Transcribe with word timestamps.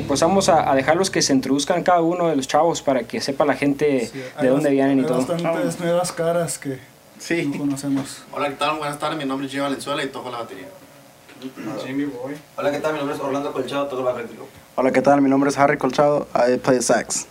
y 0.00 0.02
pues 0.04 0.20
vamos 0.20 0.48
a, 0.48 0.70
a 0.70 0.74
dejarlos 0.74 1.10
que 1.10 1.22
se 1.22 1.32
introduzcan 1.32 1.82
cada 1.82 2.00
uno 2.00 2.28
de 2.28 2.36
los 2.36 2.48
chavos 2.48 2.82
para 2.82 3.02
que 3.04 3.20
sepa 3.20 3.44
la 3.44 3.54
gente 3.54 4.06
Sí, 4.12 4.18
de 4.18 4.32
hay 4.36 4.48
dónde 4.48 4.70
vienen 4.70 4.98
y 4.98 5.02
hay 5.02 5.06
todo. 5.06 5.18
bastantes 5.26 5.78
nuevas 5.80 6.12
caras 6.12 6.58
que 6.58 6.78
Sí. 7.18 7.46
no 7.46 7.58
conocemos. 7.58 8.22
Hola, 8.32 8.48
¿qué 8.48 8.54
tal? 8.54 8.78
Buenas 8.78 8.98
tardes, 8.98 9.18
mi 9.18 9.24
nombre 9.26 9.46
es 9.46 9.52
Gio 9.52 9.62
Valenzuela 9.62 10.02
y 10.02 10.08
toco 10.08 10.30
la 10.30 10.38
batería. 10.38 10.68
Jimmy 11.86 12.04
Boy. 12.04 12.34
Hola, 12.56 12.70
¿qué 12.70 12.78
tal? 12.80 12.92
Mi 12.92 12.98
nombre 12.98 13.16
es 13.16 13.22
Orlando 13.22 13.52
Colchado, 13.52 13.86
toco 13.88 14.02
la 14.02 14.12
réplica. 14.12 14.42
Hola, 14.76 14.90
¿qué 14.90 15.02
tal? 15.02 15.20
Mi 15.22 15.28
nombre 15.30 15.50
es 15.50 15.58
Harry 15.58 15.76
Colchado. 15.78 16.26
I 16.34 16.56
play 16.58 16.80
sax. 16.82 17.26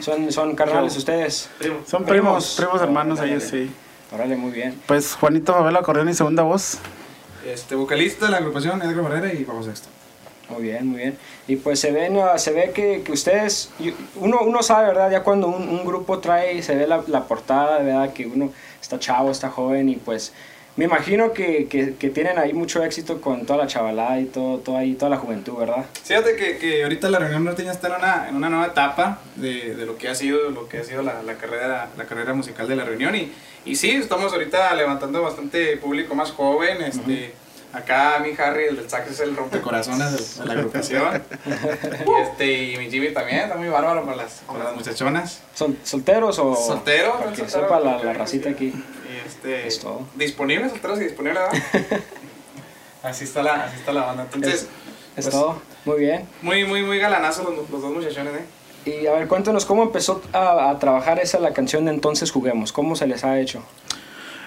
Son, 0.00 0.30
son 0.32 0.54
carnales 0.54 0.96
ustedes. 0.96 1.48
Son 1.86 2.04
primos, 2.04 2.04
primos, 2.04 2.54
primos 2.56 2.82
hermanos 2.82 3.20
ellos, 3.20 3.42
sí. 3.44 3.70
Órale, 4.12 4.36
muy 4.36 4.50
bien. 4.50 4.80
Pues 4.86 5.14
Juanito 5.14 5.54
Favela, 5.54 5.78
acordeón 5.80 6.08
y 6.08 6.14
segunda 6.14 6.42
voz. 6.42 6.78
Este, 7.46 7.74
vocalista 7.74 8.26
de 8.26 8.32
la 8.32 8.36
agrupación 8.38 8.80
Edgar 8.82 9.02
Barrera 9.02 9.32
y 9.32 9.44
Paco 9.44 9.62
Sexto. 9.62 9.88
Muy 10.52 10.62
bien, 10.62 10.86
muy 10.86 10.98
bien. 10.98 11.18
Y 11.48 11.56
pues 11.56 11.80
se 11.80 11.90
ven, 11.92 12.18
se 12.36 12.52
ve 12.52 12.72
que, 12.74 13.02
que 13.02 13.12
ustedes, 13.12 13.70
uno, 14.16 14.40
uno 14.42 14.62
sabe, 14.62 14.88
¿verdad? 14.88 15.10
Ya 15.10 15.22
cuando 15.22 15.48
un, 15.48 15.68
un 15.68 15.84
grupo 15.84 16.18
trae, 16.18 16.62
se 16.62 16.74
ve 16.74 16.86
la, 16.86 17.02
la 17.06 17.24
portada, 17.24 17.78
¿verdad? 17.78 18.12
Que 18.12 18.26
uno 18.26 18.52
está 18.80 18.98
chavo, 18.98 19.30
está 19.30 19.48
joven 19.48 19.88
y 19.88 19.96
pues 19.96 20.32
me 20.74 20.86
imagino 20.86 21.32
que, 21.32 21.66
que, 21.68 21.96
que 21.96 22.08
tienen 22.08 22.38
ahí 22.38 22.54
mucho 22.54 22.82
éxito 22.82 23.20
con 23.20 23.44
toda 23.44 23.58
la 23.58 23.66
chavalada 23.66 24.18
y 24.20 24.24
todo, 24.24 24.58
todo 24.58 24.76
ahí, 24.78 24.94
toda 24.94 25.10
la 25.10 25.18
juventud, 25.18 25.58
¿verdad? 25.58 25.84
Fíjate 26.02 26.34
que, 26.36 26.56
que 26.56 26.82
ahorita 26.82 27.10
la 27.10 27.18
reunión 27.18 27.44
norteña 27.44 27.72
está 27.72 27.88
en 27.88 27.94
una, 27.94 28.28
en 28.28 28.36
una 28.36 28.48
nueva 28.48 28.66
etapa 28.66 29.20
de, 29.36 29.74
de 29.74 29.86
lo 29.86 29.98
que 29.98 30.08
ha 30.08 30.14
sido, 30.14 30.50
lo 30.50 30.68
que 30.68 30.78
ha 30.78 30.84
sido 30.84 31.02
la, 31.02 31.22
la 31.22 31.34
carrera, 31.34 31.90
la 31.96 32.04
carrera 32.04 32.32
musical 32.32 32.68
de 32.68 32.76
la 32.76 32.84
reunión 32.84 33.14
y, 33.14 33.30
y 33.64 33.76
sí, 33.76 33.90
estamos 33.90 34.32
ahorita 34.32 34.74
levantando 34.74 35.22
bastante 35.22 35.76
público 35.76 36.14
más 36.14 36.30
joven, 36.30 36.80
este... 36.82 37.34
Acá 37.72 38.18
mi 38.22 38.32
Harry, 38.38 38.64
el 38.64 38.76
del 38.76 38.90
sax, 38.90 39.10
es 39.12 39.20
el 39.20 39.34
rompecorazones 39.34 40.38
de, 40.38 40.44
la 40.44 40.52
agrupación. 40.52 41.22
y, 41.46 42.22
este, 42.22 42.52
y 42.72 42.76
mi 42.76 42.90
Jimmy 42.90 43.12
también, 43.12 43.40
está 43.40 43.56
muy 43.56 43.68
bárbaro 43.68 44.04
para 44.04 44.16
las, 44.18 44.42
para 44.46 44.64
las 44.64 44.74
muchachonas. 44.76 45.40
¿Sol- 45.54 45.78
¿Solteros 45.82 46.38
o...? 46.38 46.54
Soltero, 46.54 47.18
Para 47.18 47.30
que 47.30 47.36
soltero, 47.38 47.62
sepa 47.62 47.80
la, 47.80 47.84
la 47.86 47.92
soltero, 47.94 48.18
racita 48.18 48.50
aquí. 48.50 48.66
Y 48.66 49.26
este, 49.26 49.66
Es 49.66 49.80
todo. 49.80 50.02
disponible, 50.16 50.68
solteros 50.68 50.98
y 51.00 51.04
disponible, 51.04 51.38
¿verdad? 51.40 51.62
así, 53.02 53.24
está 53.24 53.42
la, 53.42 53.64
así 53.64 53.76
está 53.76 53.92
la 53.92 54.04
banda. 54.04 54.24
Entonces, 54.24 54.62
Es 55.16 55.24
pues, 55.24 55.30
todo. 55.30 55.60
Muy 55.84 55.98
bien. 56.00 56.28
muy, 56.42 56.64
muy, 56.64 56.82
muy 56.82 56.98
galanazos 56.98 57.44
los, 57.44 57.68
los 57.70 57.80
dos 57.82 57.90
muchachones, 57.92 58.34
¿eh? 58.34 58.44
Y 58.84 59.06
a 59.06 59.12
ver, 59.12 59.28
cuéntanos 59.28 59.64
cómo 59.64 59.84
empezó 59.84 60.20
a, 60.32 60.68
a 60.70 60.78
trabajar 60.80 61.20
esa 61.20 61.38
la 61.38 61.52
canción 61.52 61.84
de 61.84 61.92
Entonces 61.92 62.32
Juguemos. 62.32 62.72
¿Cómo 62.72 62.96
se 62.96 63.06
les 63.06 63.22
ha 63.24 63.38
hecho? 63.38 63.62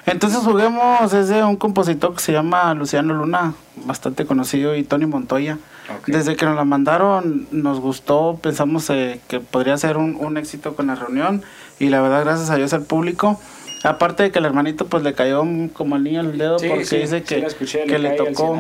Entonces 0.06 0.40
juguemos, 0.40 1.14
es 1.14 1.30
de 1.30 1.44
un 1.44 1.56
compositor 1.56 2.14
que 2.14 2.22
se 2.22 2.32
llama 2.32 2.74
Luciano 2.76 3.14
Luna, 3.14 3.54
bastante 3.86 4.26
conocido, 4.26 4.76
y 4.76 4.84
Tony 4.84 5.08
Montoya. 5.08 5.58
Desde 6.06 6.36
que 6.36 6.46
nos 6.46 6.56
la 6.56 6.66
mandaron 6.66 7.48
nos 7.52 7.80
gustó, 7.80 8.40
pensamos 8.42 8.90
eh, 8.90 9.20
que 9.28 9.40
podría 9.40 9.78
ser 9.78 9.98
un, 9.98 10.16
un 10.20 10.38
éxito 10.38 10.76
con 10.76 10.88
la 10.88 10.96
reunión 10.96 11.44
y 11.80 11.90
la 11.90 12.02
verdad 12.02 12.24
gracias 12.24 12.50
a 12.50 12.56
Dios 12.56 12.74
al 12.74 12.84
público. 12.84 13.40
Aparte 13.86 14.24
de 14.24 14.32
que 14.32 14.40
el 14.40 14.46
hermanito 14.46 14.88
pues 14.88 15.04
le 15.04 15.14
cayó 15.14 15.44
como 15.74 15.96
al 15.96 16.04
niño 16.04 16.22
en 16.22 16.26
el 16.32 16.38
dedo 16.38 16.58
Sí, 16.60 16.68
porque 16.68 16.86
sí, 16.86 16.98
dice 16.98 17.24
que, 17.24 17.46
escuché, 17.46 17.84
que 17.86 18.00
le 18.00 18.12
tocó 18.12 18.60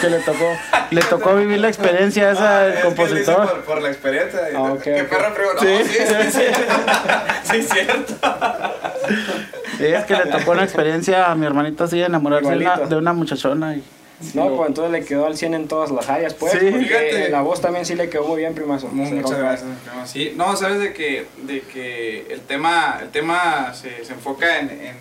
que 0.00 0.10
le 0.10 0.18
tocó 0.20 0.44
le 0.90 1.00
tocó 1.02 1.34
vivir 1.34 1.58
la 1.60 1.68
experiencia 1.68 2.30
esa 2.30 2.60
Ah, 2.60 2.64
del 2.64 2.72
es 2.74 2.78
que 2.78 2.84
lo 2.84 2.90
hice 2.90 2.96
compositor. 2.96 3.50
Por, 3.50 3.60
por 3.64 3.82
la 3.82 3.88
experiencia. 3.88 4.40
Ah, 4.54 4.62
ok. 4.72 4.82
perro, 4.82 5.32
pero 5.34 5.54
no, 5.54 5.60
Sí. 5.60 5.84
sí, 5.84 5.98
sí, 5.98 6.30
sí, 6.30 6.42
sí, 7.42 7.62
cierto. 7.62 8.14
Sí, 9.78 9.84
es 9.86 10.04
que 10.04 10.14
le 10.14 10.26
tocó 10.26 10.50
una 10.52 10.64
experiencia 10.64 11.30
a 11.30 11.34
mi 11.34 11.46
hermanito 11.46 11.84
así 11.84 11.98
de 11.98 12.04
enamorarse 12.06 12.50
de 12.50 12.56
una, 12.56 12.76
de 12.76 12.96
una 12.96 13.12
muchachona 13.12 13.76
y 13.76 13.82
No, 14.34 14.56
pues 14.56 14.68
entonces 14.68 14.92
le 14.92 15.04
quedó 15.04 15.26
al 15.26 15.36
100 15.36 15.54
en 15.54 15.68
todas 15.68 15.90
las 15.90 16.08
áreas, 16.08 16.32
pues. 16.34 16.52
Sí. 16.52 16.58
porque 16.70 16.84
Fíjate. 16.86 17.28
la 17.28 17.42
voz 17.42 17.60
también 17.60 17.84
sí 17.84 17.94
le 17.94 18.08
quedó 18.08 18.24
muy 18.24 18.38
bien, 18.38 18.54
primazo. 18.54 18.88
Muchas 18.88 19.38
gracias. 19.38 19.68
no, 19.94 20.06
Sí, 20.06 20.32
no, 20.36 20.56
sabes 20.56 20.80
de 20.80 20.92
que, 20.94 21.26
de 21.42 21.60
que 21.60 22.26
el 22.30 22.40
tema, 22.40 22.98
el 23.02 23.10
tema 23.10 23.74
se, 23.74 24.04
se 24.04 24.12
enfoca 24.14 24.58
en, 24.58 24.70
en, 24.70 24.80
en- 24.86 24.96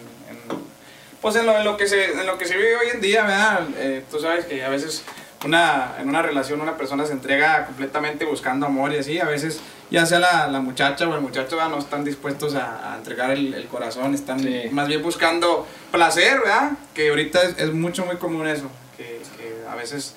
pues 1.21 1.35
en 1.37 1.45
lo, 1.45 1.57
en 1.57 1.63
lo 1.63 1.77
que 1.77 1.87
se, 1.87 2.11
en 2.11 2.25
lo 2.27 2.37
que 2.37 2.45
se 2.45 2.55
vive 2.57 2.75
hoy 2.75 2.87
en 2.93 3.01
día, 3.01 3.23
¿verdad? 3.23 3.61
Eh, 3.77 4.03
tú 4.11 4.19
sabes 4.19 4.45
que 4.45 4.63
a 4.63 4.69
veces 4.69 5.03
una, 5.45 5.95
en 5.99 6.09
una 6.09 6.21
relación 6.21 6.59
una 6.61 6.75
persona 6.77 7.05
se 7.05 7.13
entrega 7.13 7.65
completamente 7.67 8.25
buscando 8.25 8.65
amor 8.65 8.91
y 8.93 8.97
así, 8.97 9.19
a 9.19 9.25
veces 9.25 9.59
ya 9.91 10.05
sea 10.05 10.19
la, 10.19 10.47
la 10.47 10.59
muchacha 10.59 11.07
o 11.07 11.15
el 11.15 11.21
muchacho 11.21 11.55
¿verdad? 11.55 11.71
no 11.71 11.77
están 11.79 12.03
dispuestos 12.03 12.55
a, 12.55 12.93
a 12.93 12.97
entregar 12.97 13.31
el, 13.31 13.53
el 13.53 13.65
corazón, 13.67 14.13
están 14.13 14.39
Sí. 14.39 14.63
más 14.71 14.87
bien 14.87 15.01
buscando 15.01 15.65
placer, 15.91 16.39
¿verdad? 16.39 16.71
Que 16.93 17.09
ahorita 17.09 17.41
es, 17.43 17.57
es 17.59 17.71
mucho, 17.73 18.05
muy 18.05 18.17
común 18.17 18.47
eso, 18.47 18.69
que, 18.97 19.03
que 19.37 19.53
a 19.69 19.75
veces 19.75 20.15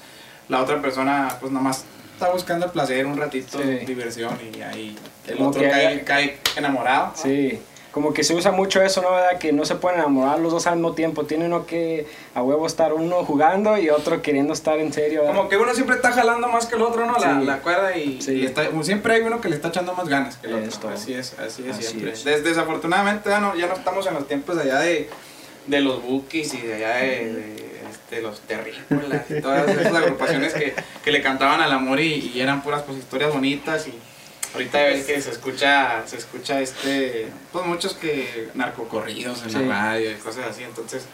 la 0.49 0.63
otra 0.63 0.81
persona 0.81 1.37
pues 1.41 1.53
nomás 1.53 1.85
está 2.15 2.31
buscando 2.31 2.67
el 2.67 2.73
placer 2.73 3.07
un 3.07 3.17
ratito, 3.17 3.59
Sí. 3.63 3.85
diversión 3.87 4.37
y 4.57 4.61
ahí 4.63 4.97
el 5.27 5.37
Como 5.37 5.51
otro 5.51 5.63
cae, 5.63 6.03
cae 6.05 6.39
enamorado. 6.57 7.13
Sí, 7.15 7.61
como 7.93 8.13
que 8.13 8.23
se 8.23 8.35
usa 8.35 8.51
mucho 8.53 8.81
eso, 8.83 9.03
¿no? 9.03 9.11
¿Verdad? 9.13 9.39
Que 9.39 9.53
no 9.53 9.65
se 9.65 9.75
pueden 9.75 9.99
enamorar 10.01 10.39
los 10.39 10.53
dos 10.53 10.67
al 10.67 10.75
mismo 10.77 10.93
tiempo. 10.93 11.25
Tiene 11.25 11.47
uno 11.47 11.65
que 11.67 12.07
a 12.35 12.43
huevo 12.43 12.67
estar 12.67 12.93
uno 12.93 13.25
jugando 13.25 13.77
y 13.79 13.89
otro 13.91 14.21
queriendo 14.23 14.53
estar 14.53 14.79
en 14.79 14.93
serio. 14.93 15.23
¿verdad? 15.23 15.37
Como 15.37 15.49
que 15.49 15.57
uno 15.57 15.75
siempre 15.75 15.97
está 15.97 16.13
jalando 16.13 16.49
más 16.49 16.67
que 16.67 16.77
el 16.77 16.83
otro, 16.83 17.07
¿no? 17.07 17.13
La, 17.19 17.41
Sí. 17.41 17.47
la 17.47 17.59
cuerda 17.59 17.97
y, 17.97 18.21
Sí. 18.23 18.33
y 18.35 18.47
está- 18.47 18.67
como 18.69 18.85
siempre 18.85 19.15
hay 19.15 19.23
uno 19.23 19.41
que 19.41 19.49
le 19.49 19.57
está 19.57 19.69
echando 19.69 19.95
más 19.95 20.09
ganas 20.09 20.37
que 20.37 20.47
el 20.49 20.55
otro. 20.55 20.91
Así 20.91 21.15
es, 21.15 21.35
así 21.39 21.65
es 21.69 21.75
Así 21.77 21.83
siempre. 21.83 22.13
es. 22.13 22.25
Des- 22.25 22.45
desafortunadamente 22.45 23.31
ya 23.31 23.41
no, 23.41 23.57
ya 23.57 23.67
no 23.67 23.75
estamos 23.75 24.07
en 24.07 24.15
los 24.15 24.29
tiempos 24.29 24.57
allá 24.59 24.79
de, 24.81 25.09
de 25.67 25.81
los 25.81 26.03
bookies 26.03 26.55
y 26.55 26.61
de 26.61 26.75
allá 26.75 26.97
de, 26.97 27.33
de, 27.33 27.68
este, 28.09 28.23
los 28.23 28.41
terrícolas 28.41 29.31
y 29.31 29.41
todas 29.41 29.69
esas 29.69 29.95
agrupaciones 29.95 30.55
que, 30.55 30.75
que 31.05 31.13
le 31.13 31.23
cantaban 31.23 31.61
al 31.61 31.73
amor 31.73 32.01
y, 32.01 32.33
y 32.35 32.41
eran 32.41 32.63
puras 32.63 32.83
pues, 32.83 32.99
historias 32.99 33.33
bonitas 33.33 33.87
y 33.87 33.93
ahorita 34.55 34.83
ves 34.83 35.05
que 35.05 35.21
se 35.21 35.31
escucha, 35.31 36.03
se 36.07 36.17
escucha 36.17 36.61
este, 36.61 37.29
pues 37.53 37.67
muchos 37.67 37.95
que 37.95 38.49
narcocorridos 38.55 39.43
en 39.43 39.51
Sí. 39.51 39.59
la 39.59 39.83
radio 39.91 40.11
y 40.11 40.15
cosas 40.15 40.47
así, 40.51 40.63
entonces 40.65 41.05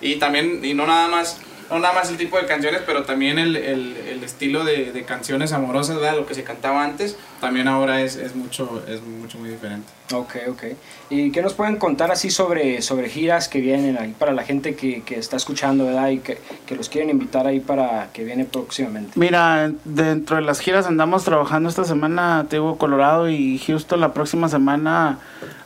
y 0.00 0.16
también, 0.16 0.64
y 0.64 0.74
no 0.74 0.86
nada 0.86 1.06
más, 1.08 1.36
no 1.72 1.78
nada 1.80 1.94
más 1.94 2.10
el 2.10 2.16
tipo 2.16 2.38
de 2.38 2.46
canciones, 2.46 2.82
pero 2.86 3.04
también 3.04 3.38
el, 3.38 3.56
el, 3.56 3.96
el 3.96 4.24
estilo 4.24 4.64
de, 4.64 4.92
de 4.92 5.04
canciones 5.04 5.52
amorosas, 5.52 5.96
¿verdad? 5.96 6.16
Lo 6.16 6.26
que 6.26 6.34
se 6.34 6.44
cantaba 6.44 6.84
antes, 6.84 7.16
también 7.40 7.68
ahora 7.68 8.02
es, 8.02 8.16
es 8.16 8.34
mucho, 8.36 8.82
es 8.88 9.02
mucho 9.02 9.38
muy 9.38 9.50
diferente. 9.50 9.88
Ok, 10.12 10.36
ok. 10.48 10.62
¿Y 11.10 11.32
qué 11.32 11.40
nos 11.42 11.54
pueden 11.54 11.76
contar 11.76 12.10
así 12.10 12.30
sobre, 12.30 12.82
sobre 12.82 13.08
giras 13.08 13.48
que 13.48 13.60
vienen 13.60 13.96
ahí 13.98 14.14
para 14.18 14.32
la 14.32 14.44
gente 14.44 14.74
que, 14.74 15.02
que 15.02 15.18
está 15.18 15.36
escuchando, 15.36 15.86
¿verdad? 15.86 16.10
Y 16.10 16.18
que, 16.18 16.38
que 16.66 16.76
los 16.76 16.88
quieren 16.88 17.10
invitar 17.10 17.46
ahí 17.46 17.60
para 17.60 18.10
que 18.12 18.24
viene 18.24 18.44
próximamente. 18.44 19.12
Mira, 19.18 19.72
dentro 19.84 20.36
de 20.36 20.42
las 20.42 20.60
giras 20.60 20.86
andamos 20.86 21.24
trabajando 21.24 21.68
esta 21.68 21.84
semana, 21.84 22.46
te 22.48 22.56
digo, 22.56 22.76
Colorado 22.76 23.30
y 23.30 23.58
Houston. 23.58 24.00
La 24.00 24.12
próxima 24.12 24.48
semana 24.48 25.18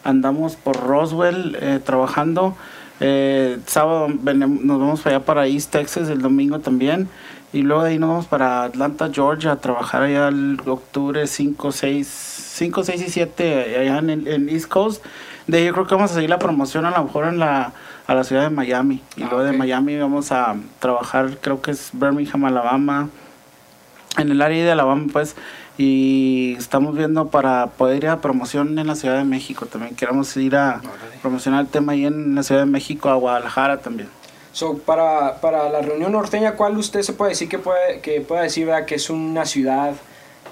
andamos 0.04 0.56
por 0.56 0.76
Roswell 0.76 1.56
eh, 1.60 1.80
trabajando. 1.84 2.56
Eh, 3.00 3.58
sábado 3.66 4.08
nos 4.08 4.78
vamos 4.80 5.00
para 5.02 5.16
allá 5.16 5.24
para 5.24 5.46
East 5.46 5.70
Texas, 5.72 6.08
el 6.08 6.20
domingo 6.22 6.58
también. 6.60 7.08
Y 7.52 7.62
luego 7.62 7.84
de 7.84 7.90
ahí 7.90 7.98
nos 7.98 8.08
vamos 8.10 8.26
para 8.26 8.64
Atlanta, 8.64 9.08
Georgia, 9.12 9.52
a 9.52 9.56
trabajar 9.56 10.02
allá 10.02 10.28
el 10.28 10.58
octubre 10.66 11.26
5, 11.26 11.72
6, 11.72 12.06
5, 12.56 12.84
6 12.84 13.02
y 13.06 13.10
7 13.10 13.76
allá 13.80 13.98
en, 13.98 14.10
el- 14.10 14.28
en 14.28 14.48
East 14.48 14.68
Coast. 14.68 15.04
De 15.46 15.58
ahí 15.58 15.64
yo 15.66 15.72
creo 15.72 15.86
que 15.86 15.94
vamos 15.94 16.10
a 16.10 16.14
seguir 16.14 16.30
la 16.30 16.38
promoción 16.38 16.84
a 16.86 16.90
lo 16.90 17.04
mejor 17.04 17.26
en 17.26 17.38
la, 17.38 17.72
a 18.06 18.14
la 18.14 18.24
ciudad 18.24 18.42
de 18.42 18.50
Miami. 18.50 19.00
Y 19.16 19.22
Ah, 19.22 19.28
luego 19.30 19.44
de. 19.44 19.52
Miami 19.52 19.96
vamos 19.96 20.32
a 20.32 20.56
trabajar, 20.80 21.38
creo 21.40 21.62
que 21.62 21.70
es 21.70 21.90
Birmingham, 21.92 22.44
Alabama 22.46 23.08
en 24.18 24.30
el 24.30 24.40
área 24.40 24.64
de 24.64 24.72
Alabama, 24.72 25.06
pues, 25.12 25.36
y 25.78 26.54
estamos 26.56 26.96
viendo 26.96 27.28
para 27.28 27.66
poder 27.66 28.04
ir 28.04 28.08
a 28.08 28.20
promoción 28.20 28.78
en 28.78 28.86
la 28.86 28.94
Ciudad 28.94 29.18
de 29.18 29.24
México 29.24 29.66
también. 29.66 29.94
Queremos 29.94 30.36
ir 30.36 30.56
a 30.56 30.80
promocionar 31.20 31.60
el 31.60 31.68
tema 31.68 31.92
ahí 31.92 32.06
en 32.06 32.34
la 32.34 32.42
Ciudad 32.42 32.62
de 32.62 32.66
México, 32.66 33.10
a 33.10 33.14
Guadalajara 33.14 33.78
también. 33.78 34.08
So, 34.52 34.78
para, 34.78 35.38
para 35.42 35.68
la 35.68 35.82
reunión 35.82 36.12
norteña, 36.12 36.52
¿cuál 36.52 36.78
usted 36.78 37.02
se 37.02 37.12
puede 37.12 37.32
decir 37.32 37.48
que 37.48 37.58
puede, 37.58 38.00
que 38.00 38.22
pueda 38.22 38.40
decir 38.40 38.66
¿verdad? 38.66 38.86
que 38.86 38.94
es 38.94 39.10
una 39.10 39.44
ciudad 39.44 39.92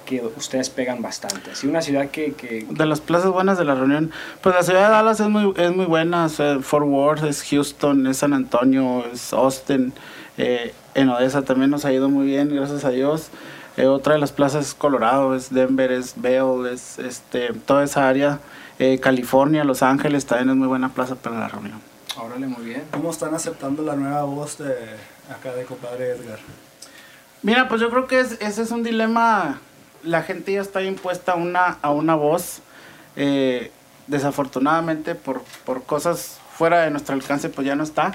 que 0.05 0.23
ustedes 0.37 0.69
pegan 0.69 1.01
bastante? 1.01 1.53
Así 1.53 1.67
una 1.67 1.81
ciudad 1.81 2.11
que... 2.11 2.35
que 2.35 2.67
De 2.69 2.85
las 2.85 3.01
plazas 3.01 3.31
buenas 3.31 3.57
de 3.57 3.65
la 3.65 3.75
reunión, 3.75 4.11
pues 4.43 4.55
la 4.55 4.63
ciudad 4.63 4.89
de 4.89 4.93
Dallas 4.93 5.21
es 5.21 5.29
muy, 5.29 5.55
es 5.57 5.75
muy 5.75 5.87
buena, 5.87 6.27
o 6.27 6.29
sea, 6.29 6.61
Fort 6.61 6.87
Worth, 6.87 7.25
es 7.25 7.43
Houston, 7.45 8.07
es 8.07 8.19
San 8.19 8.35
Antonio, 8.35 9.07
es 9.11 9.33
Austin, 9.33 9.95
eh, 10.37 10.75
en 10.95 11.09
Odessa 11.09 11.41
también 11.43 11.71
nos 11.71 11.87
ha 11.87 11.93
ido 11.93 12.11
muy 12.11 12.27
bien, 12.27 12.55
gracias 12.55 12.85
a 12.85 12.91
Dios. 12.91 13.31
Eh, 13.77 13.87
otra 13.87 14.15
de 14.15 14.21
las 14.21 14.33
plazas 14.33 14.69
es 14.69 14.75
Colorado, 14.75 15.35
es 15.35 15.53
Denver, 15.53 15.91
es 15.91 16.15
Vail, 16.17 16.67
es 16.67 16.99
este, 16.99 17.53
toda 17.53 17.85
esa 17.85 18.09
área. 18.09 18.39
Eh, 18.79 19.01
California, 19.01 19.65
Los 19.65 19.83
Ángeles 19.83 20.27
también 20.27 20.51
es 20.51 20.57
muy 20.57 20.69
buena 20.69 20.91
plaza 20.91 21.15
para 21.17 21.39
la 21.39 21.49
reunión. 21.49 21.81
Órale, 22.17 22.47
muy 22.47 22.65
bien. 22.65 22.85
¿Cómo 22.93 23.11
están 23.11 23.35
aceptando 23.35 23.83
la 23.83 23.97
nueva 23.97 24.23
voz 24.25 24.59
de 24.59 24.73
acá 25.33 25.53
de 25.55 25.65
compadre 25.65 26.11
Edgar? 26.11 26.39
Mira, 27.43 27.69
pues 27.69 27.81
yo 27.81 27.91
creo 27.91 28.07
que 28.07 28.21
es- 28.21 28.41
ese 28.41 28.63
es 28.63 28.71
un 28.71 28.83
dilema. 28.85 29.59
La 30.03 30.23
gente 30.23 30.53
ya 30.53 30.61
está 30.61 30.83
impuesta 30.83 31.33
a 31.33 31.35
una, 31.37 31.79
a 31.83 31.91
una 31.91 32.15
voz. 32.15 32.61
eh, 33.17 33.71
desafortunadamente, 34.07 35.15
por, 35.15 35.43
por 35.65 35.85
cosas 35.85 36.39
fuera 36.57 36.81
de 36.83 36.91
nuestro 36.91 37.15
alcance, 37.15 37.49
pues 37.49 37.67
ya 37.67 37.75
no 37.75 37.83
está. 37.85 38.15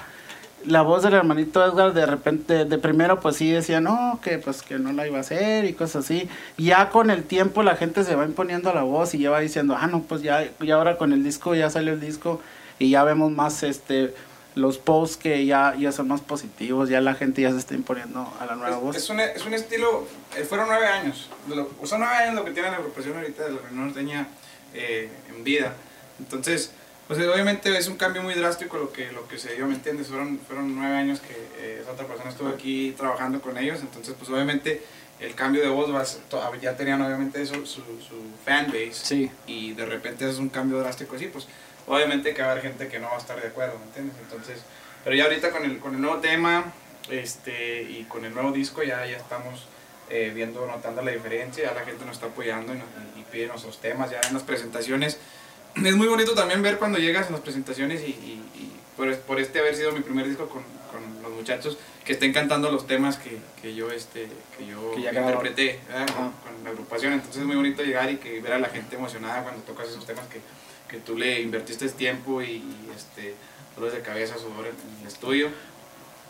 La 0.65 0.81
voz 0.81 1.03
del 1.03 1.13
hermanito 1.13 1.63
Edgar 1.65 1.93
de 1.93 2.05
repente, 2.05 2.65
de 2.65 2.77
primero 2.77 3.19
pues 3.19 3.37
sí 3.37 3.49
decía, 3.51 3.79
no, 3.81 4.19
que 4.21 4.37
pues 4.39 4.61
que 4.61 4.77
no 4.77 4.91
la 4.93 5.07
iba 5.07 5.17
a 5.17 5.21
hacer 5.21 5.65
y 5.65 5.73
cosas 5.73 6.05
así. 6.05 6.27
Ya 6.57 6.89
con 6.89 7.09
el 7.09 7.23
tiempo 7.23 7.63
la 7.63 7.75
gente 7.75 8.03
se 8.03 8.15
va 8.15 8.25
imponiendo 8.25 8.69
a 8.69 8.73
la 8.73 8.83
voz 8.83 9.13
y 9.13 9.19
ya 9.19 9.29
va 9.31 9.39
diciendo, 9.39 9.75
ah, 9.79 9.87
no, 9.87 10.01
pues 10.03 10.21
ya, 10.21 10.47
ya 10.59 10.75
ahora 10.75 10.97
con 10.97 11.13
el 11.13 11.23
disco, 11.23 11.55
ya 11.55 11.69
salió 11.69 11.93
el 11.93 12.01
disco 12.01 12.41
y 12.77 12.89
ya 12.89 13.03
vemos 13.03 13.31
más 13.31 13.63
este 13.63 14.13
los 14.55 14.77
posts 14.79 15.15
que 15.15 15.45
ya, 15.45 15.75
ya 15.77 15.91
son 15.93 16.07
más 16.09 16.21
positivos, 16.21 16.89
ya 16.89 16.99
la 16.99 17.13
gente 17.13 17.41
ya 17.41 17.51
se 17.51 17.57
está 17.59 17.75
imponiendo 17.75 18.27
a 18.41 18.45
la 18.45 18.55
nueva 18.55 18.75
Es, 18.75 18.81
voz. 18.81 18.95
es 18.97 19.09
un, 19.09 19.19
es 19.21 19.45
un 19.45 19.53
estilo, 19.53 20.05
eh, 20.35 20.43
fueron 20.43 20.67
nueve 20.67 20.87
años, 20.87 21.29
lo- 21.47 21.69
son 21.85 21.99
nueve 22.01 22.15
años 22.15 22.35
lo 22.35 22.43
que 22.43 22.51
tiene 22.51 22.69
la 22.71 22.77
agrupación 22.77 23.15
ahorita 23.15 23.43
de 23.43 23.51
la 23.51 23.57
Reunión 23.61 23.85
Norteña 23.85 24.27
eh, 24.73 25.09
en 25.29 25.43
vida. 25.45 25.73
Entonces, 26.19 26.71
pues 27.09 27.19
eh, 27.19 27.27
obviamente 27.27 27.75
es 27.77 27.87
un 27.87 27.97
cambio 27.97 28.21
muy 28.23 28.35
drástico 28.35 28.77
lo 28.77 28.93
que, 28.93 29.11
lo 29.11 29.27
que 29.27 29.37
se 29.37 29.55
dio, 29.55 29.65
¿me 29.67 29.73
entiendes? 29.73 30.07
Fueron, 30.07 30.39
fueron 30.47 30.75
nueve 30.75 30.95
años 30.95 31.19
que 31.19 31.33
eh, 31.57 31.79
esa 31.81 31.91
otra 31.91 32.05
persona 32.05 32.29
estuvo 32.29 32.47
aquí 32.49 32.93
trabajando 32.95 33.41
con 33.41 33.57
ellos, 33.57 33.79
entonces 33.81 34.13
pues 34.17 34.29
obviamente 34.29 34.81
el 35.19 35.33
cambio 35.35 35.61
de 35.61 35.67
voz 35.69 35.93
va 35.93 36.01
a 36.01 36.05
ser- 36.05 36.21
to- 36.29 36.55
ya 36.61 36.77
tenían 36.77 37.01
obviamente 37.01 37.45
su, 37.45 37.65
su, 37.65 37.81
su 37.99 38.21
fan 38.45 38.67
base 38.67 38.93
Sí. 38.93 39.31
y 39.47 39.73
de 39.73 39.85
repente 39.85 40.29
es 40.29 40.37
un 40.37 40.49
cambio 40.49 40.77
drástico 40.79 41.15
así, 41.15 41.25
pues 41.27 41.47
obviamente 41.87 42.33
que 42.35 42.41
va 42.43 42.49
a 42.49 42.51
haber 42.51 42.63
gente 42.63 42.87
que 42.87 42.99
no 42.99 43.07
va 43.07 43.15
a 43.15 43.19
estar 43.19 43.41
de 43.41 43.47
acuerdo, 43.47 43.77
¿me 43.79 43.85
entiendes? 43.85 44.15
Entonces, 44.21 44.61
pero 45.03 45.15
ya 45.15 45.23
ahorita 45.23 45.49
con 45.49 45.65
el, 45.65 45.79
con 45.79 45.95
el 45.95 46.01
nuevo 46.01 46.17
tema 46.19 46.71
este, 47.09 47.81
y 47.83 48.03
con 48.07 48.23
el 48.23 48.33
nuevo 48.35 48.51
disco 48.51 48.83
ya, 48.83 49.05
ya 49.07 49.17
estamos 49.17 49.65
eh, 50.11 50.31
viendo, 50.33 50.65
notando 50.67 51.01
la 51.01 51.11
diferencia, 51.11 51.63
ya 51.65 51.73
la 51.73 51.83
gente 51.85 52.05
nos 52.05 52.15
está 52.15 52.27
apoyando 52.27 52.73
y, 52.73 52.77
nos- 52.77 52.87
y 53.17 53.23
pide 53.31 53.47
nuestros 53.47 53.79
temas, 53.81 54.11
ya 54.11 54.21
en 54.27 54.33
las 54.35 54.43
presentaciones. 54.43 55.17
Es 55.75 55.95
muy 55.95 56.07
bonito 56.07 56.33
también 56.33 56.61
ver 56.61 56.77
cuando 56.77 56.97
llegas 56.97 57.27
en 57.27 57.33
las 57.33 57.41
presentaciones 57.41 58.01
y, 58.01 58.05
y- 58.11 58.43
y 58.55 58.71
por, 58.97 59.15
por 59.21 59.39
este 59.39 59.59
haber 59.59 59.75
sido 59.75 59.91
mi 59.93 60.01
primer 60.01 60.27
disco 60.27 60.47
con, 60.49 60.61
con 60.91 61.23
los 61.23 61.31
muchachos, 61.31 61.77
que 62.03 62.13
estén 62.13 62.33
cantando 62.33 62.69
los 62.71 62.85
temas 62.87 63.17
que, 63.17 63.37
que 63.61 63.73
yo, 63.75 63.89
este, 63.91 64.27
que 64.57 64.65
yo 64.67 64.91
Que 64.93 65.01
interpreté 65.01 65.79
con, 66.15 66.31
la 66.63 66.69
agrupación. 66.71 67.13
Entonces 67.13 67.37
es 67.41 67.47
muy 67.47 67.55
bonito 67.55 67.83
llegar 67.83 68.11
y 68.11 68.17
que 68.17 68.41
ver 68.41 68.53
a 68.53 68.59
la 68.59 68.67
gente 68.69 68.95
emocionada 68.97 69.43
cuando 69.43 69.61
tocas 69.61 69.87
esos 69.87 70.05
temas 70.05 70.25
que, 70.27 70.41
que 70.89 70.97
tú 71.01 71.17
le 71.17 71.41
invertiste 71.41 71.87
tiempo 71.89 72.41
y, 72.41 72.51
y, 72.55 72.91
este, 72.95 73.35
dolores 73.75 73.95
de 73.95 74.01
cabeza, 74.01 74.35
sudor 74.37 74.65
en, 74.65 74.95
en 74.95 75.01
el 75.01 75.07
estudio. 75.07 75.49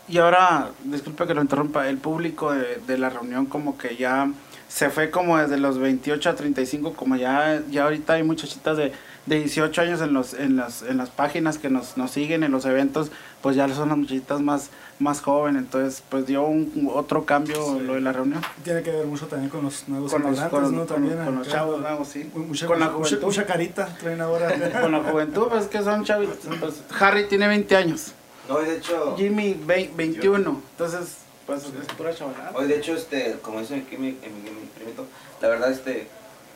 Y 0.06 0.18
ahora, 0.18 0.70
disculpe 0.84 1.26
que 1.26 1.34
lo 1.34 1.42
interrumpa, 1.42 1.88
el 1.88 1.98
público 1.98 2.52
de, 2.52 2.76
de 2.86 2.98
la 2.98 3.10
reunión 3.10 3.46
como 3.46 3.78
que 3.78 3.96
ya 3.96 4.30
se 4.68 4.90
fue 4.90 5.10
como 5.10 5.38
desde 5.38 5.56
los 5.58 5.78
28 5.78 6.30
a 6.30 6.34
35, 6.36 6.94
como 6.94 7.16
ya, 7.16 7.62
ya 7.70 7.84
ahorita 7.84 8.14
hay 8.14 8.22
muchachitas 8.22 8.76
de, 8.76 8.92
de 9.26 9.36
18 9.38 9.82
años 9.82 10.00
en, 10.00 10.12
los, 10.12 10.34
en, 10.34 10.56
las, 10.56 10.82
en 10.82 10.96
las 10.96 11.10
páginas 11.10 11.58
que 11.58 11.68
nos, 11.70 11.96
nos 11.96 12.10
siguen, 12.10 12.42
en 12.42 12.50
los 12.52 12.64
eventos, 12.64 13.10
pues 13.42 13.54
ya 13.54 13.68
son 13.68 13.90
las 13.90 13.98
muchachitas 13.98 14.40
más, 14.40 14.70
más 14.98 15.20
jóvenes, 15.20 15.62
entonces 15.62 16.02
pues 16.08 16.26
dio 16.26 16.42
un 16.44 16.90
otro 16.92 17.24
cambio 17.26 17.54
Sí. 17.56 17.80
lo 17.84 17.94
de 17.94 18.00
la 18.00 18.12
reunión. 18.12 18.40
Tiene 18.64 18.82
que 18.82 18.90
ver 18.90 19.06
mucho 19.06 19.26
también 19.26 19.50
con 19.50 19.62
los 19.62 19.88
nuevos 19.88 20.10
Con 20.12 20.22
los, 20.22 20.38
¿no? 20.38 20.50
con- 20.50 20.86
También 20.86 21.22
con 21.24 21.36
los 21.38 21.48
chavos 21.48 21.80
nuevos, 21.80 22.08
sí. 22.08 22.28
Mucha, 22.34 22.66
con 22.66 22.80
la 22.80 22.86
mucha- 22.86 22.96
juventud. 23.10 23.26
mucha 23.26 23.46
carita 23.46 23.96
traen 24.00 24.20
ahora. 24.20 24.48
Con 24.80 24.92
la 24.92 25.00
juventud, 25.00 25.46
pues 25.48 25.66
que 25.66 25.82
son 25.82 26.02
chavitos. 26.04 26.38
Pues, 26.58 26.82
Harry 26.98 27.28
tiene 27.28 27.46
20 27.46 27.76
años, 27.76 28.12
No, 28.48 28.60
y 28.62 28.64
de 28.64 28.76
hecho, 28.78 29.14
Jimmy 29.16 29.54
vei- 29.66 29.90
21, 29.94 30.60
entonces 30.72 31.18
pues 31.46 31.62
es 31.64 31.94
pura 31.96 32.14
chavalada. 32.14 32.52
hoy 32.54 32.66
de 32.68 32.76
hecho, 32.78 32.94
este, 32.94 33.36
como 33.42 33.60
dice 33.60 33.76
aquí 33.86 33.96
mi, 33.96 34.08
mi, 34.12 34.50
mi 34.50 34.66
primito, 34.76 35.04
la 35.42 35.48
verdad, 35.48 35.70
este, 35.70 36.08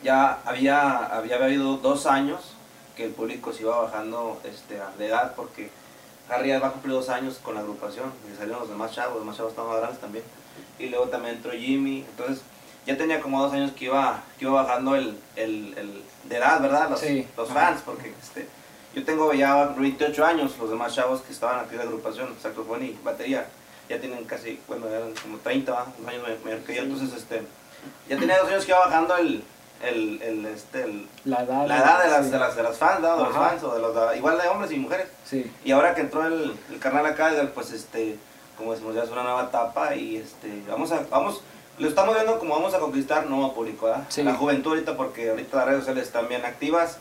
ya 0.03 0.39
había, 0.45 0.97
había 1.05 1.35
habido 1.43 1.77
dos 1.77 2.05
años 2.05 2.54
que 2.95 3.05
el 3.05 3.11
público 3.11 3.51
se 3.53 3.61
iba 3.63 3.81
bajando 3.81 4.39
este, 4.43 4.79
de 4.97 5.07
edad 5.07 5.33
porque 5.35 5.69
Harry 6.29 6.49
ya 6.49 6.59
va 6.59 6.67
a 6.67 6.71
cumplir 6.71 6.93
dos 6.93 7.09
años 7.09 7.39
con 7.43 7.53
la 7.55 7.61
agrupación 7.61 8.11
y 8.31 8.35
salieron 8.35 8.61
los 8.61 8.69
demás 8.69 8.91
chavos, 8.93 9.13
los 9.15 9.21
demás 9.23 9.37
chavos 9.37 9.51
estaban 9.51 9.71
más 9.71 9.79
grandes 9.81 10.01
también. 10.01 10.23
Y 10.79 10.89
luego 10.89 11.05
también 11.09 11.35
entró 11.35 11.51
Jimmy, 11.51 12.05
entonces 12.09 12.41
ya 12.85 12.97
tenía 12.97 13.21
como 13.21 13.41
dos 13.41 13.53
años 13.53 13.71
que 13.73 13.85
iba, 13.85 14.23
que 14.39 14.45
iba 14.45 14.53
bajando 14.63 14.95
el, 14.95 15.17
el, 15.35 15.73
el 15.77 16.03
de 16.29 16.37
edad, 16.37 16.61
¿verdad? 16.61 16.89
Los, 16.89 16.99
Sí. 16.99 17.27
los 17.37 17.49
fans, 17.49 17.81
porque 17.85 18.13
este, 18.21 18.47
yo 18.95 19.03
tengo 19.03 19.33
ya 19.33 19.65
28 19.65 20.25
años, 20.25 20.57
los 20.59 20.69
demás 20.69 20.93
chavos 20.95 21.21
que 21.21 21.33
estaban 21.33 21.59
aquí 21.59 21.71
en 21.71 21.77
la 21.79 21.83
agrupación, 21.83 22.33
saxofón 22.41 22.83
y 22.83 22.97
batería, 23.03 23.47
ya 23.89 23.99
tienen 23.99 24.23
casi, 24.25 24.59
bueno, 24.67 24.87
eran 24.87 25.13
como 25.21 25.37
30 25.39 25.71
¿va? 25.71 25.85
unos 25.99 26.09
años 26.11 26.23
mayor- 26.43 26.59
que 26.61 26.75
yo, 26.75 26.81
entonces 26.83 27.13
este, 27.13 27.41
ya 28.09 28.17
tenía 28.17 28.39
dos 28.39 28.47
años 28.49 28.65
que 28.65 28.71
iba 28.71 28.79
bajando 28.79 29.15
el, 29.17 29.43
el, 29.83 30.21
el, 30.21 30.45
este, 30.45 30.83
el- 30.83 31.07
La 31.25 31.43
edad. 31.43 31.67
la 31.67 31.77
edad 31.77 32.03
de 32.03 32.09
las, 32.09 32.25
sí. 32.25 32.31
de 32.31 32.39
las, 32.39 32.55
de 32.55 32.63
las 32.63 32.77
fans, 32.77 33.01
¿no? 33.01 33.17
de 33.17 33.23
los 33.23 33.33
fans, 33.33 33.63
o 33.63 33.73
de 33.73 33.79
los, 33.81 34.17
igual 34.17 34.37
de 34.41 34.47
hombres 34.47 34.71
y 34.71 34.77
mujeres. 34.77 35.07
Sí. 35.25 35.51
Y 35.63 35.71
ahora 35.71 35.93
que 35.95 36.01
entró 36.01 36.25
el, 36.25 36.55
el 36.71 36.79
carnal 36.79 37.05
acá, 37.05 37.31
pues 37.53 37.71
este, 37.71 38.17
como 38.57 38.71
decimos, 38.73 38.95
ya 38.95 39.03
es 39.03 39.09
una 39.09 39.23
nueva 39.23 39.43
etapa 39.43 39.95
y 39.95 40.17
este, 40.17 40.63
vamos 40.69 40.91
a, 40.91 41.01
vamos, 41.09 41.41
lo 41.77 41.87
estamos 41.89 42.15
viendo 42.15 42.39
como 42.39 42.55
vamos 42.55 42.73
a 42.73 42.79
conquistar 42.79 43.25
nuevo 43.27 43.53
público, 43.53 43.85
¿verdad? 43.87 44.03
Sí. 44.09 44.23
La 44.23 44.33
juventud 44.35 44.71
ahorita, 44.71 44.95
porque 44.97 45.29
ahorita 45.29 45.57
las 45.57 45.65
redes 45.65 45.79
sociales 45.81 46.03
están 46.07 46.27
bien 46.29 46.45
activas 46.45 46.97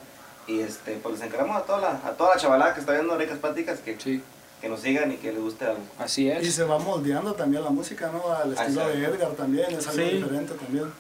y 0.47 0.61
este, 0.61 0.95
pues 1.03 1.15
les 1.19 1.27
encargamos 1.27 1.57
a 1.57 1.63
toda 1.65 1.81
la, 1.81 1.91
a 2.07 2.11
toda 2.13 2.35
la 2.35 2.41
chavalada 2.41 2.75
que 2.75 2.81
está 2.81 2.93
viendo 2.93 3.17
ricas 3.17 3.39
pláticas 3.39 3.79
que, 3.79 3.99
Sí. 4.01 4.21
que 4.61 4.69
nos 4.69 4.81
sigan 4.81 5.13
y 5.13 5.17
que 5.17 5.33
les 5.33 5.41
guste 5.41 5.65
algo. 5.67 5.79
Así 5.99 6.25
Y 6.25 6.31
es. 6.31 6.55
se 6.55 6.65
va 6.65 6.79
moldeando 6.79 7.35
también 7.35 7.63
la 7.65 7.71
música, 7.71 8.11
¿no? 8.13 8.33
Al 8.35 8.53
estilo 8.53 8.89
de. 8.89 9.05
Edgar 9.05 9.31
también, 9.31 9.71
es 9.73 9.87
algo 9.87 10.03
Sí. 10.03 10.11
diferente 10.17 10.55
también. 10.55 10.93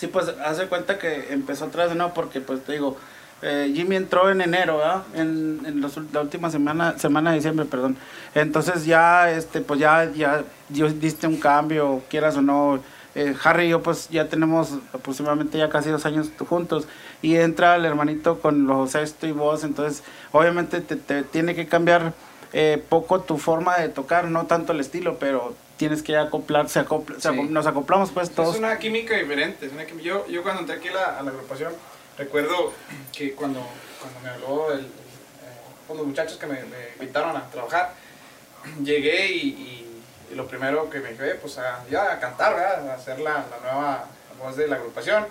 Sí, 0.00 0.06
pues 0.06 0.28
hace 0.42 0.66
cuenta 0.66 0.98
que 0.98 1.26
empezó 1.30 1.66
atrás 1.66 1.94
no, 1.94 2.14
porque 2.14 2.40
pues 2.40 2.64
te 2.64 2.72
digo, 2.72 2.96
eh, 3.42 3.70
Jimmy 3.74 3.96
entró 3.96 4.30
en 4.30 4.40
enero, 4.40 4.78
¿verdad? 4.78 5.02
En, 5.14 5.82
la 6.14 6.20
última 6.22 6.48
semana, 6.50 6.98
semana 6.98 7.32
de 7.32 7.36
diciembre, 7.36 7.66
perdón. 7.66 7.98
Entonces 8.34 8.86
ya, 8.86 9.30
este, 9.30 9.60
pues 9.60 9.78
ya, 9.78 10.10
ya 10.10 10.42
diste 10.70 11.26
un 11.26 11.36
cambio, 11.36 12.02
quieras 12.08 12.38
o 12.38 12.40
no. 12.40 12.80
Eh, 13.14 13.34
Harry 13.44 13.66
y 13.66 13.68
yo 13.68 13.82
pues 13.82 14.08
ya 14.08 14.26
tenemos 14.30 14.78
aproximadamente 14.94 15.58
ya 15.58 15.68
casi 15.68 15.90
dos 15.90 16.06
años 16.06 16.30
juntos 16.48 16.86
y 17.20 17.36
entra 17.36 17.76
el 17.76 17.84
hermanito 17.84 18.40
con 18.40 18.66
los 18.66 18.92
sexto 18.92 19.26
y 19.26 19.32
voz, 19.32 19.64
entonces 19.64 20.02
obviamente 20.32 20.80
te, 20.80 20.96
te 20.96 21.24
tiene 21.24 21.54
que 21.54 21.66
cambiar 21.66 22.14
eh, 22.54 22.82
poco 22.88 23.20
tu 23.20 23.36
forma 23.36 23.76
de 23.76 23.90
tocar, 23.90 24.30
no 24.30 24.46
tanto 24.46 24.72
el 24.72 24.80
estilo, 24.80 25.18
pero 25.18 25.54
tienes 25.80 26.02
que 26.02 26.14
acoplar, 26.14 26.68
se 26.68 26.78
acopla- 26.78 27.14
se 27.18 27.22
Sí. 27.22 27.28
acop- 27.34 27.48
nos 27.48 27.66
acoplamos 27.66 28.10
pues 28.10 28.30
todos. 28.30 28.52
Es 28.54 28.58
una 28.58 28.78
química 28.78 29.16
diferente. 29.16 29.64
es 29.64 29.72
una 29.72 29.86
química- 29.86 30.04
yo, 30.04 30.26
yo 30.26 30.42
cuando 30.42 30.60
entré 30.60 30.76
aquí 30.76 30.88
a 30.88 30.92
la, 30.92 31.18
a 31.18 31.22
la 31.22 31.30
agrupación, 31.30 31.72
recuerdo 32.18 32.74
que 33.16 33.32
cuando, 33.32 33.66
cuando 33.98 34.20
me 34.20 34.28
habló 34.28 34.72
el, 34.72 34.80
el, 34.80 34.84
eh, 34.84 35.94
los 35.96 36.06
muchachos 36.06 36.36
que 36.36 36.46
me, 36.46 36.56
me 36.64 36.92
invitaron 37.00 37.34
a 37.34 37.48
trabajar, 37.50 37.94
llegué 38.84 39.32
y, 39.32 39.38
y- 39.48 39.86
y 40.32 40.34
lo 40.34 40.46
primero 40.46 40.90
que 40.90 41.00
me 41.00 41.12
dije, 41.12 41.34
pues 41.36 41.56
a, 41.56 41.82
ya 41.90 42.12
a 42.12 42.20
cantar, 42.20 42.54
¿verdad? 42.54 42.90
a 42.90 42.94
hacer 42.94 43.18
la, 43.18 43.46
la 43.50 43.58
nueva 43.72 44.04
voz 44.38 44.56
de 44.56 44.68
la 44.68 44.76
agrupación. 44.76 45.26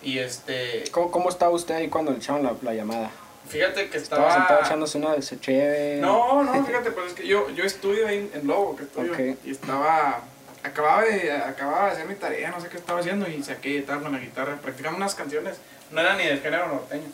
Y 0.00 0.18
este, 0.18 0.84
¿Cómo, 0.92 1.10
¿Cómo 1.10 1.28
estaba 1.28 1.50
usted 1.50 1.74
ahí 1.74 1.88
cuando 1.88 2.12
le 2.12 2.18
echaron 2.18 2.44
la, 2.44 2.54
la 2.62 2.72
llamada? 2.72 3.10
Fíjate 3.52 3.88
que 3.90 3.98
Estaba 3.98 4.26
estaba... 4.28 4.34
sentado 4.46 4.60
echándose 4.64 4.98
una 4.98 5.14
de 5.14 5.20
cheve. 5.40 5.98
No, 6.00 6.42
no, 6.42 6.64
fíjate, 6.66 6.90
pues 6.90 7.08
es 7.08 7.12
que 7.14 7.26
yo, 7.26 7.50
yo 7.50 7.64
estudio 7.64 8.08
ahí 8.08 8.18
en, 8.32 8.40
en 8.40 8.46
Lobo, 8.46 8.76
que 8.76 8.84
estudio, 8.84 9.12
Ok. 9.12 9.38
y 9.44 9.50
estaba, 9.50 10.20
acababa 10.62 11.02
de, 11.02 11.30
acababa 11.32 11.86
de 11.86 11.92
hacer 11.92 12.06
mi 12.06 12.14
tarea, 12.14 12.50
no 12.50 12.60
sé 12.60 12.68
qué 12.68 12.78
estaba 12.78 13.00
haciendo, 13.00 13.28
y 13.28 13.42
saqué 13.42 13.68
guitarra 13.70 14.00
con 14.00 14.12
la 14.12 14.18
guitarra, 14.18 14.56
practicamos 14.60 14.96
unas 14.98 15.14
canciones, 15.14 15.56
no 15.90 16.00
era 16.00 16.16
ni 16.16 16.24
del 16.24 16.40
género 16.40 16.66
norteño. 16.68 17.06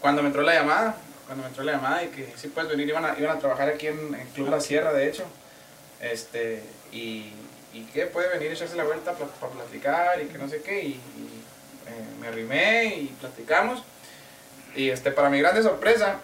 Cuando 0.00 0.22
me 0.22 0.28
entró 0.28 0.42
la 0.42 0.54
llamada, 0.54 0.96
cuando 1.26 1.42
me 1.42 1.48
entró 1.48 1.64
la 1.64 1.72
llamada 1.72 2.02
y 2.04 2.08
que 2.08 2.32
sí 2.36 2.48
puedes 2.48 2.70
venir, 2.70 2.88
iban 2.88 3.04
a, 3.04 3.18
iban 3.18 3.36
a 3.36 3.40
trabajar 3.40 3.68
aquí 3.68 3.86
en, 3.86 4.14
en 4.14 4.26
Club 4.28 4.48
La 4.50 4.60
Sierra, 4.60 4.92
de 4.92 5.08
hecho, 5.08 5.24
este, 6.00 6.62
y, 6.92 7.32
y 7.72 7.82
que 7.92 8.06
puede 8.06 8.28
venir 8.30 8.50
a 8.50 8.54
echarse 8.54 8.76
la 8.76 8.84
vuelta 8.84 9.12
para 9.12 9.52
platicar 9.52 10.20
y 10.22 10.26
que 10.26 10.38
no 10.38 10.48
sé 10.48 10.62
qué, 10.62 10.82
y, 10.82 10.88
y, 10.88 11.44
eh, 11.86 12.04
me 12.20 12.28
arrimé 12.28 12.86
y 12.86 13.06
platicamos, 13.20 13.82
y 14.74 14.90
este, 14.90 15.10
para 15.10 15.30
mi 15.30 15.38
grande 15.38 15.62
sorpresa, 15.62 16.20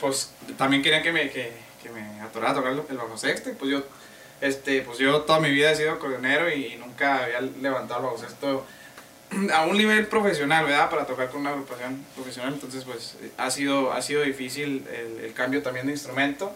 pues 0.00 0.32
también 0.56 0.82
querían 0.82 1.02
que 1.02 1.12
me, 1.12 1.30
que, 1.30 1.52
me 1.92 2.20
atorara 2.20 2.52
a 2.52 2.54
tocar 2.54 2.72
el, 2.72 2.96
bajo 2.96 3.16
sexto 3.16 3.50
y 3.50 3.54
pues 3.54 3.70
yo, 3.70 3.82
este, 4.40 4.82
pues 4.82 4.98
yo 4.98 5.22
toda 5.22 5.40
mi 5.40 5.50
vida 5.50 5.72
he 5.72 5.76
sido 5.76 5.98
coronero 5.98 6.50
y 6.50 6.76
nunca 6.76 7.24
había 7.24 7.40
levantado 7.40 8.00
el 8.00 8.06
bajo 8.06 8.18
sexto 8.18 8.66
a 9.54 9.64
un 9.64 9.76
nivel 9.76 10.06
profesional, 10.06 10.64
¿verdad? 10.64 10.90
Para 10.90 11.06
tocar 11.06 11.30
con 11.30 11.42
una 11.42 11.50
agrupación 11.50 12.04
profesional, 12.14 12.54
entonces 12.54 12.84
pues 12.84 13.16
ha 13.36 13.50
sido, 13.50 13.92
ha 13.92 14.02
sido 14.02 14.22
difícil 14.22 14.86
el, 14.92 15.24
el 15.24 15.32
cambio 15.34 15.62
también 15.62 15.86
de 15.86 15.92
instrumento, 15.92 16.52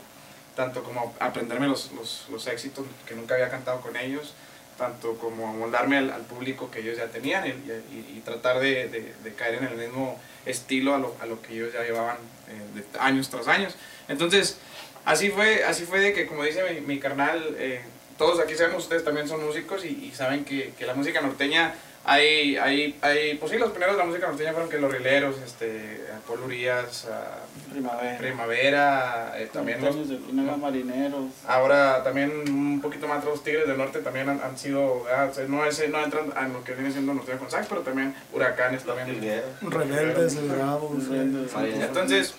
tanto 0.57 0.83
como 0.83 1.14
aprenderme 1.21 1.69
los, 1.69 1.93
los, 1.93 2.26
los 2.31 2.47
éxitos 2.47 2.87
que 3.07 3.14
nunca 3.14 3.35
había 3.35 3.50
cantado 3.50 3.81
con 3.81 3.97
ellos, 3.97 4.35
tanto 4.76 5.16
como 5.19 5.47
moldarme 5.47 5.99
al, 5.99 6.23
público 6.23 6.71
que 6.71 6.81
ellos 6.81 6.97
ya 6.97 7.07
tenían 7.07 7.47
y, 7.47 8.21
tratar 8.21 8.61
de, 8.61 9.12
caer 9.37 9.54
en 9.57 9.64
el 9.64 9.76
mismo 9.76 10.21
estilo 10.47 10.95
a 10.95 10.99
lo, 10.99 11.43
que 11.43 11.54
ellos 11.54 11.73
ya 11.73 11.83
llevaban 11.83 12.16
eh, 12.49 12.85
años 12.99 13.28
tras 13.31 13.49
años. 13.49 13.75
Entonces, 14.09 14.59
así 15.04 15.31
fue, 15.31 15.64
así 15.64 15.85
fue 15.85 16.00
de 16.00 16.12
que, 16.12 16.26
como 16.26 16.45
dice 16.45 16.62
mi, 16.71 16.81
mi 16.81 17.00
carnal, 17.00 17.57
eh, 17.59 17.83
todos 18.19 18.40
aquí 18.40 18.54
sabemos, 18.54 18.85
ustedes 18.85 19.04
también 19.04 19.28
son 19.28 19.45
músicos 19.45 19.85
y, 19.85 19.88
y 19.88 20.12
saben 20.14 20.45
que, 20.45 20.73
que 20.78 20.87
la 20.87 20.95
música 20.95 21.21
norteña 21.21 21.75
hay, 22.07 22.57
hay, 22.59 22.99
hay, 23.01 23.35
pues 23.37 23.51
sí, 23.51 23.59
los 23.59 23.71
primeros 23.71 23.97
de 23.97 24.03
la 24.03 24.07
música 24.07 24.29
norteña 24.29 24.53
fueron 24.53 24.69
que 24.69 24.79
los 24.79 24.93
rileros, 24.93 25.37
este, 25.39 26.05
Paul 26.27 26.41
Urias, 26.43 27.07
ah, 27.11 27.39
Primavera. 27.71 28.19
Primavera, 28.19 29.35
eh, 29.39 29.49
también 29.53 29.83
los, 29.83 30.09
de 30.09 30.19
Finaga 30.19 30.57
Marineros. 30.57 31.33
Ahora 31.47 32.03
también 32.05 32.31
un 32.49 32.81
poquito 32.83 33.09
más 33.09 33.25
los 33.25 33.43
Tigres 33.43 33.67
del 33.67 33.79
Norte 33.79 34.01
también 34.01 34.29
han, 34.29 34.41
han 34.43 34.59
sido, 34.59 35.05
ah, 35.11 35.31
no, 35.49 35.65
ese, 35.65 35.89
no 35.89 36.05
entran 36.05 36.33
en 36.39 36.53
lo 36.53 36.63
que 36.63 36.75
viene 36.75 36.93
siendo 36.93 37.15
norteño 37.15 37.39
con 37.39 37.51
sax, 37.51 37.67
pero 37.69 37.81
también 37.81 38.15
huracanes 38.33 38.85
también. 38.85 39.43
Rebeldes, 39.63 40.49
bravos. 40.49 41.09
Rebeldes. 41.09 41.53
eh, 41.55 41.87
Entonces, 41.87 42.35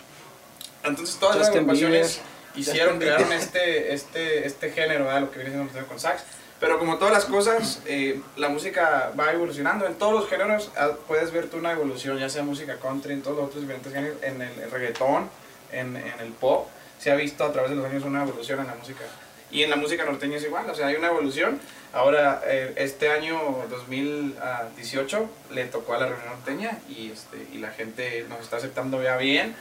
entonces 0.83 1.17
todas 1.17 1.37
las 1.37 1.49
agrupaciones 1.49 2.21
hicieron, 2.55 2.99
crearon 2.99 3.33
este, 3.33 3.93
este, 3.93 4.45
este 4.45 4.69
género, 4.71 5.05
¿verdad? 5.05 5.21
lo 5.21 5.31
que 5.31 5.37
viene 5.37 5.51
siendo 5.51 5.65
norteño 5.65 5.87
con 5.87 5.99
sax. 5.99 6.23
Pero 6.59 6.79
como 6.79 6.97
todas 6.97 7.13
las 7.13 7.25
cosas, 7.25 7.81
eh, 7.85 8.21
la 8.37 8.49
música 8.49 9.11
va 9.19 9.31
evolucionando. 9.31 9.85
En 9.85 9.95
todos 9.95 10.13
los 10.13 10.29
géneros 10.29 10.71
ah, 10.77 10.91
puedes 11.07 11.31
ver 11.31 11.47
tú 11.47 11.57
una 11.57 11.71
evolución, 11.71 12.17
ya 12.17 12.29
sea 12.29 12.43
música 12.43 12.77
country, 12.79 13.13
en 13.13 13.21
todos 13.21 13.37
los 13.37 13.45
otros 13.47 13.61
diferentes 13.61 13.91
géneros, 13.91 14.17
en 14.21 14.41
el, 14.41 14.71
reggaetón, 14.71 15.29
en, 15.71 15.97
en 15.97 16.19
el 16.19 16.31
pop. 16.31 16.67
Se 16.99 17.11
ha 17.11 17.15
visto 17.15 17.43
a 17.43 17.51
través 17.51 17.71
de 17.71 17.75
los 17.75 17.85
años 17.85 18.03
una 18.03 18.23
evolución 18.23 18.61
en 18.61 18.67
la 18.67 18.75
música. 18.75 19.03
Y 19.51 19.63
en 19.63 19.69
la 19.69 19.75
música 19.75 20.05
norteña 20.05 20.37
es 20.37 20.43
igual, 20.43 20.69
o 20.69 20.75
sea, 20.75 20.87
hay 20.87 20.95
una 20.95 21.07
evolución. 21.07 21.59
Ahora, 21.93 22.41
eh, 22.45 22.73
este 22.75 23.09
año 23.09 23.39
2018 23.69 25.29
le 25.51 25.65
tocó 25.65 25.93
a 25.93 25.99
la 25.99 26.07
reunión 26.07 26.27
norteña 26.27 26.79
y, 26.89 27.11
este, 27.11 27.47
y 27.53 27.59
la 27.59 27.69
gente 27.71 28.25
nos 28.27 28.41
está 28.41 28.57
aceptando 28.57 29.01
ya 29.01 29.17
bien. 29.17 29.55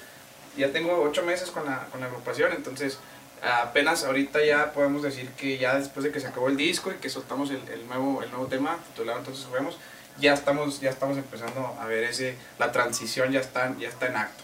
Ya 0.57 0.73
tengo 0.73 1.01
ocho 1.03 1.23
meses 1.23 1.51
con 1.51 1.65
la, 1.65 1.87
con 1.93 2.01
la 2.01 2.07
agrupación, 2.07 2.53
entonces 2.53 2.99
apenas 3.45 4.05
ahorita 4.05 4.45
ya 4.45 4.73
podemos 4.73 5.03
decir 5.03 5.29
que 5.31 5.59
ya 5.59 5.79
después 5.79 6.05
de 6.05 6.13
que 6.13 6.21
se 6.21 6.27
acabó 6.29 6.49
el 6.49 6.57
disco 6.57 6.91
y 6.91 6.95
que 6.97 7.11
soltamos 7.11 7.51
el, 7.51 7.61
el 7.69 7.87
nuevo, 7.87 8.23
el 8.23 8.31
nuevo 8.31 8.47
tema 8.47 8.79
titulado 8.89 9.19
Entonces 9.19 9.45
Juguemos, 9.47 9.77
ya 10.19 10.33
estamos, 10.33 10.81
ya 10.81 10.91
estamos 10.91 11.17
empezando 11.19 11.77
a 11.81 11.87
ver 11.87 12.05
ese, 12.05 12.37
la 12.59 12.73
transición 12.73 13.33
ya 13.33 13.41
está, 13.41 13.75
ya 13.79 13.89
está 13.89 14.07
en 14.07 14.17
acto. 14.17 14.43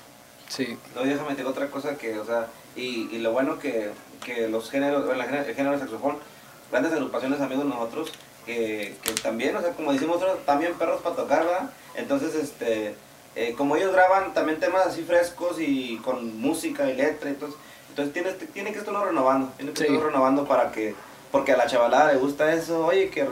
Sí. 0.48 0.76
No, 0.94 1.02
déjame 1.02 1.30
decir 1.30 1.46
otra 1.46 1.68
cosa 1.68 1.96
que, 1.96 2.18
o 2.18 2.24
sea, 2.26 2.48
y, 2.74 3.08
y 3.12 3.18
lo 3.18 3.32
bueno 3.32 3.58
que, 3.58 3.90
que 4.24 4.48
los 4.48 4.70
géneros, 4.70 5.06
bueno, 5.06 5.22
el 5.22 5.54
género- 5.54 5.78
saxofón, 5.78 6.18
grandes 6.70 6.92
agrupaciones, 6.92 7.40
amigos 7.40 7.64
nosotros, 7.66 8.12
que, 8.44 8.96
que 9.02 9.12
también, 9.22 9.54
o 9.56 9.60
sea, 9.60 9.70
como 9.72 9.92
decimos 9.92 10.20
nosotros, 10.20 10.44
también 10.44 10.74
perros 10.74 11.02
para 11.02 11.14
tocar, 11.14 11.44
¿verdad? 11.44 11.70
Entonces, 11.94 12.34
este, 12.34 12.96
eh, 13.36 13.54
como 13.56 13.76
ellos 13.76 13.92
graban 13.92 14.34
también 14.34 14.58
temas 14.58 14.86
así 14.86 15.02
frescos 15.02 15.60
y 15.60 15.98
con 15.98 16.40
música 16.40 16.90
y 16.90 16.96
letra, 16.96 17.30
entonces, 17.30 17.56
entonces 17.90 18.12
tiene, 18.14 18.32
tiene 18.52 18.72
que 18.72 18.78
estarlo 18.78 19.04
renovando, 19.04 19.52
tiene 19.56 19.72
que 19.72 19.78
Sí. 19.78 19.84
estarlo 19.84 20.06
renovando 20.06 20.46
para 20.46 20.72
que, 20.72 20.94
porque 21.30 21.52
a 21.52 21.56
la 21.56 21.66
chavalada 21.66 22.12
le 22.12 22.18
gusta 22.18 22.54
eso, 22.54 22.86
oye, 22.86 23.10
que 23.10 23.26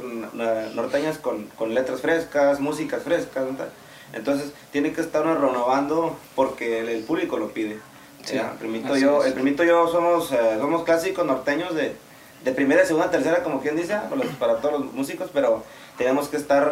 norteñas 0.75 1.19
con, 1.19 1.45
con 1.57 1.75
letras 1.75 2.01
frescas, 2.01 2.61
músicas 2.61 3.03
frescas. 3.03 3.45
Entonces 4.13 4.53
tiene 4.73 4.93
que 4.93 5.01
estar 5.01 5.23
renovando 5.25 6.17
porque 6.35 6.81
el, 6.81 6.89
el 6.89 7.05
público 7.05 7.37
lo 7.39 7.49
pide. 7.49 7.79
Sí, 8.25 8.39
primito 8.59 8.97
yo, 8.97 9.25
el 9.25 9.33
primito 9.33 9.65
yo 9.65 9.89
somos, 9.89 10.33
eh, 10.33 10.57
somos 10.59 10.85
clásicos 10.85 11.25
norteños 11.27 11.75
de, 11.75 11.97
de 12.45 12.53
primera, 12.53 12.85
segunda, 12.85 13.11
tercera, 13.11 13.43
como 13.43 13.61
quien 13.61 13.77
dice, 13.77 13.95
para, 14.09 14.17
los- 14.17 14.35
para 14.37 14.57
todos 14.57 14.81
los 14.85 14.93
músicos, 14.93 15.31
pero 15.33 15.65
tenemos 15.97 16.29
que 16.29 16.37
estar 16.37 16.71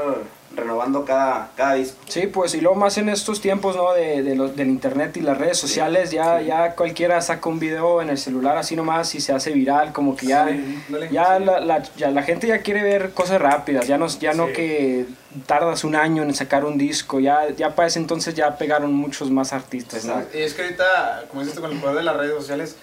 renovando 0.54 1.04
cada, 1.04 1.50
cada 1.56 1.74
disco. 1.74 1.96
Sí, 2.06 2.28
pues 2.28 2.54
y 2.54 2.60
luego 2.60 2.76
más 2.76 2.96
en 2.98 3.08
estos 3.08 3.40
tiempos, 3.40 3.74
¿no? 3.74 3.92
De, 3.92 4.22
de 4.22 4.36
lo- 4.36 4.46
del 4.48 4.68
internet 4.68 5.16
y 5.16 5.20
las 5.20 5.36
redes 5.36 5.58
sociales, 5.58 6.12
ya, 6.12 6.40
ya 6.40 6.74
cualquiera 6.76 7.20
saca 7.20 7.48
un 7.48 7.58
video 7.58 8.00
en 8.00 8.08
el 8.10 8.18
celular 8.18 8.56
así 8.56 8.76
nomás 8.76 9.12
y 9.16 9.20
se 9.20 9.32
hace 9.32 9.50
viral, 9.50 9.92
como 9.92 10.14
que 10.16 10.26
ya, 10.26 10.46
Dale. 10.88 11.10
ya, 11.10 11.38
la, 11.40 11.58
la- 11.60 11.82
ya 11.96 12.10
la 12.12 12.22
gente 12.22 12.46
ya 12.46 12.58
quiere 12.62 12.82
ver 12.84 13.10
cosas 13.10 13.40
rápidas, 13.40 13.88
ya 13.88 13.98
no, 13.98 14.06
ya 14.06 14.32
no 14.32 14.46
Sí. 14.46 14.52
que 14.52 15.06
tardas 15.46 15.82
un 15.82 15.96
año 15.96 16.22
en 16.22 16.32
sacar 16.34 16.64
un 16.64 16.78
disco, 16.78 17.18
ya, 17.18 17.48
ya 17.50 17.74
para 17.74 17.88
ese 17.88 17.98
entonces 17.98 18.34
ya 18.34 18.56
pegaron 18.56 18.94
muchos 18.94 19.30
más 19.32 19.52
artistas, 19.52 20.04
¿no? 20.04 20.22
Y 20.32 20.38
es 20.42 20.54
que 20.54 20.62
ahorita, 20.62 21.24
como 21.28 21.42
dices 21.42 21.58
con 21.58 21.72
el 21.72 21.78
poder 21.80 21.96
de 21.96 22.02
las 22.04 22.16
redes 22.16 22.34
sociales, 22.36 22.76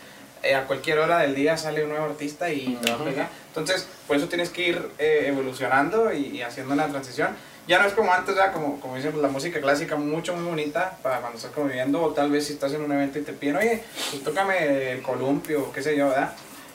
eh, 0.43 0.55
a 0.55 0.65
cualquier 0.65 0.99
hora 0.99 1.19
del 1.19 1.33
día 1.35 1.57
sale 1.57 1.83
un 1.83 1.89
nuevo 1.89 2.05
artista 2.05 2.49
y 2.51 2.75
te 2.83 2.91
va 2.91 2.97
a 2.97 3.03
pegar. 3.03 3.29
Entonces, 3.47 3.87
por 4.07 4.17
eso 4.17 4.27
tienes 4.27 4.49
que 4.49 4.67
ir 4.69 4.89
eh, 4.99 5.25
evolucionando 5.27 6.13
y, 6.13 6.37
y 6.37 6.41
haciendo 6.41 6.73
una 6.73 6.87
transición. 6.87 7.29
Ya 7.65 7.79
no 7.79 7.87
es 7.87 7.93
como 7.93 8.13
antes, 8.13 8.35
ya 8.35 8.51
como, 8.51 8.79
como 8.81 8.97
dicen, 8.97 9.21
la 9.21 9.29
música 9.29 9.61
clásica 9.61 9.95
mucho, 9.95 10.35
muy 10.35 10.43
bonita 10.43 10.97
para 11.01 11.19
cuando 11.19 11.37
estás 11.37 11.51
conviviendo 11.51 12.01
o 12.01 12.09
tal 12.11 12.29
vez 12.29 12.47
si 12.47 12.53
estás 12.53 12.73
en 12.73 12.81
un 12.81 12.91
evento 12.91 13.19
y 13.19 13.21
te 13.21 13.31
piden, 13.31 13.55
oye, 13.55 13.81
pues 14.11 14.21
tócame 14.21 14.91
el 14.91 15.01
columpio 15.01 15.71
qué 15.71 15.81
sé 15.81 15.95
yo, 15.95 16.09
¿verdad? 16.09 16.33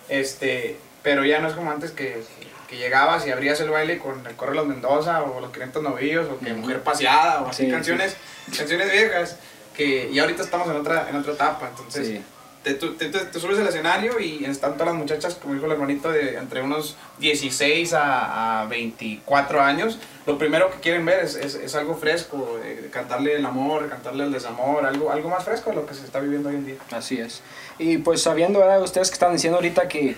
Este, 0.09 0.79
pero 1.03 1.27
ya 1.27 1.41
no 1.41 1.49
es 1.49 1.55
como 1.55 1.71
antes 1.71 1.91
que, 1.91 2.23
que 2.69 2.79
llegabas 2.79 3.27
y 3.27 3.31
abrías 3.31 3.61
el 3.61 3.69
baile 3.69 3.99
con 3.99 4.27
el 4.27 4.35
Corre 4.35 4.53
de 4.53 4.57
los 4.57 4.67
Mendoza 4.67 5.23
o 5.23 5.41
los 5.41 5.53
500 5.53 5.83
novillos 5.83 6.27
o 6.31 6.39
que. 6.39 6.55
Mujer 6.55 6.81
Paseada 6.81 7.43
o 7.43 7.49
así 7.49 7.67
Sí, 7.67 7.71
canciones, 7.71 8.17
canciones 8.57 8.91
viejas 8.91 9.37
que 9.77 10.09
y 10.11 10.19
ahorita 10.19 10.43
estamos 10.43 10.69
en 10.69 10.77
otra, 10.77 11.07
en 11.11 11.17
otra 11.17 11.35
etapa, 11.35 11.69
entonces 11.69 12.07
Sí. 12.07 12.23
Te, 12.63 12.75
tú- 12.75 12.95
te, 12.95 13.09
te- 13.09 13.41
subes 13.41 13.59
al 13.59 13.67
escenario 13.69 14.19
y 14.21 14.45
están 14.45 14.73
todas 14.75 14.89
las 14.89 14.97
muchachas, 14.97 15.35
como 15.37 15.55
dijo 15.55 15.67
el 15.67 15.73
hermanito, 15.73 16.11
de 16.11 16.37
entre 16.37 16.63
unos 16.63 16.97
16 17.19 17.93
a, 17.95 18.63
a 18.63 18.67
24 18.67 19.61
años. 19.61 19.99
Lo 20.27 20.37
primero 20.39 20.71
que 20.71 20.79
quieren 20.81 21.05
ver 21.07 21.25
es, 21.25 21.35
es, 21.37 21.55
es 21.55 21.75
algo 21.75 21.95
fresco, 21.97 22.59
eh, 22.65 22.89
cantarle 22.93 23.37
el 23.37 23.47
amor, 23.47 23.89
cantarle 23.89 24.25
el 24.25 24.33
desamor, 24.33 24.85
algo, 24.85 25.11
algo 25.11 25.29
más 25.31 25.45
fresco 25.45 25.71
de 25.71 25.77
lo 25.77 25.87
que 25.87 25.95
se 25.95 26.05
está 26.05 26.21
viviendo 26.21 26.49
hoy 26.51 26.57
en 26.57 26.67
día. 26.67 26.77
Así 26.91 27.19
es. 27.19 27.43
Y 27.79 27.99
pues 27.99 28.23
sabiendo, 28.23 28.59
¿verdad? 28.59 28.83
Ustedes 28.83 29.09
que 29.09 29.15
están 29.15 29.33
diciendo 29.33 29.57
ahorita 29.57 29.89
que, 29.89 30.17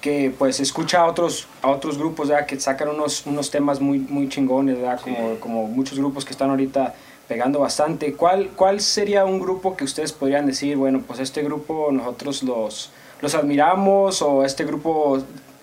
que 0.00 0.32
pues 0.38 0.60
escucha 0.60 1.00
a 1.02 1.06
otros, 1.06 1.48
a 1.60 1.68
otros 1.68 1.98
grupos, 1.98 2.28
¿verdad? 2.28 2.46
Que 2.46 2.58
sacan 2.58 2.88
unos, 2.88 3.26
unos 3.26 3.50
temas 3.50 3.80
muy, 3.80 3.98
muy 3.98 4.28
chingones, 4.28 4.76
¿verdad? 4.80 5.00
Como, 5.00 5.38
como 5.40 5.66
muchos 5.66 5.98
grupos 5.98 6.24
que 6.24 6.30
están 6.32 6.48
ahorita 6.50 6.94
pegando 7.28 7.60
bastante. 7.60 8.14
¿Cuál, 8.14 8.50
¿Cuál 8.56 8.80
sería 8.80 9.24
un 9.24 9.40
grupo 9.40 9.76
que 9.76 9.84
ustedes 9.84 10.12
podrían 10.12 10.46
decir, 10.46 10.76
bueno, 10.76 11.02
pues 11.06 11.20
este 11.20 11.42
grupo 11.42 11.90
nosotros 11.92 12.42
los, 12.42 12.90
los 13.20 13.34
admiramos 13.34 14.22
o 14.22 14.44
este 14.44 14.64
grupo, 14.64 15.22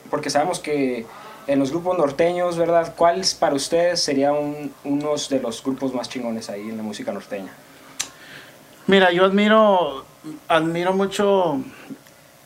porque 0.10 0.30
sabemos 0.30 0.60
que 0.60 1.06
en 1.48 1.60
los 1.60 1.72
grupos 1.72 1.98
norteños, 1.98 2.58
¿verdad? 2.58 2.94
¿Cuál 2.96 3.24
para 3.40 3.56
ustedes 3.56 4.02
sería 4.02 4.32
un, 4.34 4.72
unos 4.84 5.30
de 5.30 5.40
los 5.40 5.64
grupos 5.64 5.94
más 5.94 6.08
chingones 6.10 6.50
ahí 6.50 6.62
en 6.70 6.78
la 6.78 6.84
música 6.84 7.12
norteña? 7.12 7.52
Mira, 8.88 9.12
yo 9.12 9.26
admiro, 9.26 10.04
admiro 10.48 10.94
mucho, 10.94 11.60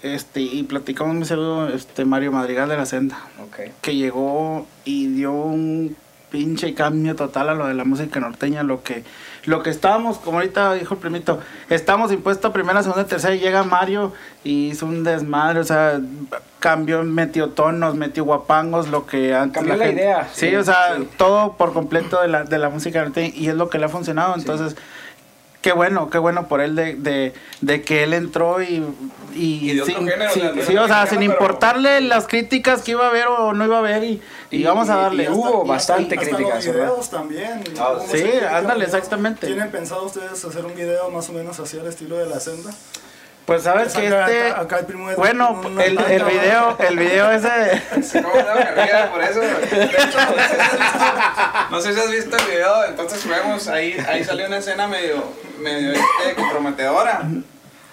este, 0.01 0.41
y 0.41 0.63
platicamos 0.63 1.15
muy 1.15 1.25
seguido, 1.25 1.70
este, 1.70 2.03
Mario 2.03 2.32
Madrigal 2.34 2.67
de 2.67 2.77
la 2.77 2.86
Senda, 2.86 3.17
Ok. 3.41 3.72
que 3.82 3.96
llegó 3.96 4.65
y 4.84 5.08
dio 5.08 5.32
un 5.32 5.96
pinche 6.33 6.73
cambio 6.73 7.15
total 7.15 7.49
a 7.49 7.53
lo 7.53 7.67
de 7.67 7.75
la 7.75 7.85
música 7.85 8.19
norteña, 8.19 8.63
lo 8.63 8.81
que, 8.81 9.03
lo 9.45 9.61
que 9.61 9.69
estábamos, 9.69 10.17
como 10.17 10.39
ahorita 10.39 10.73
dijo 10.73 10.95
el 10.95 10.99
primito, 10.99 11.39
estamos 11.69 12.11
impuestos 12.11 12.49
a 12.49 12.53
primera, 12.53 12.81
segunda, 12.81 13.05
tercera, 13.05 13.35
y 13.35 13.39
llega 13.39 13.61
Mario 13.61 14.13
y 14.43 14.69
hizo 14.69 14.87
un 14.87 15.03
desmadre, 15.03 15.59
o 15.59 15.63
sea, 15.63 16.01
cambió, 16.57 17.03
metió 17.03 17.49
tonos, 17.49 17.93
metió 17.93 18.23
guapangos, 18.23 18.89
lo 18.89 19.05
que 19.05 19.35
antes 19.35 19.59
Cambió 19.59 19.75
la 19.75 19.91
idea, 19.91 20.27
Sí, 20.33 20.49
sí, 20.49 20.55
o 20.55 20.63
sea, 20.63 20.95
sí. 20.97 21.07
todo 21.17 21.53
por 21.53 21.71
completo 21.71 22.19
de 22.19 22.29
la, 22.29 22.45
de 22.45 22.57
la 22.57 22.69
música 22.69 23.03
norteña, 23.03 23.31
y 23.35 23.49
es 23.49 23.53
lo 23.53 23.69
que 23.69 23.77
le 23.77 23.85
ha 23.85 23.89
funcionado, 23.89 24.33
entonces 24.35 24.75
qué 25.63 25.72
bueno, 25.72 26.12
qué 26.12 26.20
bueno 26.20 26.48
por 26.48 26.62
él 26.62 26.75
de, 26.75 26.93
de, 26.93 27.34
de 27.62 27.82
que 27.82 28.03
él 28.03 28.13
entró 28.13 28.62
y, 28.62 28.86
y, 29.34 29.72
Y 29.72 29.75
de 29.75 29.82
otro 29.82 29.96
sin, 29.96 30.08
género, 30.08 30.32
sin- 30.32 30.55
de 30.55 30.63
sí, 30.65 30.77
o 30.77 30.86
sea, 30.88 31.08
sin 31.08 31.17
pero- 31.20 31.32
importarle 31.32 32.01
las 32.01 32.27
críticas 32.27 32.84
que 32.84 32.91
iba 32.91 33.05
a 33.05 33.10
haber 33.10 33.25
o 33.27 33.53
no 33.53 33.65
iba 33.65 33.77
a 33.77 33.79
haber 33.79 34.03
y, 34.03 34.22
y, 34.51 34.63
vamos 34.63 34.89
a 34.89 34.98
darle. 34.98 35.24
y 35.24 35.27
hubo 35.29 35.63
Y 35.65 35.67
bastante 35.70 36.15
hasta 36.15 36.27
críticas, 36.36 36.55
los 36.65 36.75
¿verdad? 36.75 36.89
videos 36.91 37.10
también. 37.10 37.63
Ah, 37.79 37.93
¿Cómo 37.98 38.12
sí, 38.13 38.24
ándale, 38.48 38.86
exactamente. 38.86 39.48
¿Tienen 39.48 39.72
pensado 39.72 40.03
ustedes 40.05 40.46
hacer 40.46 40.63
un 40.65 40.75
video 40.75 41.10
más 41.10 41.27
o 41.29 41.34
menos 41.34 41.60
así 41.60 41.79
al 41.79 41.88
estilo 41.88 42.17
de 42.17 42.27
la 42.27 42.39
senda? 42.39 42.70
Pues 43.45 43.63
sabes 43.63 43.93
que 43.93 44.05
este, 44.07 44.51
acá- 44.51 44.62
acá 44.62 44.79
el 44.79 44.85
primo 44.85 45.09
de- 45.09 45.15
bueno, 45.15 45.59
el, 45.81 46.00
el 46.00 46.23
video, 46.23 46.77
el 46.79 46.97
video 46.97 47.29
ese, 47.31 47.81
¿Cómo 48.21 48.35
no 48.35 48.55
me 48.55 48.71
ría 48.71 49.12
por 49.12 49.21
eso? 49.21 49.41
De 49.41 49.85
hecho, 49.85 50.17
no 50.19 50.31
sé 50.31 50.55
si 50.55 50.62
has 50.62 50.71
visto, 50.79 51.69
no 51.71 51.81
sé 51.81 51.93
si 51.93 52.00
has 52.00 52.12
visto 52.12 52.38
el 52.38 52.45
video, 52.45 52.85
entonces 52.85 53.27
vemos, 53.27 53.67
ahí, 53.67 53.97
ahí 54.07 54.23
salió 54.23 54.47
una 54.47 54.57
escena 54.57 54.88
medio, 54.88 55.23
medio 55.59 55.91
este, 55.91 56.35
comprometedora. 56.35 57.21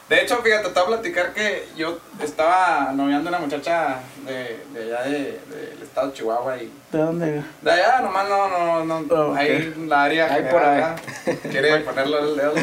De 0.08 0.22
hecho, 0.22 0.38
fíjate, 0.42 0.68
te 0.68 0.74
voy 0.80 0.82
a 0.82 0.86
platicar 1.00 1.32
que 1.32 1.68
yo 1.76 1.98
estaba 2.22 2.90
noviando 2.94 3.28
a 3.28 3.32
una 3.32 3.38
muchacha 3.40 3.96
de, 4.26 4.64
de 4.72 4.82
allá 4.96 5.02
de- 5.08 5.40
del 5.50 5.82
estado 5.82 6.08
de 6.08 6.12
Chihuahua 6.14 6.56
y 6.58 6.72
¿de 6.92 6.98
dónde? 6.98 7.42
de 7.62 7.70
allá 7.70 8.00
nomás 8.00 8.28
no, 8.28 8.48
no, 8.48 8.84
no, 8.84 9.14
Oh, 9.14 9.30
ok. 9.32 9.36
ahí 9.38 9.72
en 9.76 9.88
la 9.88 10.02
área 10.04 10.24
Ahí 10.26 10.30
general, 10.42 10.52
por 10.52 10.64
ahí. 10.64 10.82
quiere 11.50 11.78
ponerlo 11.80 12.18
el 12.18 12.36
dedo. 12.36 12.54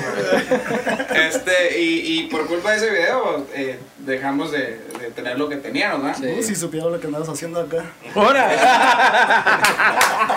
este, 1.16 1.80
y, 1.80 2.20
y 2.20 2.24
por 2.28 2.48
culpa 2.48 2.72
de 2.72 2.78
ese 2.78 2.90
video 2.90 3.46
eh, 3.54 3.80
dejamos 4.00 4.52
de, 4.52 4.80
de 5.00 5.12
tener 5.16 5.38
lo 5.38 5.50
que 5.50 5.58
teníamos, 5.58 6.04
¿verdad? 6.04 6.18
Sí. 6.20 6.28
Uh, 6.40 6.44
si 6.44 6.56
supiera 6.56 6.88
lo 6.88 7.00
que 7.00 7.08
andabas 7.08 7.30
haciendo 7.30 7.62
acá. 7.62 7.86
¡Hora! 8.16 8.50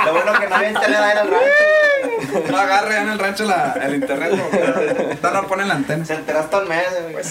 Lo 0.04 0.12
bueno 0.12 0.38
que 0.38 0.48
no 0.48 0.54
había 0.56 0.68
internet 0.70 0.98
ahí 1.00 1.12
en 1.12 1.18
el 1.18 1.30
rancho. 1.30 2.50
No 2.50 2.56
agarre 2.58 2.96
en 2.98 3.08
el 3.08 3.18
rancho 3.18 3.44
la, 3.44 3.78
el 3.82 3.94
internet, 3.96 4.32
porque 4.40 4.98
ahorita 4.98 5.30
no 5.30 5.46
ponen 5.46 5.68
la 5.68 5.74
antena. 5.74 6.04
Se 6.04 6.14
enteraste 6.14 6.56
un 6.56 6.68
mes, 6.68 6.86
güey. 7.12 7.24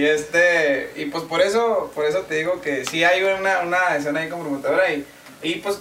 Y 0.00 0.04
este, 0.06 0.92
y 0.96 1.06
pues 1.06 1.24
por 1.24 1.40
eso, 1.40 1.90
por 1.94 2.04
eso 2.04 2.20
te 2.20 2.36
digo 2.36 2.60
que 2.60 2.84
sí 2.84 3.04
hay 3.04 3.22
una, 3.22 3.60
una 3.60 3.96
escena 3.96 4.20
ahí 4.20 4.28
comprometedora 4.28 4.90
y, 4.92 5.06
y 5.42 5.56
pues 5.56 5.80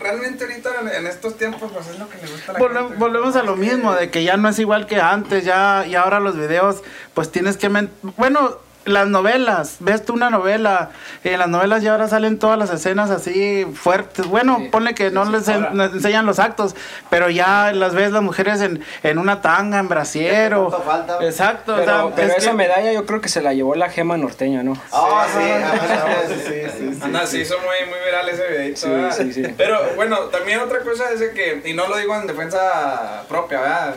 realmente 0.00 0.44
ahorita 0.44 0.70
en, 0.96 1.06
estos 1.06 1.36
tiempos, 1.36 1.70
pues 1.72 1.86
es 1.88 1.98
lo 1.98 2.08
que 2.08 2.16
le 2.18 2.30
gusta 2.32 2.52
a 2.52 2.54
la 2.54 2.60
Volve- 2.60 2.82
gente. 2.82 2.94
volvemos 2.96 3.36
a 3.36 3.42
lo 3.42 3.56
mismo, 3.56 3.94
de 3.94 4.10
que 4.10 4.22
ya 4.24 4.36
no 4.36 4.48
es 4.48 4.58
igual 4.58 4.86
que 4.86 5.00
antes, 5.00 5.44
ya, 5.44 5.84
y 5.86 5.94
ahora 5.94 6.20
los 6.20 6.36
videos, 6.36 6.82
pues 7.14 7.30
tienes 7.32 7.56
que... 7.56 7.68
Bueno, 8.16 8.58
las 8.88 9.08
novelas, 9.08 9.76
ves 9.80 10.04
tú 10.04 10.12
una 10.14 10.30
novela, 10.30 10.90
y 11.24 11.28
en 11.28 11.38
las 11.38 11.48
novelas 11.48 11.82
ya 11.82 11.92
ahora 11.92 12.08
salen 12.08 12.38
todas 12.38 12.58
las 12.58 12.70
escenas 12.70 13.10
así 13.10 13.66
fuertes. 13.74 14.26
Bueno, 14.26 14.56
Sí, 14.60 14.68
ponle 14.70 14.94
que 14.94 15.10
no 15.10 15.24
les 15.30 15.46
en- 15.48 15.80
enseñan 15.80 16.26
los 16.26 16.38
actos, 16.38 16.74
pero 17.10 17.30
ya 17.30 17.72
las 17.72 17.94
ves 17.94 18.10
las 18.12 18.22
mujeres 18.22 18.60
en, 18.60 18.82
en 19.02 19.18
una 19.18 19.40
tanga, 19.42 19.78
en 19.78 19.88
brasier 19.88 20.54
o... 20.54 20.68
¿Cuánto 20.68 20.82
falta? 20.86 21.18
Exacto, 21.24 21.74
o 21.74 21.76
Pero, 21.76 21.86
sea, 22.08 22.14
pero 22.16 22.28
es 22.28 22.36
esa 22.38 22.50
que- 22.50 22.56
medalla 22.56 22.92
yo 22.92 23.06
creo 23.06 23.20
que 23.20 23.28
se 23.28 23.40
la 23.42 23.52
llevó 23.54 23.74
la 23.74 23.90
gema 23.90 24.16
norteña, 24.16 24.62
¿no? 24.62 24.74
Ah, 24.92 25.26
sí, 25.32 26.34
sí, 26.44 26.44
sí, 26.78 26.94
sí. 26.94 26.98
Anda, 27.02 27.26
se 27.26 27.38
hizo 27.40 27.54
muy, 27.58 27.88
muy 27.88 27.98
viral 28.04 28.28
ese 28.28 28.46
videito. 28.48 28.80
Sí, 29.12 29.22
sí, 29.24 29.32
sí. 29.32 29.54
Pero 29.56 29.78
bueno, 29.96 30.18
también 30.32 30.60
otra 30.60 30.80
cosa 30.80 31.10
es 31.12 31.20
que, 31.32 31.62
y 31.64 31.74
no 31.74 31.86
lo 31.88 31.96
digo 31.96 32.14
en 32.16 32.26
defensa 32.26 33.22
propia, 33.28 33.60
¿verdad? 33.60 33.94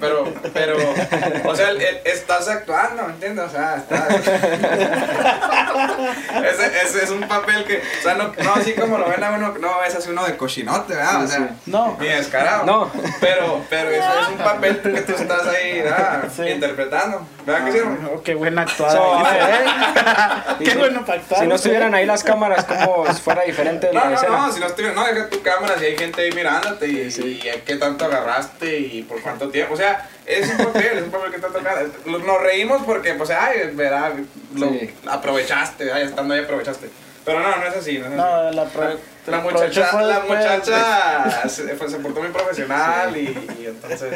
Pero, 0.00 0.24
pero, 0.52 0.76
o 1.44 1.54
sea, 1.54 1.70
el- 1.70 1.80
el- 1.80 2.00
estás 2.04 2.48
actuando, 2.48 3.04
¿me 3.06 3.12
entiendes? 3.14 3.44
O 3.46 3.50
sea, 3.50 3.76
estás. 3.76 4.31
ese, 6.50 6.82
ese 6.82 7.04
es 7.04 7.10
un 7.10 7.20
papel 7.22 7.64
que, 7.64 7.78
o 7.78 8.02
sea, 8.02 8.14
no, 8.14 8.32
no 8.42 8.54
así 8.54 8.72
como 8.74 8.98
lo 8.98 9.08
ven 9.08 9.22
a 9.22 9.30
uno, 9.30 9.54
no 9.60 9.82
es 9.84 9.94
así 9.94 10.10
uno 10.10 10.24
de 10.24 10.36
cochinote, 10.36 10.94
¿verdad? 10.94 11.24
O 11.24 11.26
sea. 11.26 11.50
No. 11.66 11.96
ni 12.00 12.08
descarado. 12.08 12.64
No. 12.64 12.90
Pero, 13.20 13.62
pero 13.68 13.90
eso 13.90 14.20
es 14.22 14.28
un 14.28 14.38
papel 14.38 14.80
que 14.80 15.00
tú 15.02 15.12
estás 15.12 15.46
ahí, 15.48 15.82
¿verdad? 15.82 16.24
Sí. 16.34 16.48
Interpretando. 16.48 17.26
¿Verdad 17.44 17.64
que 17.66 17.72
sí? 17.72 17.78
Oh, 18.14 18.22
qué 18.22 18.34
buena 18.34 18.62
actuada. 18.62 18.92
So, 18.92 19.20
¿eh? 19.34 20.54
qué 20.64 20.74
bueno 20.76 21.04
para 21.04 21.20
actuar. 21.20 21.40
Si 21.40 21.46
no 21.46 21.54
estuvieran 21.56 21.94
ahí 21.94 22.06
las 22.06 22.22
cámaras, 22.24 22.64
como 22.64 23.06
si 23.12 23.20
fuera 23.20 23.42
diferente 23.42 23.88
No, 23.92 24.00
la 24.00 24.06
no, 24.10 24.14
escena. 24.14 24.36
no, 24.36 24.52
si 24.52 24.60
no 24.60 24.66
estuviera, 24.66 24.94
no, 24.94 25.04
deja 25.04 25.28
tu 25.28 25.42
cámara, 25.42 25.74
si 25.78 25.84
hay 25.86 25.96
gente 25.96 26.22
ahí 26.22 26.32
mirándote 26.32 26.86
y, 26.86 27.10
Sí. 27.10 27.40
y 27.42 27.58
qué 27.60 27.76
tanto 27.76 28.04
agarraste 28.04 28.78
y 28.78 29.02
por 29.02 29.20
cuánto 29.20 29.48
tiempo. 29.48 29.74
O 29.74 29.76
sea, 29.76 30.08
es 30.26 30.50
un 30.50 30.56
papel, 30.58 30.98
es 30.98 31.02
un 31.04 31.10
papel 31.10 31.30
que 31.32 31.38
te 31.38 31.46
toca. 31.48 31.82
Nos 32.06 32.42
reímos 32.42 32.82
porque, 32.84 33.14
pues, 33.14 33.30
ay, 33.30 33.70
verá, 33.74 34.12
lo 34.54 34.68
Sí. 34.68 34.90
aprovechaste, 35.08 35.92
ay, 35.92 36.04
estando 36.04 36.34
ahí 36.34 36.40
aprovechaste. 36.40 36.88
Pero 37.24 37.38
no, 37.40 37.56
no 37.56 37.66
es 37.66 37.76
así, 37.76 37.98
no 37.98 38.06
es 38.06 38.12
así. 38.12 38.16
No, 38.16 38.50
la, 38.50 38.64
pro- 38.64 38.98
La 39.26 39.38
muchacha, 39.38 39.84
fue 39.86 40.02
la 40.02 40.16
después. 40.18 40.38
muchacha 40.40 41.48
se, 41.48 41.68
fue- 41.76 41.88
se 41.88 41.98
portó 41.98 42.20
muy 42.20 42.30
profesional 42.30 43.16
y, 43.16 43.28
y 43.60 43.66
entonces. 43.66 44.14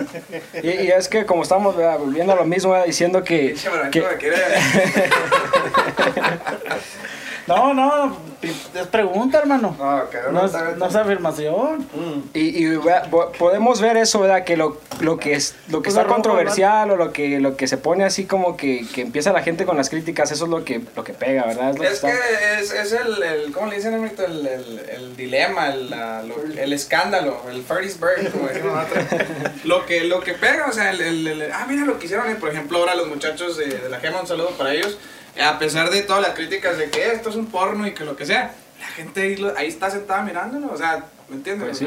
Y, 0.60 0.68
y 0.70 0.88
es 0.90 1.06
que 1.08 1.24
como 1.24 1.44
estamos 1.44 1.76
¿verdad? 1.76 1.98
volviendo 1.98 2.32
a 2.32 2.36
lo 2.36 2.44
mismo, 2.44 2.72
¿verdad? 2.72 2.86
diciendo 2.86 3.22
que, 3.22 3.50
Pinche 3.50 3.68
que- 3.92 4.00
me 4.02 4.16
quiere. 4.16 4.36
No, 7.46 7.72
no, 7.74 8.16
es 8.42 8.86
pregunta, 8.88 9.38
hermano. 9.38 9.76
No, 9.78 10.02
No 10.32 10.40
es, 10.40 10.46
está 10.46 10.64
bien. 10.66 10.78
no 10.80 10.86
es 10.86 10.94
afirmación. 10.96 11.88
y, 12.34 12.64
y. 12.66 12.78
Po- 13.10 13.30
podemos 13.38 13.80
ver 13.80 13.96
eso, 13.96 14.18
¿verdad? 14.20 14.42
Que 14.44 14.56
lo, 14.56 14.80
lo 15.00 15.16
que 15.18 15.34
es 15.34 15.54
lo 15.68 15.80
que 15.80 15.90
Pues 15.90 15.96
está 15.96 16.12
controversial 16.12 16.90
o 16.90 16.96
lo 16.96 17.12
que 17.12 17.38
lo 17.38 17.56
que 17.56 17.68
se 17.68 17.76
pone 17.78 18.04
así 18.04 18.24
como 18.24 18.56
que, 18.56 18.84
que 18.92 19.02
empieza 19.02 19.32
la 19.32 19.42
gente 19.42 19.64
con 19.64 19.76
las 19.76 19.90
críticas, 19.90 20.32
eso 20.32 20.44
es 20.46 20.50
lo 20.50 20.64
que 20.64 20.80
lo 20.96 21.04
que 21.04 21.12
pega, 21.14 21.44
¿verdad? 21.46 21.76
lo 21.76 21.84
Es 21.84 21.92
está- 21.92 22.08
que 22.10 22.60
es, 22.60 22.72
es 22.72 22.92
el, 22.92 23.22
el, 23.22 23.52
¿cómo 23.52 23.68
le 23.68 23.76
dicen 23.76 23.94
ahorita? 23.94 24.24
El, 24.24 24.46
el, 24.46 24.78
el 24.90 25.16
dilema, 25.16 25.68
el, 25.68 25.88
la- 25.90 26.22
lo- 26.24 26.42
el 26.42 26.72
escándalo, 26.72 27.42
el 27.48 27.62
Bird, 27.62 28.32
como 28.32 28.48
decimos 28.48 28.74
lo, 29.64 29.86
que, 29.86 30.02
lo 30.04 30.20
que 30.20 30.34
pega, 30.34 30.66
o 30.68 30.72
sea, 30.72 30.90
el, 30.90 31.00
el- 31.00 31.26
el- 31.28 31.52
ah, 31.52 31.64
mira 31.68 31.84
lo 31.84 31.98
que 31.98 32.06
hicieron, 32.06 32.28
eh, 32.28 32.34
por 32.34 32.48
ejemplo, 32.50 32.78
ahora 32.78 32.96
los 32.96 33.06
muchachos 33.06 33.56
de, 33.56 33.66
de 33.66 33.88
la 33.88 34.00
Gema, 34.00 34.20
un 34.20 34.26
saludo 34.26 34.50
para 34.58 34.72
ellos, 34.74 34.98
a 35.42 35.58
pesar 35.58 35.90
de 35.90 36.02
todas 36.02 36.22
las 36.22 36.32
críticas 36.34 36.78
de 36.78 36.90
que 36.90 37.12
esto 37.12 37.30
es 37.30 37.36
un 37.36 37.46
porno 37.46 37.86
y 37.86 37.92
que 37.94 38.04
lo 38.04 38.16
que 38.16 38.26
sea, 38.26 38.54
la 38.80 38.86
gente 38.88 39.22
ahí, 39.22 39.36
lo- 39.36 39.56
ahí 39.56 39.68
está 39.68 39.90
sentada 39.90 40.22
mirándolo, 40.22 40.72
o 40.72 40.76
sea, 40.76 41.04
¿me 41.28 41.36
entiendes? 41.36 41.68
Pues 41.68 41.78
sí. 41.78 41.86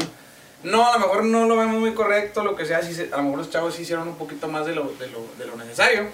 No, 0.63 0.87
a 0.89 0.93
lo 0.93 0.99
mejor 0.99 1.23
no 1.25 1.45
lo 1.45 1.55
vemos 1.55 1.79
muy 1.79 1.93
correcto, 1.93 2.43
lo 2.43 2.55
que 2.55 2.65
sea, 2.65 2.81
se- 2.81 3.09
a 3.13 3.17
lo 3.17 3.23
mejor 3.23 3.37
los 3.39 3.49
chavos 3.49 3.75
sí 3.75 3.83
hicieron 3.83 4.07
un 4.07 4.15
poquito 4.15 4.47
más 4.47 4.65
de 4.65 4.75
lo, 4.75 4.91
de 4.99 5.07
lo, 5.07 5.25
de 5.37 5.45
lo 5.47 5.55
necesario, 5.55 6.07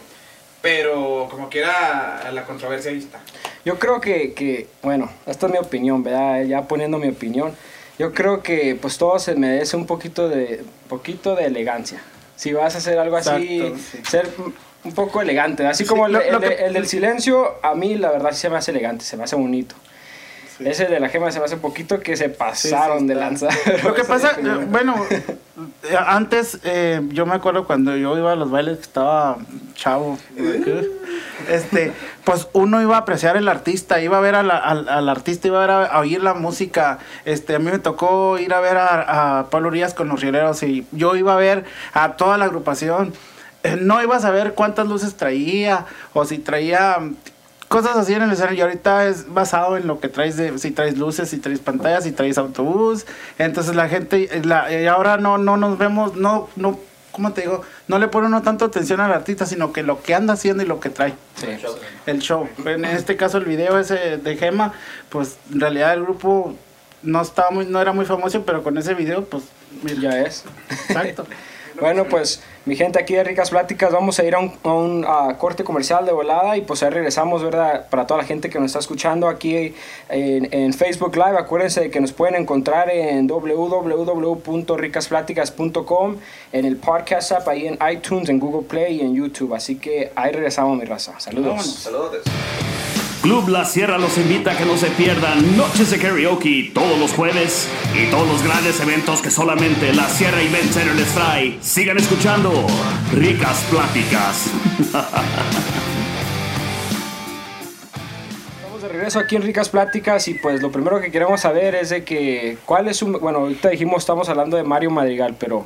pero 0.62 1.28
como 1.30 1.50
quiera, 1.50 2.30
la 2.32 2.44
controversia 2.46 2.92
ahí 2.92 3.00
está. 3.00 3.20
Yo 3.64 3.80
creo 3.80 4.00
que, 4.02 4.34
que, 4.34 4.68
bueno, 4.84 5.10
esta 5.26 5.48
es 5.48 5.52
mi 5.52 5.58
opinión, 5.58 6.04
¿verdad? 6.04 6.44
Ya 6.44 6.64
poniendo 6.68 6.98
mi 6.98 7.08
opinión, 7.10 7.56
yo 7.98 8.14
creo 8.14 8.44
que 8.44 8.76
pues 8.80 8.98
todo 8.98 9.18
se 9.20 9.36
merece 9.36 9.76
un 9.78 9.86
poquito 9.88 10.28
de, 10.30 10.64
poquito 10.88 11.36
de 11.36 11.46
elegancia. 11.46 12.02
Si 12.36 12.52
vas 12.54 12.76
a 12.76 12.80
hacer 12.80 13.00
algo 13.00 13.16
así, 13.18 13.62
Exacto, 13.62 13.78
sí. 13.92 14.00
ser 14.10 14.30
un 14.86 14.94
poco 14.94 15.22
elegante. 15.22 15.66
Así 15.68 15.84
como 15.86 16.06
el, 16.06 16.14
lo 16.14 16.22
el 16.22 16.40
de- 16.40 16.48
que- 16.56 16.66
el 16.66 16.74
del 16.74 16.88
silencio, 16.88 17.56
a 17.64 17.76
mí 17.76 17.96
la 17.96 18.12
verdad 18.12 18.32
sí 18.32 18.38
se 18.42 18.50
me 18.50 18.58
hace 18.58 18.72
elegante, 18.72 19.04
se 19.04 19.18
me 19.18 19.24
hace 19.26 19.36
bonito. 19.36 19.76
Ese 20.58 20.86
de 20.86 21.02
la 21.02 21.10
gema 21.10 21.30
se 21.34 21.40
me 21.40 21.46
hace 21.46 21.56
un 21.56 21.60
poquito 21.62 22.00
que 22.00 22.16
se 22.16 22.30
pasaron 22.30 23.08
de 23.08 23.14
está. 23.16 23.26
lanza. 23.26 23.50
Lo 23.84 23.94
que 23.94 24.06
pasa, 24.06 24.38
eh, 24.42 24.66
bueno, 24.70 24.96
eh, 25.12 25.98
antes 26.08 26.60
eh, 26.64 27.02
yo 27.10 27.26
me 27.26 27.36
acuerdo 27.36 27.66
cuando 27.68 27.98
yo 27.98 28.18
iba 28.18 28.32
a 28.32 28.36
los 28.38 28.50
bailes 28.50 28.78
que 28.78 28.84
estaba 28.84 29.36
chavo, 29.74 30.18
este, 31.50 31.92
pues 32.24 32.48
uno 32.54 32.82
iba 32.82 32.96
a 32.96 33.00
apreciar 33.00 33.36
el 33.38 33.48
artista, 33.50 34.00
iba 34.02 34.18
a 34.18 34.22
ver 34.22 34.36
a 34.36 34.44
la- 34.44 34.58
al, 34.58 34.88
al 34.88 35.10
artista, 35.10 35.48
iba 35.50 35.58
a, 35.58 35.62
ver 35.62 35.72
a, 35.72 35.86
a 35.88 36.00
oír 36.00 36.24
la 36.24 36.34
música. 36.34 37.00
Este, 37.26 37.56
a 37.56 37.60
mí 37.60 37.70
me 37.70 37.80
tocó 37.80 38.40
ir 38.40 38.54
a 38.54 38.62
ver 38.62 38.78
a, 38.78 39.40
a 39.40 39.50
Pablo 39.50 39.68
Urias 39.68 39.94
con 39.94 40.08
los 40.08 40.22
rieleros 40.22 40.64
y 40.64 40.86
yo 40.94 41.16
iba 41.18 41.34
a 41.34 41.38
ver 41.38 41.66
a 41.94 42.14
toda 42.14 42.38
la 42.38 42.46
agrupación. 42.46 43.14
No 43.82 44.02
ibas 44.02 44.26
a 44.26 44.32
ver 44.32 44.54
cuántas 44.54 44.88
luces 44.88 45.16
traía 45.16 45.86
o 46.14 46.26
si 46.26 46.38
traía 46.38 46.98
cosas 47.68 47.98
así 47.98 48.14
en 48.14 48.22
el 48.24 48.32
escenario. 48.32 48.58
Y 48.60 48.62
ahorita 48.62 49.08
es 49.08 49.34
basado 49.34 49.78
en 49.78 49.88
lo 49.88 50.00
que 50.00 50.08
traes 50.08 50.38
de 50.38 50.58
si 50.60 50.72
traes 50.72 50.98
luces 50.98 51.30
si 51.30 51.38
traes 51.38 51.60
pantallas 51.60 52.04
si 52.04 52.12
traes 52.12 52.38
autobús. 52.38 53.06
Entonces 53.38 53.76
la 53.76 53.90
gente 53.90 54.30
la, 54.44 54.72
y 54.72 54.86
ahora 54.88 55.18
no 55.18 55.38
no 55.38 55.58
nos 55.58 55.78
vemos 55.78 56.16
no 56.16 56.50
no 56.56 56.80
cómo 57.12 57.32
te 57.32 57.42
digo 57.42 57.62
no 57.88 57.98
le 57.98 58.10
pone 58.10 58.28
uno 58.28 58.42
tanto 58.42 58.66
atención 58.66 59.00
al 59.00 59.14
artista 59.14 59.46
sino 59.46 59.72
que 59.72 59.84
lo 59.84 60.02
que 60.04 60.14
anda 60.14 60.34
haciendo 60.34 60.64
y 60.64 60.66
lo 60.66 60.80
que 60.80 60.90
trae. 60.90 61.14
Sí. 61.36 61.48
el 62.06 62.20
show. 62.20 62.48
En 62.66 62.86
este 62.86 63.16
caso 63.18 63.38
el 63.38 63.46
video 63.46 63.80
ese 63.80 64.18
de 64.18 64.38
Gema 64.38 64.74
pues 65.10 65.38
en 65.52 65.60
realidad 65.62 65.94
el 65.94 66.04
grupo 66.04 66.54
no 67.04 67.22
estaba 67.22 67.52
muy 67.52 67.66
no 67.66 67.82
era 67.82 67.94
muy 67.94 68.06
famoso 68.06 68.44
pero 68.46 68.64
con 68.64 68.78
ese 68.78 68.94
video 68.94 69.26
pues 69.26 69.44
mira, 69.82 70.00
Ya 70.02 70.22
es. 70.22 70.44
exacto. 70.88 71.26
Bueno, 71.78 72.06
pues 72.06 72.42
mi 72.66 72.76
gente 72.76 73.00
aquí 73.00 73.14
de 73.14 73.24
Ricas 73.24 73.52
Pláticas, 73.52 73.94
vamos 73.94 74.18
a 74.20 74.24
ir 74.24 74.36
a 74.36 74.40
un, 74.40 75.06
a 75.08 75.38
corte 75.38 75.64
comercial 75.64 76.04
de 76.06 76.12
volada 76.12 76.58
y 76.58 76.62
pues 76.62 76.82
ahí 76.82 76.90
regresamos, 76.90 77.44
¿verdad? 77.44 77.88
Para 77.90 78.08
toda 78.08 78.22
la 78.22 78.26
gente 78.26 78.50
que 78.50 78.58
nos 78.60 78.66
está 78.68 78.80
escuchando 78.80 79.28
aquí 79.28 79.76
en, 80.10 80.50
en 80.52 80.74
Facebook 80.74 81.16
Live, 81.16 81.38
acuérdense 81.38 81.82
de 81.82 81.92
que 81.92 82.00
nos 82.00 82.12
pueden 82.12 82.34
encontrar 82.36 82.90
en 82.90 83.28
www.ricaspláticas.com, 83.28 86.16
en 86.52 86.66
el 86.66 86.78
podcast 86.78 87.34
app, 87.34 87.48
ahí 87.48 87.68
en 87.68 87.78
iTunes, 87.92 88.30
en 88.30 88.40
Google 88.40 88.68
Play 88.68 88.96
y 88.98 89.02
en 89.02 89.14
YouTube. 89.14 89.54
Así 89.54 89.76
que 89.76 90.12
ahí 90.16 90.32
regresamos, 90.32 90.76
mi 90.78 90.86
raza. 90.86 91.20
Saludos. 91.20 91.64
Saludos. 91.66 92.24
Club 93.26 93.50
La 93.50 93.66
Sierra 93.66 93.98
los 93.98 94.20
invita 94.20 94.52
a 94.52 94.56
que 94.56 94.66
no 94.66 94.78
se 94.78 94.86
pierdan 94.92 95.58
noches 95.58 95.90
de 95.90 95.98
karaoke 95.98 96.70
todos 96.76 97.00
los 97.00 97.12
jueves 97.12 97.68
y 97.96 98.06
todos 98.12 98.28
los 98.28 98.44
grandes 98.44 98.80
eventos 98.80 99.20
que 99.24 99.32
solamente 99.32 99.92
La 99.94 100.08
Sierra 100.08 100.40
Event 100.44 100.72
Center 100.72 100.96
les 100.96 101.12
trae. 101.12 101.58
Sigan 101.60 101.98
escuchando 101.98 102.52
Ricas 103.14 103.66
Pláticas. 103.72 104.46
Estamos 108.58 108.84
de 108.84 108.90
regreso 108.90 109.18
aquí 109.18 109.36
en 109.36 109.42
Ricas 109.42 109.70
Pláticas 109.70 110.28
y 110.28 110.36
pues 110.36 110.62
lo 110.62 110.72
primero 110.72 111.02
que 111.02 111.10
queremos 111.10 111.42
saber 111.42 111.74
es 111.74 111.90
de 111.90 112.04
que, 112.04 112.60
¿cuál 112.64 112.88
es 112.90 112.98
su, 112.98 113.08
bueno, 113.08 113.40
ahorita 113.40 113.70
dijimos, 113.70 114.04
estamos 114.04 114.30
hablando 114.30 114.56
de 114.56 114.62
Mario 114.64 114.92
Madrigal, 114.92 115.36
pero 115.40 115.66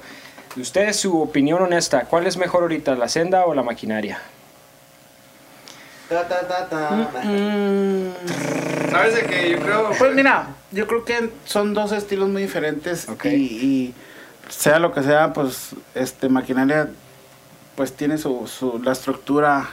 de 0.55 0.61
ustedes 0.61 0.95
su 0.95 1.21
opinión 1.21 1.61
honesta, 1.61 2.05
¿cuál 2.05 2.25
es 2.25 2.37
mejor 2.37 2.61
ahorita, 2.61 2.95
la 2.95 3.09
senda 3.09 3.43
o 3.45 3.53
la 3.53 3.63
maquinaria? 3.63 4.21
Ta, 6.09 6.27
ta, 6.27 6.47
ta, 6.47 6.67
ta. 6.67 7.21
Mm, 7.23 8.89
¿Sabes 8.91 9.15
de 9.15 9.25
que 9.27 9.51
yo 9.51 9.59
creo? 9.59 9.91
Pues 9.97 10.15
mira, 10.15 10.47
yo 10.71 10.87
creo 10.87 11.05
que 11.05 11.29
son 11.45 11.73
dos 11.75 11.91
estilos 11.91 12.27
muy 12.29 12.41
diferentes 12.41 13.07
y, 13.25 13.27
y 13.29 13.93
sea 14.49 14.79
lo 14.79 14.91
que 14.91 15.03
sea, 15.03 15.33
pues 15.33 15.75
este 15.93 16.27
maquinaria 16.29 16.89
pues 17.75 17.93
tiene 17.93 18.17
su, 18.17 18.47
su 18.47 18.81
la 18.83 18.91
estructura 18.93 19.69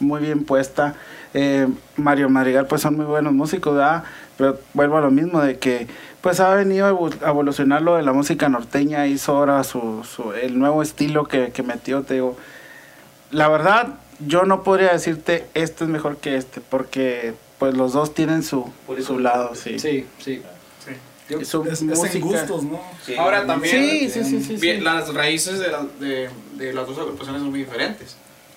muy 0.00 0.20
bien 0.20 0.44
puesta. 0.44 0.94
Eh, 1.34 1.68
Mario 1.96 2.28
Madrigal 2.28 2.66
pues 2.66 2.82
son 2.82 2.96
muy 2.96 3.06
buenos 3.06 3.32
músicos, 3.32 3.74
¿verdad? 3.76 4.02
Pero 4.36 4.58
vuelvo 4.74 4.98
a 4.98 5.02
lo 5.02 5.10
mismo 5.12 5.40
de 5.40 5.58
que 5.58 5.86
pues 6.20 6.40
ha 6.40 6.52
venido 6.54 6.86
a 6.86 7.28
evolucionar 7.28 7.82
lo 7.82 7.94
de 7.94 8.02
la 8.02 8.12
música 8.12 8.48
norteña, 8.48 9.06
hizo 9.06 9.36
ahora 9.36 9.62
su, 9.62 10.02
su- 10.04 10.32
el 10.32 10.58
nuevo 10.58 10.82
estilo 10.82 11.24
que, 11.28 11.52
que 11.52 11.62
metió, 11.62 12.02
te 12.02 12.14
digo. 12.14 12.36
La 13.30 13.48
verdad, 13.48 13.94
yo 14.20 14.44
no 14.44 14.62
podría 14.62 14.92
decirte 14.92 15.46
este 15.54 15.84
es 15.84 15.90
mejor 15.90 16.16
que 16.18 16.36
este, 16.36 16.60
porque 16.60 17.34
pues 17.58 17.74
los 17.76 17.92
dos 17.92 18.14
tienen 18.14 18.42
su, 18.42 18.70
su 19.04 19.18
lado, 19.18 19.54
sí. 19.54 19.78
Sí, 19.78 20.06
sí. 20.18 20.42
Y 21.30 21.44
su 21.44 21.62
Es, 21.64 21.72
es 21.74 21.80
en 21.82 21.88
música. 21.88 22.24
gustos, 22.24 22.62
¿no? 22.62 22.80
Sí. 23.04 23.14
Ahora 23.16 23.44
también. 23.46 23.74
Sí, 23.86 24.08
sí, 24.08 24.24
sí, 24.24 24.42
sí, 24.42 24.56
Bien, 24.56 24.78
sí. 24.78 24.82
Las 24.82 25.12
raíces 25.12 25.58
de, 25.58 25.68
la- 25.68 25.86
de, 26.00 26.30
de 26.54 26.72
las 26.72 26.86
dos 26.86 26.96
agrupaciones 26.98 27.42
son 27.42 27.50
muy 27.50 27.58
diferentes. 27.60 28.16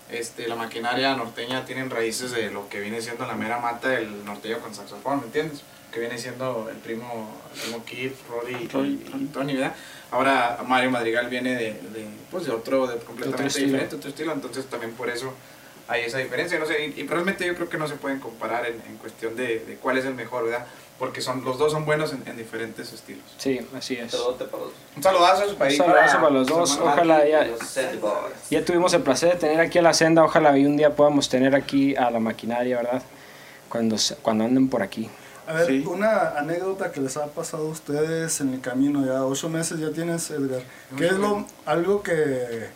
este, 0.09 0.47
la 0.47 0.55
maquinaria 0.55 1.15
norteña 1.17 1.65
tienen 1.65 1.89
raíces 1.89 2.31
de 2.31 2.49
lo 2.49 2.69
que 2.69 2.79
viene 2.79 3.01
siendo 3.01 3.25
la 3.27 3.33
mera 3.33 3.59
mata 3.59 3.89
del 3.89 4.23
norteño 4.25 4.59
con 4.59 4.73
saxofón, 4.73 5.19
¿me 5.19 5.25
entiendes? 5.25 5.61
Que 5.91 5.99
viene 5.99 6.17
siendo 6.17 6.69
el 6.69 6.77
primo, 6.77 7.29
el 7.53 7.61
primo 7.61 7.83
Keith, 7.85 8.15
Roddy 8.29 8.55
y- 8.63 8.67
Roddy, 8.69 8.99
y, 9.21 9.25
Tony, 9.33 9.53
¿verdad? 9.55 9.75
Ahora 10.11 10.59
Mario 10.67 10.91
Madrigal 10.91 11.27
viene 11.29 11.55
de, 11.55 11.73
de, 11.73 12.05
pues 12.29 12.45
de 12.45 12.51
otro, 12.51 12.85
de 12.87 12.97
completamente 12.97 13.47
estilo. 13.47 13.67
diferente, 13.67 13.95
otro 13.95 14.09
estilo, 14.09 14.33
entonces 14.33 14.65
también 14.65 14.91
por 14.93 15.09
eso 15.09 15.33
hay 15.87 16.03
esa 16.03 16.17
diferencia, 16.19 16.59
no 16.59 16.65
sé, 16.65 16.85
y, 16.85 16.99
y 17.01 17.07
realmente 17.07 17.45
yo 17.45 17.55
creo 17.55 17.69
que 17.69 17.77
no 17.77 17.87
se 17.87 17.95
pueden 17.95 18.19
comparar 18.19 18.65
en, 18.65 18.81
en 18.87 18.97
cuestión 18.97 19.35
de, 19.35 19.59
de 19.59 19.75
cuál 19.75 19.97
es 19.97 20.05
el 20.05 20.13
mejor, 20.13 20.45
¿verdad? 20.45 20.65
Porque 20.99 21.19
son, 21.21 21.43
los 21.43 21.57
dos 21.57 21.71
son 21.71 21.83
buenos 21.85 22.13
en, 22.13 22.21
en 22.27 22.37
diferentes 22.37 22.93
estilos. 22.93 23.23
Sí, 23.37 23.59
así 23.75 23.95
es. 23.95 24.11
Saludote 24.11 24.45
para 24.45 24.63
los 24.63 24.73
Un 24.95 25.01
saludazo 25.01 25.43
a 25.43 25.47
su 25.47 25.55
país. 25.55 25.79
Un 25.79 25.85
saludazo 25.85 26.17
para 26.17 26.29
los 26.29 26.47
dos. 26.47 26.77
Ojalá 26.77 27.27
ya-. 27.27 27.47
Ya 28.51 28.63
tuvimos 28.63 28.93
el 28.93 29.01
placer 29.01 29.31
de 29.33 29.39
tener 29.39 29.59
aquí 29.59 29.79
a 29.79 29.81
la 29.81 29.95
senda. 29.95 30.23
Ojalá 30.23 30.55
y 30.55 30.65
un 30.65 30.77
día 30.77 30.95
podamos 30.95 31.27
tener 31.27 31.55
aquí 31.55 31.95
a 31.95 32.11
la 32.11 32.19
maquinaria, 32.19 32.77
¿verdad? 32.77 33.01
Cuando, 33.67 33.95
cuando 34.21 34.43
anden 34.43 34.69
por 34.69 34.83
aquí. 34.83 35.09
A 35.47 35.53
ver, 35.53 35.67
Sí. 35.67 35.83
una 35.87 36.37
anécdota 36.37 36.91
que 36.91 37.01
les 37.01 37.17
ha 37.17 37.25
pasado 37.27 37.63
a 37.67 37.71
ustedes 37.71 38.39
en 38.41 38.53
el 38.53 38.61
camino, 38.61 39.05
ya 39.05 39.25
ocho 39.25 39.49
meses 39.49 39.79
ya 39.79 39.91
tienes, 39.91 40.29
Edgar. 40.31 40.61
¿Qué 40.97 41.07
es 41.07 41.13
lo, 41.13 41.45
algo 41.65 42.03
que, 42.03 42.67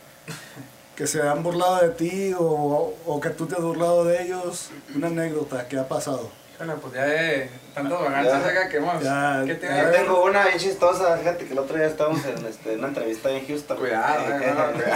que 0.95 1.08
se 1.08 1.21
han 1.21 1.43
burlado 1.43 1.78
de 1.82 1.89
ti 1.89 2.34
o, 2.38 2.93
o 3.06 3.19
que 3.19 3.30
tú 3.30 3.45
te 3.45 3.56
has 3.56 3.62
burlado 3.62 4.04
de 4.06 4.23
ellos? 4.23 4.69
Una 4.95 5.08
anécdota 5.08 5.67
que 5.67 5.78
ha 5.78 5.88
pasado. 5.88 6.30
Híjole, 6.56 6.74
pues 6.82 6.94
ya 6.94 7.06
de 7.06 7.50
tantas 7.74 8.00
vagancias 8.00 8.44
Ya. 8.44 8.50
acá 8.50 8.70
que 8.70 8.78
hemos. 8.78 9.04
Ya, 9.04 9.41
¿Qué 9.46 9.54
ya. 9.54 9.60
tiene? 9.60 9.82
Yo 9.84 9.91
tengo 9.91 10.24
una 10.24 10.46
bien 10.46 10.58
chistosa, 10.58 11.18
fíjate 11.18 11.46
que 11.46 11.52
el 11.54 11.60
otro 11.60 11.76
día 11.78 11.88
estábamos 11.88 12.24
en 12.26 12.46
este, 12.46 12.76
una 12.78 12.88
entrevista 12.88 13.30
en 13.30 13.46
Houston. 13.46 13.78
Cuidado, 13.78 14.22
Eh, 14.22 14.39
que- 14.39 14.52
no, 14.52 14.72
cuidado. 14.72 14.96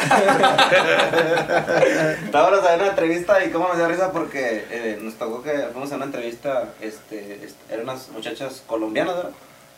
Estábamos 2.26 2.60
en 2.70 2.80
una 2.80 2.90
entrevista 2.90 3.44
y 3.44 3.50
cómo 3.50 3.68
nos 3.68 3.78
dio 3.78 3.88
risa 3.90 4.12
porque 4.14 4.66
eh, 4.72 4.98
nos 5.02 5.16
tocó 5.16 5.44
que 5.44 5.52
fuimos 5.74 5.92
a 5.92 5.96
una 5.96 6.06
entrevista, 6.06 6.64
este, 6.80 7.44
este, 7.44 7.74
eran 7.74 7.84
unas 7.84 8.08
muchachas 8.10 8.64
colombianas, 8.66 9.16
¿verdad? 9.18 9.32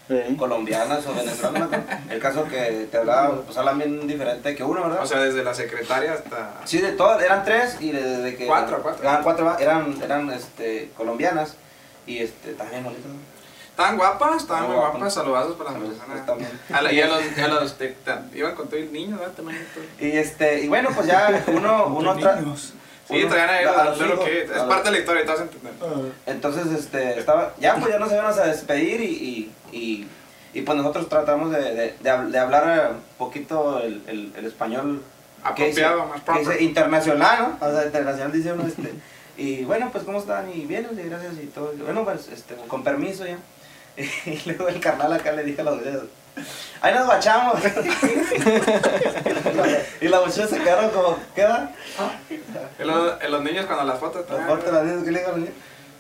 Sí. 0.08 0.36
Colombianas 0.36 1.06
o 1.08 1.14
venezolanas. 1.16 1.70
El 2.10 2.20
caso 2.20 2.44
que 2.46 2.88
te 2.92 2.98
hablaban, 2.98 3.44
pues 3.46 3.58
hablan 3.58 3.78
bien 3.78 4.08
diferente 4.08 4.54
que 4.56 4.64
uno, 4.64 4.84
¿verdad? 4.84 5.02
O 5.02 5.06
sea, 5.06 5.20
desde 5.20 5.42
la 5.44 5.54
secretaria 5.54 6.14
hasta. 6.14 6.54
Sí, 6.66 6.80
de 6.80 6.92
todas, 6.92 7.24
eran 7.24 7.46
tres 7.46 7.78
y 7.80 7.92
desde 7.92 8.36
que... 8.36 8.46
Cuatro, 8.46 8.82
cuatro. 8.84 9.02
Eran 9.04 9.24
cuatro, 9.24 9.56
eran, 9.58 9.96
eran 10.04 10.30
este, 10.32 10.92
colombianas 10.98 11.56
y 12.08 12.20
este, 12.20 12.54
también 12.54 12.84
bonitas. 12.84 13.12
Estaban 13.70 13.98
guapas, 13.98 14.42
estaban 14.42 14.64
muy 14.64 14.72
Muy 14.72 14.80
guapas. 14.80 14.98
guapas. 15.00 15.14
Saludazos 15.14 15.56
para 15.56 15.72
las 15.72 15.82
personas. 15.82 16.26
también. 16.26 16.52
A 16.74 16.82
la- 16.82 16.92
y 16.92 17.02
a 17.02 17.08
los. 17.08 17.22
A 17.38 17.48
los 17.48 17.78
te- 17.78 17.88
ta- 18.04 18.24
iban 18.34 18.54
con 18.56 18.68
todo 18.68 18.78
el 18.80 18.92
niño, 18.92 19.18
¿verdad? 19.18 19.34
También. 19.34 19.66
todo. 19.74 19.84
Y 20.08 20.12
este, 20.18 20.60
y 20.62 20.68
bueno, 20.68 20.90
pues 20.94 21.08
ya 21.08 21.44
uno, 21.48 21.88
uno 21.88 22.16
tra- 22.18 22.40
niños. 22.42 22.74
Sí, 23.08 23.24
uno- 23.24 23.30
traían 23.30 23.50
ahí 23.50 23.66
a 23.66 23.70
kids. 23.70 23.78
a 23.78 23.94
Es 23.94 24.50
los- 24.58 24.64
parte 24.68 24.84
de 24.86 24.92
la 24.92 25.00
historia, 25.00 25.22
te 25.24 25.28
vas 25.32 25.40
a 25.40 25.44
entender. 25.44 25.74
Ah, 25.82 25.88
Entonces, 26.28 26.68
este, 26.68 27.20
estaba, 27.20 27.54
ya 27.60 27.76
pues 27.78 27.92
ya 27.92 28.00
nos 28.00 28.12
íbamos 28.12 28.38
a 28.38 28.46
despedir 28.46 29.02
y, 29.02 29.06
y, 29.06 29.52
y, 29.78 30.08
y, 30.54 30.62
pues 30.62 30.78
nosotros 30.78 31.10
tratamos 31.10 31.52
de, 31.52 31.60
de, 31.62 31.96
de 32.00 32.18
de 32.30 32.40
hablar 32.40 32.92
un 32.92 33.02
poquito 33.18 33.80
el, 33.80 34.04
el, 34.08 34.34
el 34.36 34.46
español 34.46 35.02
que 35.56 35.68
dice- 35.68 35.84
Apropiado, 35.86 36.06
más 36.10 36.22
que 36.22 36.40
dice 36.52 36.64
internacional, 36.64 37.58
¿no? 37.60 37.68
O 37.68 37.72
sea, 37.72 37.86
internacional 37.86 38.32
dice 38.32 38.54
uno, 38.54 38.68
este, 38.68 38.94
y 39.38 39.64
bueno, 39.64 39.90
pues 39.92 40.04
¿cómo 40.04 40.20
están? 40.20 40.52
Y 40.54 40.66
bien, 40.66 40.88
y 40.92 41.10
gracias 41.10 41.34
y 41.42 41.48
todo. 41.48 41.74
Y 41.74 41.78
bueno, 41.82 42.04
pues, 42.04 42.28
este, 42.30 42.56
con 42.68 42.84
permiso 42.84 43.26
ya. 43.26 43.38
Y 44.26 44.42
luego 44.46 44.68
el 44.70 44.80
carnal 44.80 45.12
acá 45.14 45.32
le 45.32 45.44
dije 45.44 45.62
a 45.62 45.66
los 45.66 45.78
muchachos, 45.78 46.04
ahí 46.82 46.94
nos 46.94 47.08
bachamos. 47.08 47.60
y 50.02 50.08
la 50.08 50.20
muchacha 50.22 50.48
se 50.48 50.60
quedaron 50.60 50.90
como, 50.92 51.18
¿qué 51.36 51.44
va? 51.44 51.70
Y 52.80 52.84
los, 52.84 53.14
y 53.22 53.28
los 53.32 53.44
niños 53.44 53.66
cuando 53.66 53.84
las 53.86 54.00
fotos. 54.00 54.26
Las 54.30 54.48
fotos 54.48 54.74
las 54.74 54.84
niñas 54.86 55.04
que 55.04 55.12
le 55.12 55.20
digo 55.20 55.32
a 55.32 55.34
los 55.34 55.40
niños. 55.42 55.56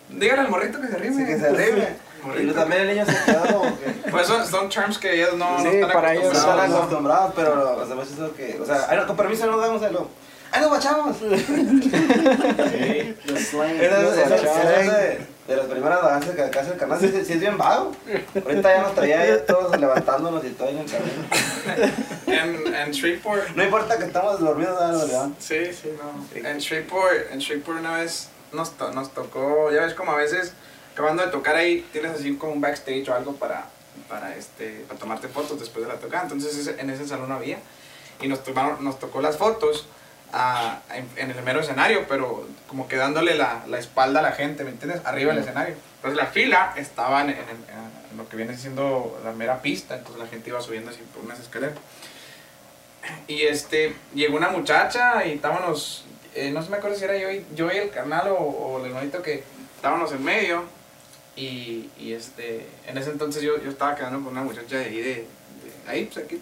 Díganle 0.10 0.42
al 0.42 0.50
morrito 0.50 0.82
que 0.82 0.88
se 0.88 0.98
rime. 0.98 1.16
Sí, 1.18 1.26
que 1.26 1.40
se 1.40 1.50
rime. 1.52 1.88
Y 2.24 2.28
Morrito. 2.28 2.54
también 2.54 2.82
el 2.84 2.88
niño 2.90 3.06
se 3.06 3.18
quedó. 3.26 3.64
Pues 4.12 4.28
son, 4.28 4.46
son 4.46 4.70
terms 4.70 5.00
que 5.00 5.16
ellos 5.16 5.36
no, 5.38 5.58
Sí, 5.58 5.64
no 5.64 5.72
están 5.72 5.92
para 5.92 6.14
ellos 6.14 6.26
No 6.26 6.32
están 6.32 6.50
acostumbrados. 6.60 6.76
acostumbrados, 6.78 7.34
pero 7.36 7.56
los 7.56 7.90
demás 7.90 8.12
eso 8.12 8.36
que, 8.36 8.60
o 8.60 8.66
sea, 8.66 9.06
con 9.08 9.18
permiso 9.18 9.48
no 9.48 9.54
nos 9.54 9.62
vemos 9.62 9.82
el 9.82 9.94
Es- 12.94 13.14
eso 13.44 13.64
es- 14.36 14.42
eso 14.44 14.70
es 14.80 14.92
de, 14.92 15.28
de 15.48 15.56
las 15.56 15.66
primeras 15.68 16.02
danzas 16.02 16.36
que 16.36 16.42
acá 16.42 16.62
hace 16.62 16.72
el 16.74 16.78
canal, 16.78 17.00
sí, 17.00 17.08
sí 17.26 17.34
es 17.34 17.40
bien 17.40 17.58
vago. 17.58 17.92
Ahorita 18.46 18.76
ya 18.76 18.82
nos 18.82 18.96
traía 18.96 19.26
ya 19.26 19.46
todos 19.46 19.78
levantándonos 19.80 20.44
y 20.46 20.50
todo 20.50 20.70
en 20.70 20.78
el 20.80 20.86
camino. 20.86 21.24
En, 22.28 22.74
en 22.76 22.92
Shreveport. 22.92 23.50
No 23.56 23.64
importa 23.64 23.98
que 23.98 24.06
estamos 24.06 24.40
dormidos, 24.40 25.08
León. 25.10 25.36
Sí, 25.40 25.74
sí, 25.74 25.90
no. 25.98 26.48
En 26.50 26.58
Shreveport, 26.58 27.32
en 27.32 27.40
Shreveport 27.40 27.80
una 27.80 27.98
vez 27.98 28.30
nos, 28.52 28.72
to- 28.78 28.92
nos 28.92 29.12
tocó, 29.14 29.72
ya 29.72 29.82
ves 29.86 29.94
como 29.94 30.12
a 30.12 30.16
veces 30.16 30.54
acabando 30.94 31.24
de 31.26 31.32
tocar 31.32 31.56
ahí 31.56 31.88
tienes 31.94 32.12
así 32.12 32.36
como 32.36 32.52
un 32.54 32.62
backstage 32.62 33.08
o 33.10 33.14
algo 33.14 33.34
para, 33.36 33.66
para, 34.10 34.36
este, 34.36 34.84
para 34.88 35.00
tomarte 35.00 35.28
fotos 35.30 35.60
después 35.60 35.86
de 35.86 35.94
la 35.94 35.98
tocada. 36.00 36.24
Entonces 36.24 36.68
en 36.78 36.90
ese 36.90 37.08
salón 37.08 37.32
había 37.32 37.60
y 38.22 38.28
nos, 38.28 38.44
tomaron, 38.44 38.84
nos 38.84 39.00
tocó 39.00 39.22
las 39.22 39.38
fotos 39.38 39.88
ah, 40.34 40.80
en, 40.94 41.08
en 41.18 41.32
el 41.32 41.44
mero 41.44 41.60
escenario, 41.62 42.06
pero 42.08 42.48
como 42.68 42.88
que 42.88 42.96
dándole 42.96 43.36
la, 43.36 43.64
la 43.68 43.80
espalda 43.80 44.20
a 44.20 44.24
la 44.24 44.32
gente, 44.32 44.64
¿me 44.64 44.72
entiendes? 44.72 45.02
Arriba 45.06 45.34
del 45.34 45.44
escenario. 45.44 45.76
Entonces 45.98 46.18
la 46.18 46.28
fila 46.28 46.74
estaba 46.78 47.22
en, 47.22 47.30
en- 47.32 47.38
en- 47.40 47.92
en 48.12 48.18
lo 48.18 48.28
que 48.28 48.36
viene 48.38 48.58
siendo 48.58 49.20
la 49.24 49.32
mera 49.32 49.62
pista, 49.62 49.96
entonces 49.98 50.22
la 50.22 50.28
gente 50.28 50.50
iba 50.50 50.60
subiendo 50.62 50.92
así 50.92 51.00
por 51.14 51.24
unas 51.24 51.40
escaleras. 51.40 51.76
Y 53.28 53.44
este, 53.44 53.96
llegó 54.14 54.38
una 54.38 54.50
muchacha 54.50 55.26
y 55.26 55.34
estábamos, 55.34 56.06
eh, 56.36 56.52
no 56.52 56.62
se 56.62 56.70
me 56.70 56.78
acuerdo 56.78 56.98
si 56.98 57.04
era 57.06 57.18
yo 57.18 57.32
y, 57.32 57.46
yo 57.56 57.72
y 57.72 57.78
el 57.78 57.90
carnal 57.90 58.28
o, 58.30 58.36
o 58.38 58.80
el 58.80 58.88
hermanito 58.92 59.22
que 59.22 59.44
estábamos 59.76 60.12
en 60.12 60.24
medio. 60.24 60.64
Y, 61.36 61.90
y 61.98 62.14
este, 62.14 62.68
en 62.88 62.98
ese 62.98 63.10
entonces 63.10 63.42
yo, 63.42 63.62
yo 63.62 63.70
estaba 63.70 63.96
quedando 63.96 64.20
con 64.20 64.34
una 64.34 64.44
muchacha 64.44 64.78
de 64.78 64.86
ahí, 64.86 64.98
de, 65.02 65.14
de 65.16 65.28
ahí, 65.88 66.06
pues 66.12 66.26
aquí. 66.26 66.42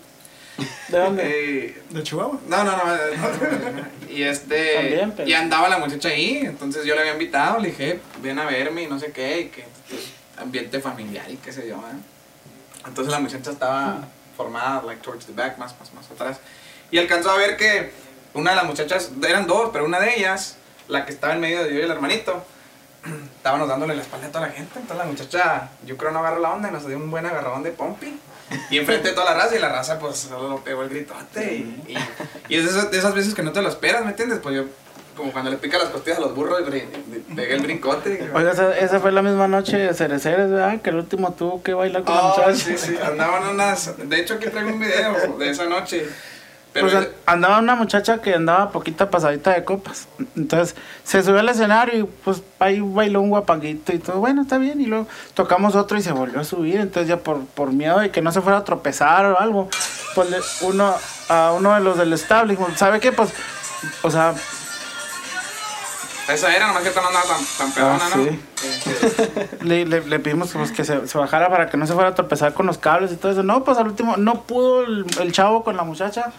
¿De 0.87 0.97
dónde? 0.99 1.23
Eh, 1.65 1.81
¿De 1.89 2.03
Chihuahua? 2.03 2.39
no, 2.47 2.63
no, 2.63 2.77
no. 2.77 2.95
eh, 2.95 3.17
no. 3.17 4.09
Y 4.09 4.23
este. 4.23 4.73
También, 4.75 5.11
pero- 5.15 5.29
Y 5.29 5.33
andaba 5.33 5.69
la 5.69 5.77
muchacha 5.77 6.09
ahí. 6.09 6.39
Entonces 6.43 6.83
yo 6.85 6.95
le 6.95 7.01
había 7.01 7.13
invitado. 7.13 7.59
Le 7.59 7.69
dije, 7.69 7.99
ven 8.21 8.39
a 8.39 8.45
verme 8.45 8.83
y 8.83 8.87
no 8.87 8.99
sé 8.99 9.11
qué. 9.11 9.41
Y 9.41 9.45
que 9.49 9.65
pues, 9.87 10.01
ambiente 10.37 10.79
familiar 10.79 11.29
y 11.29 11.37
qué 11.37 11.51
sé 11.53 11.67
yo. 11.67 11.75
¿eh? 11.75 12.85
Entonces 12.87 13.11
la 13.11 13.19
muchacha 13.19 13.51
estaba 13.51 14.07
formada, 14.35 14.81
like 14.83 15.01
towards 15.01 15.25
the 15.25 15.33
back, 15.33 15.57
más, 15.57 15.77
más, 15.79 15.93
más 15.93 16.09
atrás. 16.11 16.39
Y 16.91 16.97
alcanzó 16.97 17.29
a 17.31 17.37
ver 17.37 17.55
que 17.57 17.91
una 18.33 18.51
de 18.51 18.55
las 18.55 18.65
muchachas, 18.65 19.11
eran 19.27 19.45
dos, 19.47 19.69
pero 19.73 19.85
una 19.85 19.99
de 19.99 20.15
ellas, 20.15 20.57
la 20.87 21.05
que 21.05 21.11
estaba 21.11 21.33
en 21.33 21.39
medio 21.41 21.63
de 21.63 21.73
yo 21.73 21.79
y 21.79 21.83
el 21.83 21.91
hermanito, 21.91 22.43
estábamos 23.35 23.67
dándole 23.67 23.95
la 23.95 24.01
espalda 24.01 24.27
a 24.27 24.31
toda 24.31 24.47
la 24.47 24.53
gente. 24.53 24.79
Entonces 24.79 24.97
la 24.97 25.11
muchacha, 25.11 25.69
yo 25.85 25.97
creo 25.97 26.11
no 26.11 26.19
agarró 26.19 26.39
la 26.39 26.51
onda 26.51 26.69
y 26.69 26.71
nos 26.71 26.87
dio 26.87 26.97
un 26.97 27.11
buen 27.11 27.25
agarrón 27.25 27.61
de 27.63 27.71
pompi. 27.71 28.17
Y 28.71 28.77
enfrente 28.77 29.09
de 29.09 29.13
toda 29.13 29.33
la 29.33 29.43
raza, 29.43 29.55
y 29.55 29.59
la 29.59 29.69
raza 29.69 29.99
pues 29.99 30.17
solo 30.17 30.49
lo 30.49 30.63
pegó 30.63 30.81
el 30.83 30.89
gritote. 30.89 31.53
Y, 31.53 31.83
y, 31.93 31.97
y 32.53 32.57
es 32.57 32.63
de 32.65 32.69
esas, 32.71 32.91
de 32.91 32.97
esas 32.97 33.13
veces 33.13 33.33
que 33.33 33.43
no 33.43 33.51
te 33.51 33.61
lo 33.61 33.69
esperas, 33.69 34.03
¿me 34.03 34.11
entiendes? 34.11 34.39
Pues 34.41 34.55
yo, 34.55 34.63
como 35.15 35.31
cuando 35.31 35.51
le 35.51 35.57
pica 35.57 35.77
las 35.77 35.89
costillas 35.89 36.17
a 36.19 36.21
los 36.21 36.33
burros, 36.35 36.61
pegué 37.35 37.55
el 37.55 37.61
brincote. 37.61 38.29
Oiga, 38.33 38.51
esa, 38.51 38.77
esa 38.77 38.99
fue 38.99 39.11
la 39.11 39.21
misma 39.21 39.47
noche 39.47 39.77
de 39.77 39.93
Cereceres, 39.93 40.49
¿verdad? 40.49 40.81
Que 40.81 40.89
el 40.91 40.95
último 40.97 41.33
tuvo 41.33 41.61
que 41.61 41.73
bailar 41.73 42.03
con 42.03 42.15
la 42.15 42.21
Ah, 42.21 42.33
muchacha. 42.37 42.55
sí, 42.55 42.77
sí, 42.77 42.95
andaban 43.03 43.47
unas. 43.49 43.97
De 44.09 44.19
hecho, 44.19 44.35
aquí 44.35 44.47
traigo 44.49 44.69
un 44.71 44.79
video 44.79 45.37
de 45.37 45.49
esa 45.49 45.65
noche. 45.65 46.07
Pero 46.71 46.85
Pues, 46.87 46.95
an- 46.97 47.07
andaba 47.25 47.57
una 47.59 47.73
muchacha 47.75 48.21
que 48.21 48.35
andaba 48.35 48.69
poquita 48.71 49.09
pasadita 49.09 49.51
de 49.53 49.63
copas. 49.63 50.07
Entonces 50.35 50.75
se 51.03 51.23
subió 51.23 51.39
al 51.39 51.49
escenario 51.49 51.99
y 51.99 52.03
pues 52.03 52.43
ahí 52.59 52.79
bailó 52.79 53.21
un 53.21 53.29
guapanguito 53.29 53.91
y 53.93 53.97
todo. 53.97 54.19
Bueno, 54.19 54.43
está 54.43 54.59
bien. 54.59 54.79
Y 54.79 54.85
luego 54.85 55.07
tocamos 55.33 55.75
otro 55.75 55.97
y 55.97 56.03
se 56.03 56.11
volvió 56.11 56.39
a 56.39 56.43
subir. 56.43 56.79
Entonces 56.79 57.07
ya 57.09 57.17
por, 57.17 57.43
por 57.45 57.71
miedo 57.71 57.99
de 57.99 58.11
que 58.11 58.21
no 58.21 58.31
se 58.31 58.41
fuera 58.41 58.59
a 58.59 58.63
tropezar 58.63 59.25
o 59.25 59.39
algo, 59.39 59.67
pues 60.13 60.27
uno 60.61 60.93
a 61.29 61.53
uno 61.57 61.73
de 61.73 61.81
los 61.81 61.97
del 61.97 62.15
dijo, 62.47 62.67
¿sabe 62.75 62.99
qué? 62.99 63.11
Pues, 63.11 63.31
o 64.03 64.11
sea, 64.11 64.33
esa 66.27 66.55
era, 66.55 66.67
nomás 66.67 66.83
que 66.83 66.91
no 66.93 67.07
andaba 67.07 67.25
tan, 67.25 67.43
tan 67.57 67.71
pedona, 67.71 67.99
Ah, 68.05 68.15
¿no? 68.15 68.23
sí. 68.23 68.39
le, 69.61 69.85
le, 69.85 70.01
le 70.01 70.19
pedimos 70.19 70.51
pues, 70.51 70.71
que 70.71 70.83
se, 70.85 71.07
se 71.07 71.17
bajara 71.17 71.49
para 71.49 71.69
que 71.71 71.77
no 71.77 71.87
se 71.87 71.93
fuera 71.93 72.09
a 72.09 72.15
tropezar 72.15 72.53
con 72.53 72.67
los 72.67 72.77
cables 72.77 73.11
y 73.11 73.15
todo 73.15 73.31
eso. 73.31 73.41
No, 73.41 73.63
pues 73.63 73.79
al 73.79 73.87
último 73.87 74.15
no 74.17 74.43
pudo 74.43 74.81
el, 74.83 75.05
el 75.19 75.31
chavo 75.31 75.63
con 75.63 75.75
la 75.75 75.83
muchacha. 75.83 76.31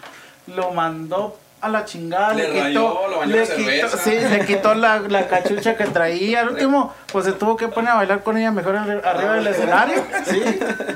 Lo 0.47 0.71
mandó 0.71 1.37
a 1.61 1.69
la 1.69 1.85
chingada. 1.85 2.33
Le 2.33 2.43
Le, 2.43 2.49
quitó, 2.49 2.63
rayó, 2.63 3.07
lo 3.07 3.17
bañó 3.19 3.35
le 3.35 3.45
de 3.45 3.55
quitó, 3.55 3.97
sí, 3.97 4.11
le 4.19 4.45
quitó 4.45 4.73
la, 4.73 4.99
la 4.99 5.27
cachucha 5.27 5.77
que 5.77 5.85
traía. 5.85 6.41
Al 6.41 6.49
último, 6.49 6.93
pues 7.11 7.25
se 7.25 7.33
tuvo 7.33 7.55
que 7.55 7.67
poner 7.67 7.91
a 7.91 7.95
bailar 7.95 8.23
con 8.23 8.37
ella 8.37 8.51
mejor 8.51 8.75
arri- 8.75 9.03
arriba 9.05 9.33
del 9.33 9.47
escenario. 9.47 10.03
Sí, 10.25 10.41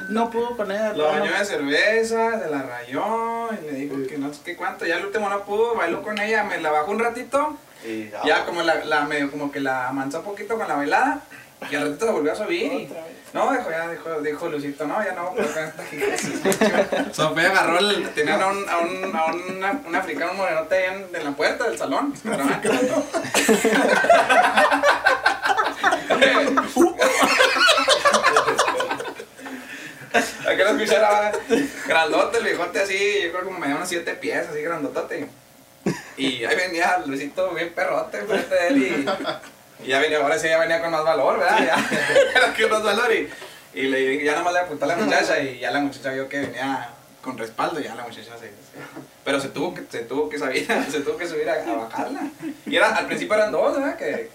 no 0.09 0.29
pudo 0.31 0.55
ella. 0.57 0.93
Lo 0.95 1.05
bañó 1.07 1.31
de 1.37 1.45
cerveza, 1.45 2.39
se 2.43 2.49
la 2.49 2.63
rayó 2.63 3.49
y 3.53 3.65
le 3.65 3.71
dijo 3.73 3.95
que 4.09 4.17
no 4.17 4.33
sé 4.33 4.39
qué 4.43 4.55
cuánto. 4.55 4.85
Ya 4.85 4.95
el 4.97 5.05
último 5.05 5.29
no 5.29 5.41
pudo, 5.43 5.75
bailó 5.75 6.01
con 6.01 6.19
ella, 6.19 6.43
me 6.43 6.59
la 6.59 6.71
bajó 6.71 6.91
un 6.91 6.99
ratito. 6.99 7.57
Y, 7.87 8.09
Ya 8.25 8.45
como 8.45 8.63
la, 8.63 8.83
la 8.85 9.01
medio 9.01 9.29
como 9.29 9.51
que 9.51 9.59
la 9.59 9.89
amansó 9.89 10.19
un 10.19 10.25
poquito 10.25 10.57
con 10.57 10.67
la 10.67 10.75
bailada. 10.75 11.19
Y 11.71 11.75
al 11.75 11.83
ratito 11.83 12.05
se 12.05 12.11
volvió 12.11 12.31
a 12.33 12.35
subir. 12.35 12.71
Y, 12.71 12.89
No, 13.33 13.51
dijo, 13.51 13.69
ya, 13.69 13.89
dijo, 13.89 14.21
dijo 14.21 14.49
Luisito, 14.49 14.85
no, 14.85 15.03
ya 15.03 15.13
no. 15.13 15.33
Sofía 17.13 17.49
agarró 17.49 17.79
el, 17.79 18.09
tenían 18.09 18.41
a 18.41 18.47
un, 18.47 18.69
a 18.69 18.77
un, 18.77 19.15
a 19.15 19.25
un, 19.25 19.85
un 19.87 19.95
africano 19.95 20.33
morenote 20.33 20.75
ahí 20.75 20.93
en, 20.93 21.15
en 21.15 21.23
la 21.23 21.31
puerta 21.31 21.65
del 21.65 21.77
salón. 21.77 22.13
¿verdad? 22.23 22.61
Aquí 30.47 30.57
lo 30.57 30.69
escuchara, 30.69 31.31
grandote, 31.87 32.37
el 32.37 32.43
viejote 32.43 32.79
así, 32.79 32.97
yo 33.23 33.29
creo 33.31 33.39
que 33.41 33.45
como 33.47 33.59
medía 33.59 33.75
unos 33.75 33.89
siete 33.89 34.13
pies, 34.13 34.47
así 34.49 34.61
grandotote. 34.61 35.27
Y 36.17 36.45
ahí 36.45 36.55
venía 36.55 36.99
Luisito 37.05 37.51
bien 37.51 37.73
perrote 37.73 38.19
enfrente 38.19 38.55
de 38.55 38.67
él 38.67 38.77
y, 38.77 39.05
y 39.85 39.89
ya 39.89 39.99
venía, 39.99 40.17
ahora 40.19 40.37
sí 40.39 40.47
ya 40.49 40.57
venía 40.57 40.81
con 40.81 40.91
más 40.91 41.03
valor, 41.03 41.39
¿verdad? 41.39 41.59
Ya, 41.65 42.53
que 42.57 42.67
más 42.67 42.83
valor 42.83 43.11
y, 43.13 43.29
y 43.73 43.83
le 43.83 44.23
ya 44.23 44.31
nada 44.33 44.43
más 44.43 44.53
le 44.53 44.59
apuntó 44.59 44.85
a 44.85 44.87
la 44.89 44.95
muchacha 44.97 45.39
y 45.39 45.59
ya 45.59 45.71
la 45.71 45.79
muchacha 45.79 46.11
vio 46.11 46.27
que 46.29 46.39
venía 46.39 46.89
con 47.21 47.37
respaldo 47.37 47.79
ya 47.79 47.95
la 47.95 48.03
muchacha 48.03 48.33
se... 48.37 48.47
se- 48.47 48.55
pero 49.23 49.39
se 49.41 49.49
tuvo 49.49 49.73
que, 49.73 49.83
se 49.89 49.99
tuvo 50.03 50.29
que 50.29 50.37
subir, 50.37 50.67
se 50.91 50.99
tuvo 51.01 51.17
que 51.17 51.27
subir 51.27 51.49
a, 51.49 51.53
a 51.53 51.73
bajarla. 51.73 52.21
Y 52.67 52.75
era, 52.75 52.95
al 52.95 53.07
principio 53.07 53.33
eran 53.35 53.51
dos, 53.51 53.75
¿verdad? 53.75 53.97
Que, 53.97 54.29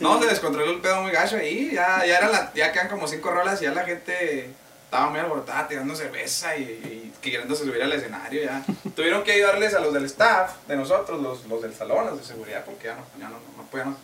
no, 0.00 0.20
se 0.20 0.26
descontroló 0.28 0.72
el 0.72 0.80
pedo 0.80 1.02
muy 1.02 1.12
gacho 1.12 1.36
ahí, 1.36 1.70
ya, 1.72 2.04
ya, 2.04 2.18
era 2.18 2.28
la, 2.28 2.52
ya 2.54 2.72
quedan 2.72 2.88
como 2.88 3.06
cinco 3.06 3.30
rolas 3.30 3.60
y 3.62 3.66
ya 3.66 3.72
la 3.72 3.84
gente 3.84 4.50
estaba 4.84 5.08
muy 5.10 5.20
alborotada 5.20 5.68
tirando 5.68 5.94
cerveza 5.94 6.56
y, 6.56 6.62
y 6.62 7.12
queriéndose 7.22 7.64
subir 7.64 7.80
al 7.80 7.92
escenario 7.92 8.42
ya. 8.42 8.64
Tuvieron 8.96 9.22
que 9.22 9.32
ayudarles 9.32 9.72
a 9.74 9.78
los 9.80 9.92
del 9.94 10.06
staff, 10.06 10.56
de 10.66 10.76
nosotros, 10.76 11.22
los, 11.22 11.44
los 11.46 11.62
del 11.62 11.72
salón, 11.72 12.06
los 12.06 12.18
de 12.18 12.24
seguridad, 12.24 12.64
porque 12.64 12.88
ya 12.88 12.94
no, 12.96 13.02
ya 13.20 13.28
no, 13.28 13.36
no 13.56 13.62
podíamos. 13.70 13.96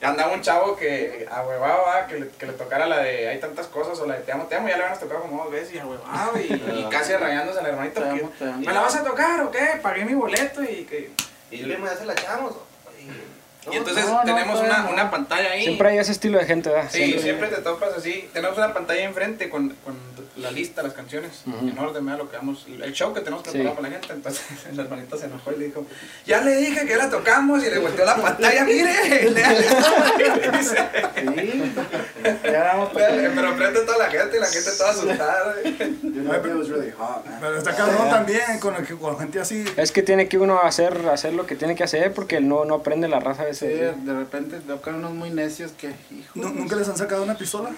Ya 0.00 0.10
andaba 0.10 0.32
un 0.32 0.42
chavo 0.42 0.76
que 0.76 1.26
ahuevaba 1.30 2.06
que 2.06 2.20
le, 2.20 2.28
que 2.28 2.46
le 2.46 2.52
tocara 2.52 2.86
la 2.86 2.98
de 2.98 3.28
hay 3.28 3.40
tantas 3.40 3.66
cosas 3.66 3.98
o 3.98 4.06
la 4.06 4.14
de 4.14 4.20
te 4.20 4.30
amo, 4.32 4.44
te 4.44 4.54
amo, 4.54 4.68
ya 4.68 4.76
le 4.76 4.82
habíamos 4.84 5.00
tocado 5.00 5.22
como 5.22 5.42
dos 5.42 5.52
veces 5.52 5.74
y 5.74 5.78
ahuevaba 5.78 6.40
y, 6.40 6.52
y 6.52 6.88
casi 6.90 7.14
rayándose 7.14 7.58
al 7.58 7.66
hermanito. 7.66 8.00
Te 8.00 8.06
que, 8.06 8.20
amo, 8.20 8.32
te 8.38 8.44
amo. 8.44 8.58
¿Me 8.58 8.72
la 8.72 8.80
vas 8.80 8.94
a 8.94 9.02
tocar 9.02 9.40
o 9.40 9.50
qué? 9.50 9.80
Pagué 9.82 10.04
mi 10.04 10.14
boleto 10.14 10.62
y 10.62 10.84
que... 10.84 11.10
Y 11.50 11.58
yo 11.58 11.66
le 11.66 11.80
ya 11.80 11.96
se 11.96 12.04
la 12.04 12.12
echamos. 12.12 12.54
Y 13.70 13.76
entonces 13.76 14.06
no, 14.06 14.14
no, 14.14 14.24
tenemos 14.24 14.60
una, 14.60 14.78
no. 14.78 14.90
una 14.90 15.10
pantalla 15.10 15.50
ahí. 15.50 15.62
Siempre 15.64 15.88
hay 15.88 15.98
ese 15.98 16.12
estilo 16.12 16.38
de 16.38 16.46
gente, 16.46 16.70
¿verdad? 16.70 16.88
Sí, 16.90 17.18
siempre 17.18 17.48
te 17.48 17.60
topas 17.60 17.92
así. 17.94 18.28
Tenemos 18.32 18.56
una 18.56 18.72
pantalla 18.72 19.02
enfrente 19.02 19.50
con, 19.50 19.70
con 19.84 19.96
la 20.38 20.50
lista, 20.50 20.82
las 20.82 20.92
canciones, 20.92 21.42
Ujú. 21.46 21.68
en 21.68 21.78
orden, 21.78 22.04
¿verdad? 22.04 22.18
lo 22.24 22.30
que 22.30 22.36
vamos, 22.36 22.66
el 22.68 22.92
show 22.92 23.12
que 23.12 23.20
tenemos 23.20 23.42
Sí. 23.44 23.50
preparado 23.50 23.76
para 23.76 23.88
la 23.88 23.94
gente. 23.98 24.12
Entonces 24.14 24.42
el 24.72 24.78
hermanito 24.80 25.16
se 25.18 25.26
enojó 25.26 25.52
y 25.52 25.58
le 25.58 25.64
dijo, 25.66 25.84
ya 26.26 26.40
le 26.42 26.56
dije 26.56 26.86
que 26.86 26.96
la 26.96 27.10
tocamos 27.10 27.62
y 27.64 27.70
le 27.70 27.78
volteó 27.78 28.04
la 28.04 28.16
pantalla, 28.16 28.64
mire. 28.64 28.94
Sí. 30.58 31.72
Pero 32.22 33.56
frente 33.56 33.78
a 33.78 33.86
toda 33.86 33.98
la 33.98 34.10
gente 34.10 34.36
y 34.36 34.40
la 34.40 34.46
gente 34.46 34.70
toda 34.76 34.90
asustada. 34.90 35.54
Pero 35.62 37.56
está 37.58 37.74
cabrón 37.76 38.10
también 38.10 38.58
con, 38.60 38.74
el 38.74 38.86
que- 38.86 38.94
con 38.96 39.18
gente 39.18 39.40
así. 39.40 39.64
Es 39.76 39.92
que 39.92 40.02
tiene 40.02 40.28
que 40.28 40.38
uno 40.38 40.60
hacer, 40.62 41.08
hacer 41.12 41.32
lo 41.34 41.46
que 41.46 41.54
tiene 41.56 41.74
que 41.74 41.84
hacer 41.84 42.12
porque 42.12 42.40
no, 42.40 42.64
no 42.64 42.74
aprende 42.76 43.08
la 43.08 43.20
raza 43.20 43.42
a 43.42 43.54
Sí, 43.54 43.66
veces. 43.66 44.04
de 44.04 44.12
repente 44.14 44.58
tocan 44.60 44.96
unos 44.96 45.12
muy 45.12 45.30
necios 45.30 45.72
que, 45.72 45.88
hijo. 45.88 46.32
Nu- 46.34 46.50
¿Nunca 46.50 46.76
les 46.76 46.88
han 46.88 46.96
sacado 46.96 47.22
una 47.22 47.36
pistola? 47.36 47.70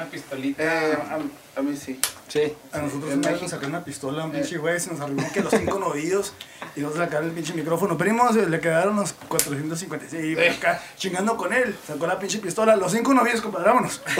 Una 0.00 0.10
pistolita. 0.10 0.62
Eh, 0.62 0.96
a, 1.10 1.58
a 1.58 1.62
mí 1.62 1.76
sí. 1.76 2.00
Sí. 2.28 2.54
A 2.72 2.78
nosotros 2.78 3.12
una 3.12 3.30
vez 3.32 3.42
nos 3.42 3.50
sacaron 3.50 3.74
una 3.74 3.84
pistola, 3.84 4.24
un 4.24 4.32
pinche 4.32 4.56
güey, 4.56 4.80
se 4.80 4.90
nos 4.92 5.00
arruinó 5.00 5.24
que 5.30 5.42
los 5.42 5.52
cinco 5.52 5.78
novillos 5.78 6.32
y 6.74 6.80
nos 6.80 6.94
sacaron 6.94 7.26
el 7.28 7.32
pinche 7.34 7.52
micrófono. 7.52 7.98
Primos, 7.98 8.34
eh, 8.36 8.46
le 8.48 8.60
quedaron 8.60 8.96
los 8.96 9.12
456 9.12 10.38
y 10.38 10.40
acá 10.48 10.80
chingando 10.96 11.36
con 11.36 11.52
él. 11.52 11.76
Sacó 11.86 12.06
la 12.06 12.18
pinche 12.18 12.38
pistola, 12.38 12.76
los 12.76 12.92
cinco 12.92 13.12
novillos, 13.12 13.42
compadre, 13.42 13.66
vámonos. 13.66 14.00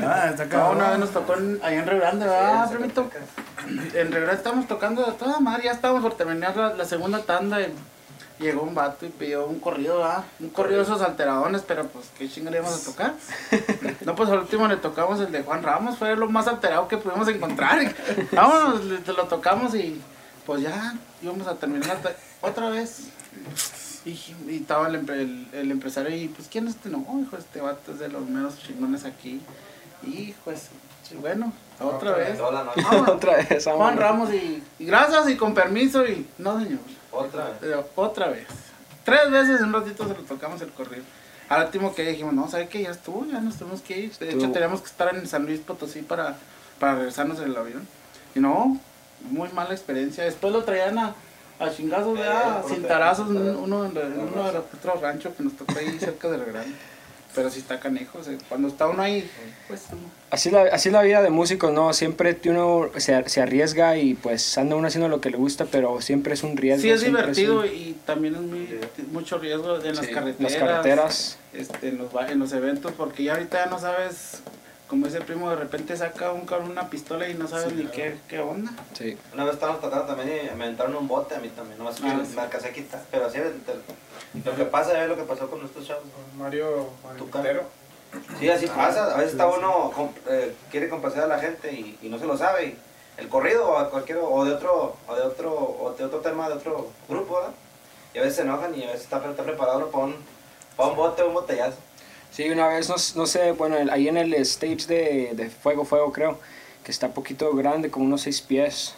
ah, 0.00 0.28
está 0.30 0.44
No, 0.44 0.50
cabrón. 0.50 0.76
una 0.76 0.90
vez 0.90 0.98
nos 1.00 1.10
tocó 1.10 1.34
en, 1.34 1.58
ahí 1.62 1.74
en 1.76 1.86
Rio 1.86 1.98
Grande, 1.98 2.26
¿verdad, 2.26 2.70
primito? 2.70 3.10
En 3.66 4.12
Rio 4.12 4.20
Grande 4.20 4.34
estábamos 4.34 4.68
tocando 4.68 5.04
de 5.04 5.12
toda 5.18 5.40
madre, 5.40 5.64
ya 5.64 5.72
estábamos 5.72 6.02
por 6.04 6.14
terminar 6.16 6.56
la, 6.56 6.74
la 6.74 6.84
segunda 6.84 7.20
tanda 7.22 7.60
y 7.60 7.72
llegó 8.42 8.62
un 8.62 8.74
vato 8.74 9.06
y 9.06 9.08
pidió 9.08 9.46
un 9.46 9.58
corrido, 9.60 9.98
¿verdad? 9.98 10.24
Un 10.40 10.50
corrido 10.50 10.78
de 10.78 10.84
esos 10.84 11.00
alteradones, 11.00 11.62
pero 11.62 11.86
pues 11.86 12.06
qué 12.18 12.28
chinga 12.28 12.50
le 12.50 12.58
íbamos 12.58 12.80
a 12.82 12.84
tocar. 12.90 13.14
No, 14.04 14.14
pues 14.16 14.28
al 14.30 14.40
último 14.40 14.66
le 14.68 14.76
tocamos 14.76 15.20
el 15.20 15.30
de 15.32 15.42
Juan 15.42 15.62
Ramos, 15.62 15.96
fue 15.96 16.16
lo 16.16 16.28
más 16.28 16.48
alterado 16.48 16.88
que 16.88 16.96
pudimos 16.98 17.28
encontrar. 17.28 17.94
Vámonos, 18.32 18.84
le- 18.84 18.98
te 18.98 19.12
lo 19.12 19.24
tocamos 19.24 19.74
y 19.74 20.00
pues 20.44 20.62
ya 20.62 20.94
íbamos 21.22 21.46
a 21.46 21.54
terminar 21.54 21.98
otra 22.40 22.68
vez. 22.70 23.00
Y, 24.04 24.10
y 24.48 24.56
estaba 24.60 24.88
el, 24.88 24.96
empre- 25.00 25.20
el, 25.20 25.48
el 25.52 25.70
empresario 25.70 26.14
y 26.16 26.26
pues 26.28 26.48
¿quién 26.50 26.66
es 26.66 26.74
este? 26.74 26.88
No, 26.90 26.98
hijo, 27.24 27.36
este 27.36 27.60
vato 27.60 27.92
es 27.92 28.00
de 28.00 28.08
los 28.08 28.26
menos 28.28 28.58
chingones 28.58 29.04
aquí. 29.04 29.40
Hijo, 30.04 30.50
es, 30.50 30.68
bueno, 31.20 31.52
otra 31.80 32.16
vez. 32.16 32.40
Otra 32.40 33.34
Juan. 33.92 33.96
Ramos 33.98 34.32
y, 34.34 34.62
y 34.80 34.84
gracias 34.86 35.28
y 35.30 35.36
con 35.36 35.54
permiso 35.54 36.04
y 36.04 36.26
no 36.38 36.58
señor. 36.58 36.80
Otra 37.12 37.44
vez. 37.46 37.54
Pero 37.60 37.88
otra 37.96 38.28
vez. 38.28 38.46
Tres 39.04 39.30
veces 39.30 39.60
en 39.60 39.66
un 39.66 39.72
ratito 39.74 40.04
se 40.04 40.10
lo 40.14 40.22
tocamos 40.22 40.60
el 40.62 40.70
corrido. 40.70 41.02
Al 41.48 41.64
último 41.66 41.94
que 41.94 42.02
dijimos, 42.04 42.32
no, 42.32 42.48
¿sabe 42.48 42.68
qué? 42.68 42.82
Ya 42.82 42.90
estuvo, 42.90 43.26
ya 43.26 43.40
nos 43.40 43.56
tuvimos 43.56 43.82
que 43.82 43.98
ir. 43.98 44.16
De 44.18 44.30
hecho, 44.30 44.50
teníamos 44.52 44.80
que 44.80 44.86
estar 44.86 45.14
en 45.14 45.26
San 45.26 45.44
Luis 45.44 45.60
Potosí 45.60 46.00
para, 46.02 46.36
para 46.78 46.94
regresarnos 46.94 47.38
en 47.40 47.46
el 47.50 47.56
avión. 47.56 47.86
Y 48.34 48.40
no, 48.40 48.78
muy 49.30 49.50
mala 49.50 49.72
experiencia. 49.74 50.24
Después 50.24 50.52
lo 50.52 50.62
traían 50.64 50.98
a, 50.98 51.14
a 51.58 51.70
chingazos, 51.70 52.16
Eh, 52.16 52.20
¿verdad? 52.22 52.62
por 52.62 52.70
sin 52.70 52.82
te- 52.82 52.88
tarazos, 52.88 53.26
por 53.26 53.36
te- 53.36 53.50
uno, 53.50 53.84
en 53.84 53.90
uno 54.20 54.46
de 54.46 54.52
los 54.52 54.64
otros 54.74 55.00
ranchos 55.02 55.34
que 55.36 55.42
nos 55.42 55.52
tocó 55.56 55.78
ahí 55.78 55.98
cerca 55.98 56.28
del 56.30 56.44
Grande. 56.46 56.74
Pero 57.34 57.50
sí 57.50 57.60
está 57.60 57.80
canejo, 57.80 58.18
o 58.18 58.22
sea, 58.22 58.34
cuando 58.48 58.68
está 58.68 58.86
uno 58.88 59.02
ahí, 59.02 59.28
pues 59.68 59.82
uno- 59.90 60.02
Así 60.30 60.50
la, 60.50 60.62
así 60.62 60.90
la 60.90 61.02
vida 61.02 61.20
de 61.22 61.30
músicos, 61.30 61.72
¿no? 61.72 61.92
Siempre 61.92 62.38
uno 62.46 62.90
se, 62.96 63.28
se 63.28 63.40
arriesga 63.42 63.96
y 63.98 64.14
pues 64.14 64.56
anda 64.58 64.76
uno 64.76 64.86
haciendo 64.88 65.08
lo 65.08 65.20
que 65.20 65.30
le 65.30 65.36
gusta, 65.36 65.66
pero 65.66 66.00
siempre 66.00 66.34
es 66.34 66.42
un 66.42 66.56
riesgo. 66.56 66.82
Sí, 66.82 66.90
es 66.90 67.02
divertido 67.02 67.60
un- 67.60 67.66
y 67.66 67.96
también 68.06 68.34
es 68.34 68.40
muy, 68.42 68.68
mucho 69.12 69.38
riesgo 69.38 69.76
en 69.82 69.94
las 69.94 70.06
carreteras. 70.08 70.40
las 70.52 70.54
carreteras. 70.56 71.38
Este, 71.54 71.88
en, 71.88 71.98
los, 71.98 72.08
en 72.30 72.38
los 72.38 72.52
eventos, 72.52 72.92
porque 72.92 73.24
ya 73.24 73.32
ahorita 73.34 73.64
ya 73.64 73.70
no 73.70 73.78
sabes, 73.78 74.42
como 74.92 75.06
ese 75.06 75.22
primo 75.22 75.48
de 75.48 75.56
repente 75.56 75.96
saca 75.96 76.32
un 76.32 76.44
cabrón 76.44 76.72
una 76.72 76.90
pistola 76.90 77.26
y 77.26 77.32
no 77.32 77.48
sabes 77.48 77.72
ni 77.72 77.86
qué, 77.86 78.18
qué 78.28 78.40
onda. 78.40 78.70
Sí. 78.92 79.16
Una 79.32 79.44
vez 79.44 79.54
estábamos 79.54 79.80
tocando 79.80 80.04
también 80.04 80.50
y 80.52 80.54
me 80.54 80.66
entraron 80.66 80.94
un 80.96 81.08
bote 81.08 81.34
a 81.34 81.38
mí 81.38 81.48
también, 81.48 81.78
nomás 81.78 81.98
que 81.98 82.06
Ah, 82.08 82.14
me 82.14 82.26
sí. 82.26 82.38
alcancé 82.38 82.68
a 82.68 82.72
quitar. 82.74 83.02
Pero 83.10 83.24
así, 83.24 83.38
lo 84.44 84.54
que 84.54 84.64
pasa 84.66 85.02
es 85.02 85.08
lo 85.08 85.16
que 85.16 85.22
pasó 85.22 85.48
con 85.50 85.64
estos 85.64 85.86
chavos. 85.86 86.04
Mario 86.36 86.90
Tu 87.16 87.30
Quintero. 87.30 87.62
Sí, 88.38 88.50
así 88.50 88.66
pasa. 88.66 89.14
A 89.14 89.16
veces 89.16 89.32
está 89.32 89.46
uno, 89.46 89.92
eh, 90.28 90.54
quiere 90.70 90.90
complacer 90.90 91.22
a 91.22 91.26
la 91.26 91.38
gente 91.38 91.72
y, 91.72 91.98
y 92.02 92.10
no 92.10 92.18
se 92.18 92.26
lo 92.26 92.36
sabe. 92.36 92.66
y 92.66 92.78
el 93.16 93.28
corrido 93.30 93.66
o 93.70 93.88
cualquier, 93.88 94.18
o 94.18 94.44
de 94.44 94.52
otro, 94.52 94.96
o 95.08 95.14
de 95.14 95.22
otro, 95.22 95.52
o 95.54 95.94
de 95.96 96.04
otro 96.04 96.18
tema 96.20 96.48
de 96.48 96.54
otro 96.56 96.88
grupo, 97.08 97.36
¿verdad? 97.36 97.52
Y 98.12 98.18
a 98.18 98.20
veces 98.20 98.36
se 98.36 98.42
enojan 98.42 98.74
y 98.78 98.84
a 98.84 98.88
veces 98.88 99.04
está, 99.04 99.16
está 99.26 99.42
preparado 99.42 99.78
uno 99.78 99.86
para 99.86 100.04
un, 100.04 100.16
para 100.76 100.90
un 100.90 100.96
bote 100.96 101.22
o 101.22 101.28
un 101.28 101.32
botellazo. 101.34 101.78
Sí, 102.32 102.48
una 102.50 102.66
vez, 102.68 102.88
no, 102.88 102.96
no 103.16 103.26
sé, 103.26 103.52
bueno, 103.52 103.76
ahí 103.92 104.08
en 104.08 104.16
el 104.16 104.32
stage 104.34 104.86
de, 104.86 105.30
de 105.34 105.50
Fuego 105.50 105.84
Fuego 105.84 106.12
creo, 106.12 106.38
que 106.82 106.90
está 106.90 107.06
un 107.08 107.12
poquito 107.12 107.54
grande, 107.54 107.90
como 107.90 108.06
unos 108.06 108.22
seis 108.22 108.40
pies. 108.40 108.94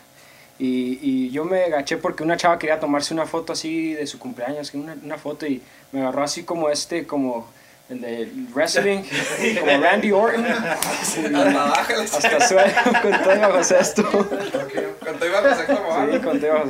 Y, 0.59 1.01
y 1.03 1.31
yo 1.31 1.45
me 1.45 1.65
agaché 1.65 1.97
porque 1.97 2.23
una 2.23 2.37
chava 2.37 2.59
quería 2.61 2.79
tomarse 2.79 3.13
una 3.13 3.27
foto 3.27 3.53
así 3.53 3.93
de 3.95 4.07
su 4.07 4.21
cumpleaños, 4.21 4.73
una, 4.75 4.97
una 5.03 5.19
foto, 5.19 5.47
y 5.47 5.61
me 5.91 6.01
agarró 6.01 6.23
así 6.23 6.45
como 6.45 6.71
este, 6.71 7.07
como 7.09 7.49
el 7.91 8.01
de 8.01 8.29
wrestling, 8.55 9.03
como 9.61 9.83
Randy 9.83 10.13
Orton, 10.13 10.47
Hasta 12.03 12.49
suelo, 12.49 12.73
con 13.03 13.23
todo 13.23 13.35
y 13.35 13.39
bajo 13.41 13.65
cesto. 13.65 14.03
Cuando 15.01 15.27
iba 15.27 15.39
a 15.39 15.43
pasar 15.43 15.67
como 15.67 16.13
Sí, 16.13 16.19
con 16.21 16.39
todo 16.41 16.47
y 16.47 16.51
bajo 16.51 16.67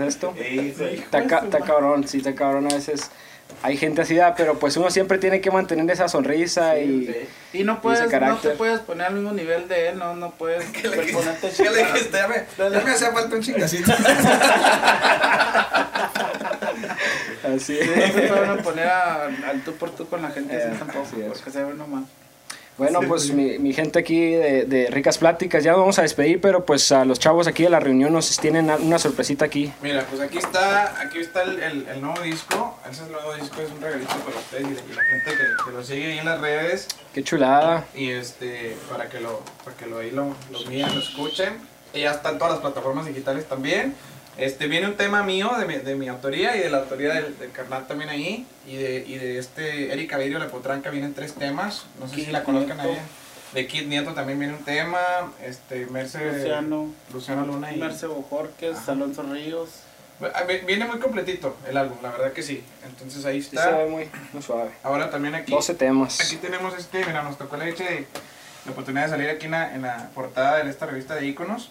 ca- 1.29 1.41
está 1.45 1.61
cabrón, 1.61 2.09
sí, 2.09 2.17
está 2.19 2.35
cabrón 2.35 2.67
a 2.73 2.75
veces. 2.75 3.11
Hay 3.63 3.77
gente 3.77 4.03
así, 4.03 4.19
ah, 4.21 4.35
pero 4.37 4.59
pues 4.59 4.77
uno 4.77 4.91
siempre 4.91 5.19
tiene 5.19 5.41
que 5.41 5.51
mantener 5.51 5.91
esa 5.91 6.09
sonrisa 6.09 6.79
y... 6.79 7.07
Sí. 7.07 7.59
Y 7.61 7.65
no 7.65 7.81
puedes, 7.81 8.11
no 8.21 8.37
te 8.39 8.51
puedes 8.51 8.81
poner 8.81 9.07
al 9.07 9.15
mismo 9.15 9.33
nivel 9.33 9.69
de 9.69 9.89
él, 9.91 9.99
no, 9.99 10.15
no 10.15 10.31
puedes 10.33 10.65
¿Qué 10.73 10.89
le, 10.89 11.13
ponerte 11.13 11.51
¿Qué 11.57 11.71
le 11.71 11.85
dijiste? 11.85 12.17
Ya 12.19 12.29
me, 12.29 12.45
ya 12.59 12.81
me 12.85 12.91
hacía 12.91 13.13
falta 13.13 13.37
un 13.37 13.43
chingacito. 13.43 13.93
Así 17.45 17.77
Sí, 17.77 17.91
no 17.97 18.07
se 18.07 18.13
puede 18.29 18.43
uno 18.43 18.57
poner 18.63 18.89
a- 18.89 19.27
al 19.27 19.61
tú 19.65 19.75
por 19.75 19.91
tú 19.91 20.09
con 20.09 20.23
la 20.23 20.31
gente 20.31 20.55
Eh, 20.57 20.63
así 20.71 20.79
tampoco, 20.79 21.07
así 21.07 21.21
es. 21.21 21.27
porque 21.29 21.51
se 21.51 21.59
ve 21.63 21.73
uno 21.73 21.87
Bueno, 22.77 23.01
pues 23.07 23.31
mi, 23.33 23.59
mi 23.59 23.73
gente 23.73 24.01
aquí 24.01 24.33
de, 24.33 24.65
de 24.65 24.91
Ricas 24.91 25.19
Pláticas, 25.19 25.63
ya 25.63 25.75
vamos 25.75 25.99
a 26.01 26.03
despedir, 26.03 26.41
pero 26.41 26.67
pues 26.67 26.91
a 26.91 27.05
los 27.05 27.21
chavos 27.21 27.47
aquí 27.47 27.63
de 27.63 27.71
la 27.71 27.79
reunión 27.79 28.13
nos 28.13 28.37
tienen 28.39 28.69
una 28.69 28.99
sorpresita 28.99 29.45
aquí. 29.45 29.73
Mira, 29.81 30.05
pues 30.11 30.21
aquí 30.21 30.39
está, 30.39 31.01
aquí 31.01 31.19
está 31.21 31.43
el, 31.45 31.63
el, 31.63 31.87
el 31.87 32.01
nuevo 32.01 32.21
disco. 32.23 32.77
Ese 32.83 33.03
es 33.03 33.07
el 33.07 33.13
nuevo 33.13 33.35
disco, 33.35 33.61
es 33.61 33.71
un 33.71 33.81
regalito 33.81 34.15
para 34.17 34.39
ustedes 34.39 34.67
y 34.67 34.95
la, 34.95 35.03
gente 35.05 35.31
que, 35.31 35.65
que 35.65 35.71
lo 35.71 35.85
sigue 35.85 36.13
ahí 36.13 36.19
en 36.19 36.25
las 36.25 36.41
redes. 36.41 36.89
Qué 37.13 37.23
chulada. 37.23 37.85
Y 37.95 38.11
este, 38.11 38.77
para 38.91 39.09
que 39.09 39.21
lo, 39.21 39.41
para 39.65 39.77
que 39.77 39.87
lo 39.87 39.99
ahí 39.99 40.11
lo, 40.11 40.35
lo 40.51 40.65
miren, 40.69 40.93
lo 40.95 41.01
escuchen. 41.01 41.55
Y 41.93 42.01
ya 42.01 42.11
está 42.11 42.31
en 42.31 42.39
todas 42.39 42.55
las 42.55 42.61
plataformas 42.61 43.07
digitales 43.07 43.49
también. 43.49 43.95
Este, 44.37 44.67
viene 44.67 44.87
un 44.89 44.97
tema 44.97 45.23
mío, 45.23 45.51
de 45.59 45.65
mi, 45.67 45.77
de 45.77 45.95
mi 45.95 46.09
autoría 46.09 46.57
y 46.57 46.61
de 46.61 46.71
la 46.71 46.79
autoría 46.79 47.15
del, 47.15 47.39
del 47.39 47.53
carnal 47.53 47.87
también 47.87 48.11
ahí. 48.11 48.47
Y 48.67 48.77
de, 48.77 49.05
y 49.07 49.17
de 49.19 49.39
este 49.39 49.93
Erika 49.93 50.19
Vidrio 50.19 50.39
La 50.39 50.49
Potranca 50.49 50.91
vienen 50.91 51.15
tres 51.15 51.35
temas. 51.35 51.85
No 52.01 52.09
sé 52.09 52.17
si 52.17 52.27
la 52.33 52.43
conozcan 52.43 52.81
ahí. 52.81 52.99
de 53.53 53.67
Kid 53.69 53.87
Nieto 53.87 54.13
también 54.15 54.39
viene 54.41 54.55
un 54.55 54.65
tema, 54.65 54.99
este, 55.45 55.87
Merce, 55.87 56.33
Luciano, 56.33 56.91
Luciano 57.13 57.47
Luna 57.47 57.73
y... 57.73 57.79
Merce 57.79 58.07
Bojorquez, 58.07 58.77
Ajá. 58.77 58.93
Alonso 58.93 59.23
Ríos. 59.23 59.69
Ah, 60.35 60.43
vi- 60.49 60.59
Viene 60.67 60.85
muy 60.87 60.99
completito 60.99 61.57
el 61.69 61.77
álbum, 61.77 61.99
la 62.03 62.11
verdad 62.11 62.33
que 62.33 62.43
sí. 62.43 62.65
Entonces 62.85 63.25
ahí 63.25 63.41
Sí 63.43 63.51
está. 63.57 63.71
ve 63.77 63.87
muy, 63.87 64.09
muy 64.33 64.43
suave. 64.43 64.71
Ahora 64.83 65.11
también 65.11 65.35
aquí, 65.37 65.53
12 65.53 65.75
temas. 65.75 66.21
aquí 66.21 66.37
tenemos 66.37 66.75
este, 66.77 67.05
mira, 67.05 67.23
nos 67.23 67.37
tocó 67.39 67.57
la 67.57 67.65
leche 67.67 67.85
de 67.85 68.07
la 68.65 68.73
oportunidad 68.73 69.05
de 69.05 69.11
salir 69.11 69.29
aquí 69.31 69.45
en 69.47 69.53
la, 69.53 69.75
en 69.75 69.83
la 69.83 70.09
portada 70.15 70.63
de 70.65 70.71
esta 70.71 70.87
revista 70.87 71.15
de 71.15 71.27
iconos. 71.27 71.71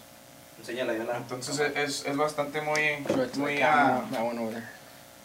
Enséñala, 0.58 0.94
ya 0.94 1.04
la. 1.04 1.16
Entonces 1.18 1.58
es- 1.60 2.04
es, 2.06 2.16
bastante 2.16 2.60
muy, 2.60 2.80
muy 3.36 3.56
there. 4.50 4.62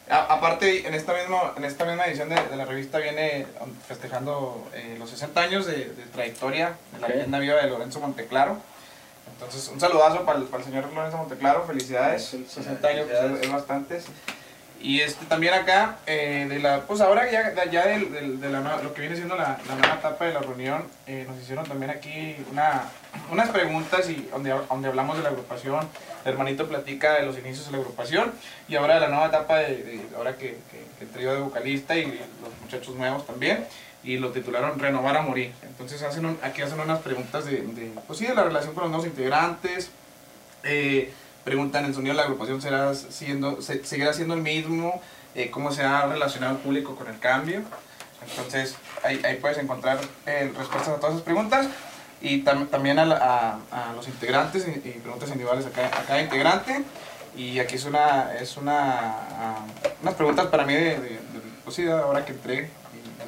A- 0.09 0.33
aparte, 0.33 0.87
en 0.87 0.93
esta, 0.95 1.13
misma, 1.13 1.53
en 1.55 1.63
esta 1.65 1.85
misma 1.85 2.05
edición 2.05 2.29
de, 2.29 2.35
de 2.35 2.55
la 2.55 2.65
revista 2.65 2.97
viene 2.97 3.45
um, 3.61 3.69
festejando 3.87 4.67
eh, 4.73 4.95
los 4.97 5.09
60 5.11 5.39
años 5.39 5.65
de, 5.67 5.85
de 5.85 6.03
trayectoria 6.11 6.73
de 6.93 6.99
la 6.99 7.07
leyenda 7.09 7.37
viva 7.39 7.55
de 7.61 7.69
Lorenzo 7.69 7.99
Monteclaro. 7.99 8.57
Entonces, 9.31 9.67
un 9.71 9.79
saludazo 9.79 10.25
para 10.25 10.39
el, 10.39 10.45
para 10.45 10.63
el 10.63 10.69
señor 10.69 10.91
Lorenzo 10.91 11.17
Monteclaro, 11.17 11.63
felicidades. 11.65 12.29
Felicidades. 12.29 12.65
60 12.65 12.87
años 12.87 13.07
pues, 13.07 13.31
es, 13.37 13.41
es 13.45 13.51
bastantes. 13.51 14.05
Y 14.81 15.01
este, 15.01 15.25
también 15.27 15.53
acá, 15.53 15.97
eh, 16.07 16.47
de 16.49 16.57
la, 16.59 16.81
pues 16.87 17.01
ahora 17.01 17.29
ya, 17.29 17.53
ya 17.65 17.85
del- 17.85 18.11
del- 18.11 18.39
de, 18.41 18.49
la 18.49 18.61
lo 18.81 18.93
que 18.93 19.01
viene 19.01 19.15
siendo 19.15 19.35
la, 19.35 19.59
la 19.67 19.75
nueva 19.75 19.95
etapa 19.95 20.25
de 20.25 20.33
la 20.33 20.39
reunión, 20.39 20.85
eh, 21.05 21.25
nos 21.27 21.37
hicieron 21.39 21.65
también 21.67 21.91
aquí 21.91 22.37
una, 22.51 22.83
unas 23.31 23.49
preguntas 23.49 24.09
y 24.09 24.27
donde, 24.31 24.49
donde 24.69 24.87
hablamos 24.87 25.17
de 25.17 25.23
la 25.23 25.29
agrupación. 25.29 25.87
El 26.25 26.31
hermanito 26.33 26.67
platica 26.67 27.13
de 27.13 27.23
los 27.25 27.37
inicios 27.37 27.65
de 27.67 27.71
la 27.73 27.77
agrupación 27.77 28.33
y 28.67 28.75
ahora 28.75 28.95
de 28.95 28.99
la 29.01 29.07
nueva 29.07 29.27
etapa 29.27 29.57
de, 29.59 29.75
de- 29.77 30.09
ahora 30.17 30.35
que, 30.35 30.57
que, 30.71 30.83
que 30.97 31.03
el 31.05 31.09
trío 31.09 31.33
de 31.33 31.39
vocalista 31.39 31.95
y 31.95 32.05
los 32.05 32.61
muchachos 32.61 32.95
nuevos 32.95 33.25
también. 33.25 33.65
Y 34.03 34.17
lo 34.17 34.31
titularon 34.31 34.79
Renovar 34.79 35.17
a 35.17 35.21
Morir. 35.21 35.51
Entonces 35.63 36.01
hacen 36.03 36.25
un- 36.25 36.39
aquí 36.41 36.61
hacen 36.61 36.79
unas 36.79 36.99
preguntas 36.99 37.45
de, 37.45 37.57
de, 37.61 37.91
pues 38.07 38.19
sí, 38.19 38.25
de 38.27 38.33
la 38.35 38.43
relación 38.43 38.73
con 38.73 38.83
los 38.83 38.91
nuevos 38.91 39.07
integrantes, 39.07 39.91
eh, 40.63 41.11
preguntan, 41.43 41.85
¿el 41.85 41.93
sonido 41.93 42.13
de 42.13 42.17
la 42.17 42.23
agrupación 42.23 42.61
será 42.61 42.93
siendo, 42.93 43.61
se- 43.61 43.83
seguirá 43.85 44.13
siendo 44.13 44.33
el 44.35 44.41
mismo? 44.41 45.01
Eh, 45.35 45.49
¿Cómo 45.51 45.71
se 45.71 45.83
ha 45.83 46.05
relacionado 46.05 46.53
el 46.55 46.59
público 46.61 46.95
con 46.95 47.07
el 47.07 47.19
cambio? 47.19 47.61
Entonces, 48.29 48.75
ahí, 49.03 49.21
ahí 49.23 49.37
puedes 49.37 49.57
encontrar 49.57 49.99
eh, 50.25 50.51
respuestas 50.57 50.89
a 50.89 50.95
todas 50.97 51.13
esas 51.15 51.23
preguntas 51.23 51.67
y 52.21 52.43
tam- 52.43 52.67
también 52.69 52.99
a, 52.99 53.05
la- 53.05 53.15
a- 53.71 53.89
a 53.89 53.93
los 53.93 54.07
integrantes 54.07 54.67
y, 54.67 54.71
y 54.87 54.99
preguntas 55.01 55.29
individuales 55.29 55.65
a 55.65 55.69
cada, 55.71 55.87
a 55.87 56.03
cada 56.05 56.21
integrante. 56.21 56.83
Y 57.35 57.59
aquí 57.59 57.75
es 57.75 57.85
una, 57.85 58.33
es 58.39 58.57
una, 58.57 58.99
ah, 58.99 59.65
unas 60.01 60.13
preguntas 60.15 60.47
para 60.47 60.65
mí 60.65 60.73
de, 60.73 60.81
de, 60.81 60.99
de- 60.99 61.19
pues 61.63 61.75
sí, 61.75 61.87
ahora 61.87 62.25
que 62.25 62.31
entré, 62.33 62.69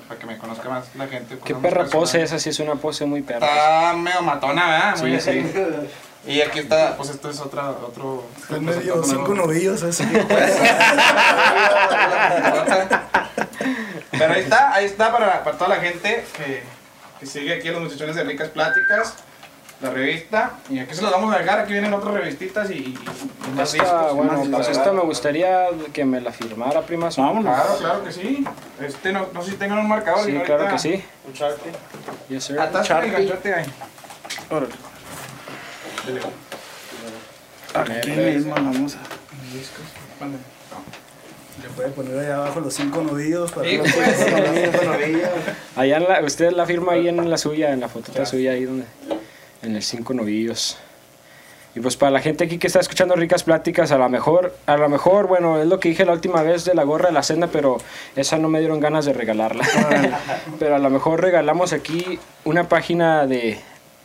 para 0.07 0.19
que 0.19 0.25
me 0.25 0.37
conozca 0.37 0.67
más 0.67 0.85
la 0.95 1.07
gente. 1.07 1.37
Qué 1.45 1.55
perra 1.55 1.85
pose 1.85 2.21
esa, 2.23 2.37
sí 2.39 2.49
es 2.49 2.59
una 2.59 2.75
pose 2.75 3.05
muy 3.05 3.21
perra. 3.21 3.47
Está 3.47 3.93
medio 3.93 4.21
matona, 4.23 4.67
¿verdad? 4.67 4.95
Sí, 4.97 5.03
Muy 5.03 5.21
sí. 5.21 5.29
así. 5.29 5.45
Y 6.27 6.41
aquí 6.41 6.59
está, 6.59 6.95
pues 6.97 7.09
esto 7.09 7.29
es 7.31 7.39
otra, 7.39 7.69
otro... 7.71 8.25
Está 8.39 8.57
en 8.57 8.65
medio 8.65 9.01
cinco 9.03 9.33
novillos 9.33 9.81
ese. 9.81 10.05
Pero 14.11 14.33
ahí 14.33 14.41
está, 14.41 14.73
ahí 14.73 14.85
está 14.85 15.11
para, 15.11 15.43
para 15.43 15.57
toda 15.57 15.69
la 15.75 15.81
gente 15.81 16.25
que, 16.35 16.61
que 17.21 17.25
sigue 17.27 17.53
aquí 17.53 17.67
a 17.69 17.71
los 17.73 17.81
muchachones 17.83 18.15
de 18.15 18.23
Ricas 18.25 18.49
Pláticas, 18.49 19.13
la 19.79 19.91
revista. 19.91 20.53
Y 20.69 20.79
aquí 20.79 20.93
se 20.95 21.01
los 21.03 21.11
vamos 21.11 21.33
a 21.33 21.37
dejar, 21.39 21.59
aquí 21.59 21.71
vienen 21.73 21.93
otras 21.93 22.13
revistitas 22.15 22.69
y, 22.71 22.73
y- 22.73 22.97
y 23.47 23.51
más 23.55 23.73
Esta, 23.73 23.83
discos. 23.83 24.13
bueno, 24.15 24.33
más 24.45 24.47
pues 24.67 24.69
esta 24.77 24.91
me 24.91 25.01
gustaría 25.01 25.67
que 25.93 26.03
me 26.03 26.19
la 26.19 26.31
firmara, 26.31 26.81
prima. 26.81 27.09
Vámonos. 27.15 27.43
Claro, 27.55 27.77
claro 27.77 28.03
que 28.03 28.11
sí. 28.11 28.43
Este, 28.79 29.13
no, 29.13 29.27
no 29.33 29.41
sé 29.43 29.51
si 29.51 29.57
tengan 29.57 29.77
un 29.79 29.87
marcador. 29.87 30.25
Sí, 30.25 30.35
y 30.35 30.39
claro 30.41 30.67
que 30.67 30.79
sí. 30.79 31.03
Un 31.27 31.33
Sharpie. 31.33 31.71
Yes, 32.29 32.43
sir. 32.43 32.55
Sharpie. 32.57 33.11
ganchote 33.11 33.53
ahí. 33.53 33.65
Órale. 34.49 34.73
Dele. 36.05 36.21
Aquí 37.73 38.09
mismo 38.11 38.55
vamos 38.55 38.95
a. 38.95 38.99
Discos. 39.53 39.85
Le 41.71 41.77
puede 41.77 41.89
poner 41.91 42.19
ahí 42.19 42.31
abajo 42.31 42.59
los 42.59 42.73
cinco 42.73 43.01
novillos 43.01 43.51
para 43.51 43.69
Sí, 43.69 43.77
que 43.77 43.83
pues. 43.83 45.45
Allá 45.77 45.97
en 45.97 46.03
la, 46.03 46.21
usted 46.21 46.51
la 46.51 46.65
firma 46.65 46.93
ahí 46.93 47.07
en 47.07 47.29
la 47.29 47.37
suya, 47.37 47.71
en 47.71 47.79
la 47.79 47.87
fotota 47.87 48.25
suya, 48.25 48.51
ahí 48.51 48.65
donde, 48.65 48.85
en 49.61 49.75
el 49.77 49.81
cinco 49.81 50.13
novillos. 50.13 50.77
Y 51.73 51.79
pues 51.79 51.95
para 51.95 52.11
la 52.11 52.19
gente 52.19 52.43
aquí 52.43 52.57
que 52.57 52.67
está 52.67 52.81
escuchando 52.81 53.15
ricas 53.15 53.43
pláticas, 53.43 53.93
a 53.93 53.97
lo 53.97 54.09
mejor, 54.09 54.53
a 54.65 54.75
lo 54.75 54.89
mejor, 54.89 55.27
bueno, 55.27 55.61
es 55.61 55.67
lo 55.67 55.79
que 55.79 55.87
dije 55.87 56.03
la 56.03 56.11
última 56.11 56.43
vez 56.43 56.65
de 56.65 56.73
la 56.73 56.83
gorra 56.83 57.07
de 57.07 57.13
la 57.13 57.23
senda, 57.23 57.47
pero 57.47 57.77
esa 58.17 58.37
no 58.37 58.49
me 58.49 58.59
dieron 58.59 58.81
ganas 58.81 59.05
de 59.05 59.13
regalarla. 59.13 59.65
pero 60.59 60.75
a 60.75 60.79
lo 60.79 60.89
mejor 60.89 61.21
regalamos 61.21 61.71
aquí 61.71 62.19
una 62.43 62.67
página 62.67 63.25
de, 63.25 63.57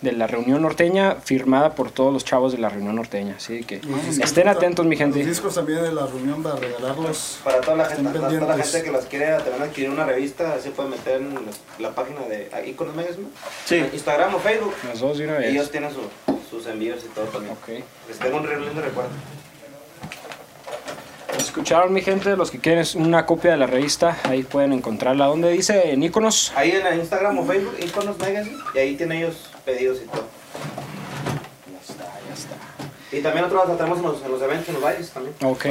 de 0.02 0.12
la 0.12 0.26
reunión 0.26 0.60
norteña 0.62 1.16
firmada 1.24 1.74
por 1.74 1.90
todos 1.90 2.12
los 2.12 2.22
chavos 2.24 2.52
de 2.52 2.58
la 2.58 2.68
reunión 2.68 2.96
norteña. 2.96 3.34
Así 3.38 3.64
que 3.64 3.80
estén 4.22 4.46
atentos, 4.46 4.84
mi 4.84 4.90
Los 4.94 4.98
gente. 4.98 5.24
discos 5.24 5.54
también 5.54 5.82
de 5.82 5.90
la 5.92 6.06
reunión 6.06 6.42
para 6.42 6.56
regalarlos. 6.56 7.38
Para 7.42 7.60
toda 7.62 7.76
la 7.78 7.84
gente, 7.86 8.18
para 8.18 8.28
toda 8.38 8.56
la 8.56 8.62
gente 8.62 8.82
que 8.82 8.90
las 8.92 9.06
quiere 9.06 9.26
también 9.38 9.62
adquirir 9.62 9.90
una 9.90 10.04
revista, 10.04 10.60
se 10.60 10.70
puede 10.70 10.90
meter 10.90 11.22
en 11.22 11.34
la 11.78 11.90
página 11.94 12.20
de 12.28 12.50
Iconos 12.68 12.94
Magazine. 12.94 13.26
Sí. 13.64 13.76
Instagram 13.92 14.34
o 14.34 14.38
Facebook. 14.38 14.74
Las 14.86 15.00
dos 15.00 15.16
de 15.18 15.24
una 15.24 15.38
Ellos 15.44 15.62
vez. 15.64 15.70
tienen 15.70 15.90
su- 15.92 16.50
sus 16.50 16.66
envíos 16.66 17.02
y 17.04 17.08
todo 17.08 17.24
también. 17.26 17.54
Ok. 17.54 17.68
Les 18.08 18.18
tengo 18.18 18.36
un 18.36 18.46
lindo 18.48 18.80
recuerdo. 18.82 19.10
Escucharon 21.38 21.92
mi 21.92 22.00
gente, 22.02 22.34
los 22.36 22.50
que 22.50 22.58
quieren 22.58 22.84
una 22.96 23.26
copia 23.26 23.50
de 23.52 23.56
la 23.56 23.66
revista, 23.66 24.16
ahí 24.24 24.42
pueden 24.42 24.72
encontrarla. 24.72 25.26
¿Dónde 25.26 25.50
dice? 25.50 25.90
En 25.92 26.02
iconos. 26.02 26.52
Ahí 26.56 26.70
en 26.70 26.98
Instagram 26.98 27.38
o 27.38 27.44
Facebook, 27.46 27.74
Iconos 27.82 28.18
Magazine, 28.18 28.56
y 28.74 28.78
ahí 28.78 28.96
tienen 28.96 29.18
ellos 29.18 29.50
pedidos 29.66 29.98
y 30.02 30.06
todo. 30.06 30.24
Ya 31.70 31.80
está, 31.92 32.04
ya 32.26 32.34
está. 32.34 32.56
Y 33.16 33.20
también 33.20 33.44
nosotros 33.44 33.68
las 33.68 33.76
tenemos 33.76 33.98
en 33.98 34.04
los, 34.04 34.22
en 34.24 34.30
los 34.32 34.42
eventos, 34.42 34.68
en 34.68 34.74
los 34.74 34.82
bailes 34.82 35.10
también. 35.10 35.34
Ok, 35.42 35.66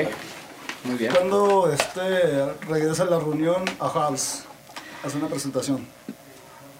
muy 0.83 0.95
bien. 0.97 1.11
Cuando 1.13 1.71
este 1.71 2.45
regresa 2.69 3.05
la 3.05 3.17
reunión 3.17 3.63
a 3.79 3.89
House, 3.89 4.43
hace 5.03 5.17
una 5.17 5.27
presentación. 5.27 5.87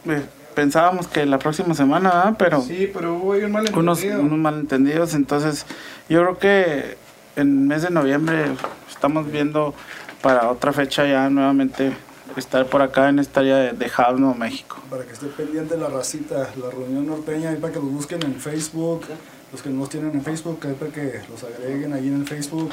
Eh, 0.06 0.23
Pensábamos 0.54 1.08
que 1.10 1.25
la 1.25 1.38
próxima 1.38 1.73
semana, 1.75 2.10
¿verdad? 2.12 2.36
pero 2.39 2.62
Sí, 2.62 2.89
pero 2.93 3.15
hubo 3.15 3.34
ahí 3.34 3.43
un 3.43 3.54
unos, 3.54 3.73
malentendido. 3.73 4.21
unos 4.21 4.39
malentendidos. 4.39 5.13
Entonces, 5.13 5.65
yo 6.08 6.21
creo 6.21 6.38
que 6.39 6.97
en 7.36 7.41
el 7.41 7.67
mes 7.67 7.82
de 7.82 7.89
noviembre 7.89 8.45
estamos 8.89 9.30
viendo 9.30 9.73
para 10.21 10.49
otra 10.49 10.71
fecha 10.71 11.06
ya 11.06 11.30
nuevamente 11.30 11.91
estar 12.39 12.65
por 12.65 12.82
acá 12.82 13.10
en 13.10 13.19
esta 13.19 13.39
área 13.41 13.58
de, 13.58 13.71
de 13.74 13.91
México. 14.38 14.78
Para 14.89 15.04
que 15.04 15.13
esté 15.13 15.28
pendiente 15.28 15.78
la 15.78 15.88
racita, 15.88 16.50
la 16.62 16.69
reunión 16.69 17.08
norteña, 17.08 17.50
ahí 17.50 17.58
para 17.58 17.74
que 17.74 17.80
los 17.80 17.91
busquen 17.91 18.24
en 18.24 18.36
Facebook. 18.36 19.04
Los 19.52 19.62
que 19.62 19.69
no 19.69 19.82
los 19.82 19.89
tienen 19.89 20.12
en 20.12 20.24
Facebook, 20.24 20.60
ahí 20.63 20.74
para 20.74 20.91
que 20.91 21.21
los 21.30 21.43
agreguen 21.43 21.93
ahí 21.93 22.08
en 22.08 22.21
el 22.21 22.28
Facebook. 22.28 22.71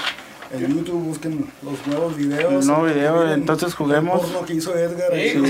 En 0.52 0.76
YouTube 0.76 1.02
busquen 1.04 1.50
los 1.62 1.86
nuevos 1.86 2.16
videos. 2.16 2.66
Video, 2.66 3.32
entonces 3.32 3.74
juguemos. 3.74 4.22
El 4.22 4.30
porno 4.32 4.46
que 4.46 4.54
hizo 4.54 4.76
Edgar. 4.76 5.12
Ahí. 5.12 5.42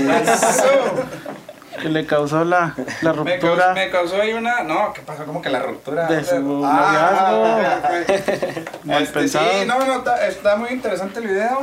Que 1.81 1.89
le 1.89 2.05
causó 2.05 2.43
la, 2.45 2.75
la 3.01 3.13
Me 3.13 3.39
causó, 3.39 3.47
ruptura. 3.47 3.73
me 3.73 3.89
causó 3.89 4.21
ahí 4.21 4.33
una. 4.33 4.63
No, 4.63 4.93
¿qué 4.93 5.01
pasó? 5.01 5.25
Como 5.25 5.41
que 5.41 5.49
la 5.49 5.59
ruptura. 5.59 6.05
De 6.07 6.23
su 6.23 6.61
Ah, 6.65 7.79
Mal 8.83 9.03
este, 9.03 9.19
pensado. 9.19 9.45
sí, 9.61 9.65
no, 9.67 9.79
no, 9.85 9.97
está, 9.97 10.27
está 10.27 10.55
muy 10.55 10.69
interesante 10.69 11.19
el 11.19 11.27
video. 11.27 11.59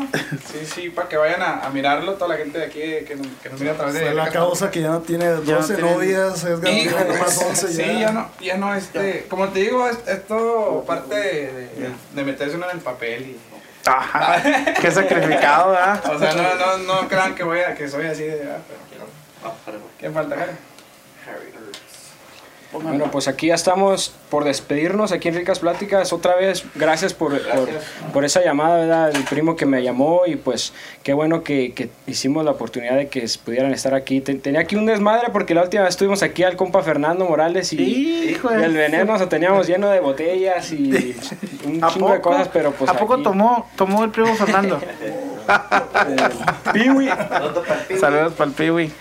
Sí, 0.52 0.66
sí, 0.66 0.90
para 0.90 1.08
que 1.08 1.16
vayan 1.16 1.42
a, 1.42 1.60
a 1.60 1.70
mirarlo, 1.70 2.14
toda 2.14 2.28
la 2.28 2.36
gente 2.36 2.58
de 2.58 2.64
aquí 2.66 2.80
que 3.06 3.14
nos, 3.16 3.26
que 3.42 3.48
nos 3.50 3.60
mira 3.60 3.72
a 3.72 3.76
través 3.76 3.94
de. 3.94 4.00
Fue 4.00 4.14
la 4.14 4.28
causa 4.30 4.70
que 4.70 4.80
ya 4.80 4.88
no 4.88 5.00
tiene 5.00 5.26
12 5.28 5.46
Ya 5.46 5.58
no 5.58 5.66
tiene- 5.66 5.82
novias, 5.92 6.44
Hijo, 6.44 6.58
tiene 6.96 7.18
más 7.18 7.38
11 7.42 7.68
sí, 7.68 7.76
ya. 7.86 7.92
ya 8.00 8.12
no, 8.12 8.30
ya 8.40 8.56
no, 8.56 8.74
este, 8.74 9.26
como 9.28 9.48
te 9.48 9.60
digo, 9.60 9.86
es, 9.88 9.98
esto 10.08 10.84
parte 10.86 11.14
de, 11.14 11.52
de, 11.52 11.90
de 12.14 12.24
meterse 12.24 12.56
uno 12.56 12.66
en 12.70 12.76
el 12.78 12.82
papel 12.82 13.22
y, 13.22 13.40
Ajá, 13.86 14.42
qué 14.80 14.90
sacrificado, 14.90 15.70
¿verdad? 15.70 16.02
o 16.14 16.18
sea, 16.18 16.34
no, 16.34 16.54
no, 16.54 16.78
no 17.02 17.08
crean 17.08 17.34
que 17.34 17.42
voy 17.44 17.60
a, 17.60 17.74
que 17.74 17.88
soy 17.88 18.06
así 18.06 18.24
de, 18.24 18.42
ah, 18.50 18.58
pero, 18.68 18.80
Ah, 19.42 19.52
¿quién 20.00 20.12
falta, 20.14 20.34
Harry? 20.34 20.52
Bueno, 22.72 23.10
pues 23.10 23.26
aquí 23.26 23.48
ya 23.48 23.56
estamos 23.56 24.14
por 24.30 24.44
despedirnos 24.44 25.10
aquí 25.10 25.26
en 25.26 25.34
Ricas 25.34 25.58
Pláticas. 25.58 26.12
Otra 26.12 26.36
vez, 26.36 26.62
gracias 26.76 27.12
por, 27.12 27.32
por, 27.42 27.68
por 28.12 28.24
esa 28.24 28.44
llamada, 28.44 28.76
¿verdad? 28.78 29.10
El 29.12 29.24
primo 29.24 29.56
que 29.56 29.66
me 29.66 29.82
llamó 29.82 30.20
y 30.24 30.36
pues 30.36 30.72
qué 31.02 31.12
bueno 31.12 31.42
que, 31.42 31.72
que 31.74 31.90
hicimos 32.06 32.44
la 32.44 32.52
oportunidad 32.52 32.94
de 32.94 33.08
que 33.08 33.26
pudieran 33.44 33.72
estar 33.74 33.92
aquí. 33.92 34.20
Ten- 34.20 34.40
tenía 34.40 34.60
aquí 34.60 34.76
un 34.76 34.86
desmadre 34.86 35.30
porque 35.32 35.52
la 35.52 35.64
última 35.64 35.82
vez 35.82 35.90
estuvimos 35.90 36.22
aquí 36.22 36.44
al 36.44 36.54
compa 36.54 36.80
Fernando 36.84 37.24
Morales 37.24 37.72
y, 37.72 38.30
Hijo 38.30 38.52
y 38.54 38.56
de 38.58 38.64
el 38.66 38.74
veneno 38.76 39.18
lo 39.18 39.28
teníamos 39.28 39.66
lleno 39.66 39.88
de 39.88 39.98
botellas 39.98 40.70
y 40.70 41.16
un 41.66 41.82
¿A 41.82 41.88
chingo 41.88 42.12
de 42.12 42.20
cosas, 42.20 42.46
pero 42.52 42.70
pues 42.70 42.88
¿A 42.88 42.94
poco 42.94 43.14
aquí- 43.14 43.24
tomó, 43.24 43.68
tomó 43.74 44.04
el 44.04 44.10
primo 44.10 44.32
Fernando? 44.36 44.80
Piwi. 46.72 47.08
Saludos 47.98 48.32
para 48.34 48.48
el 48.50 48.54
Piwi. 48.56 48.92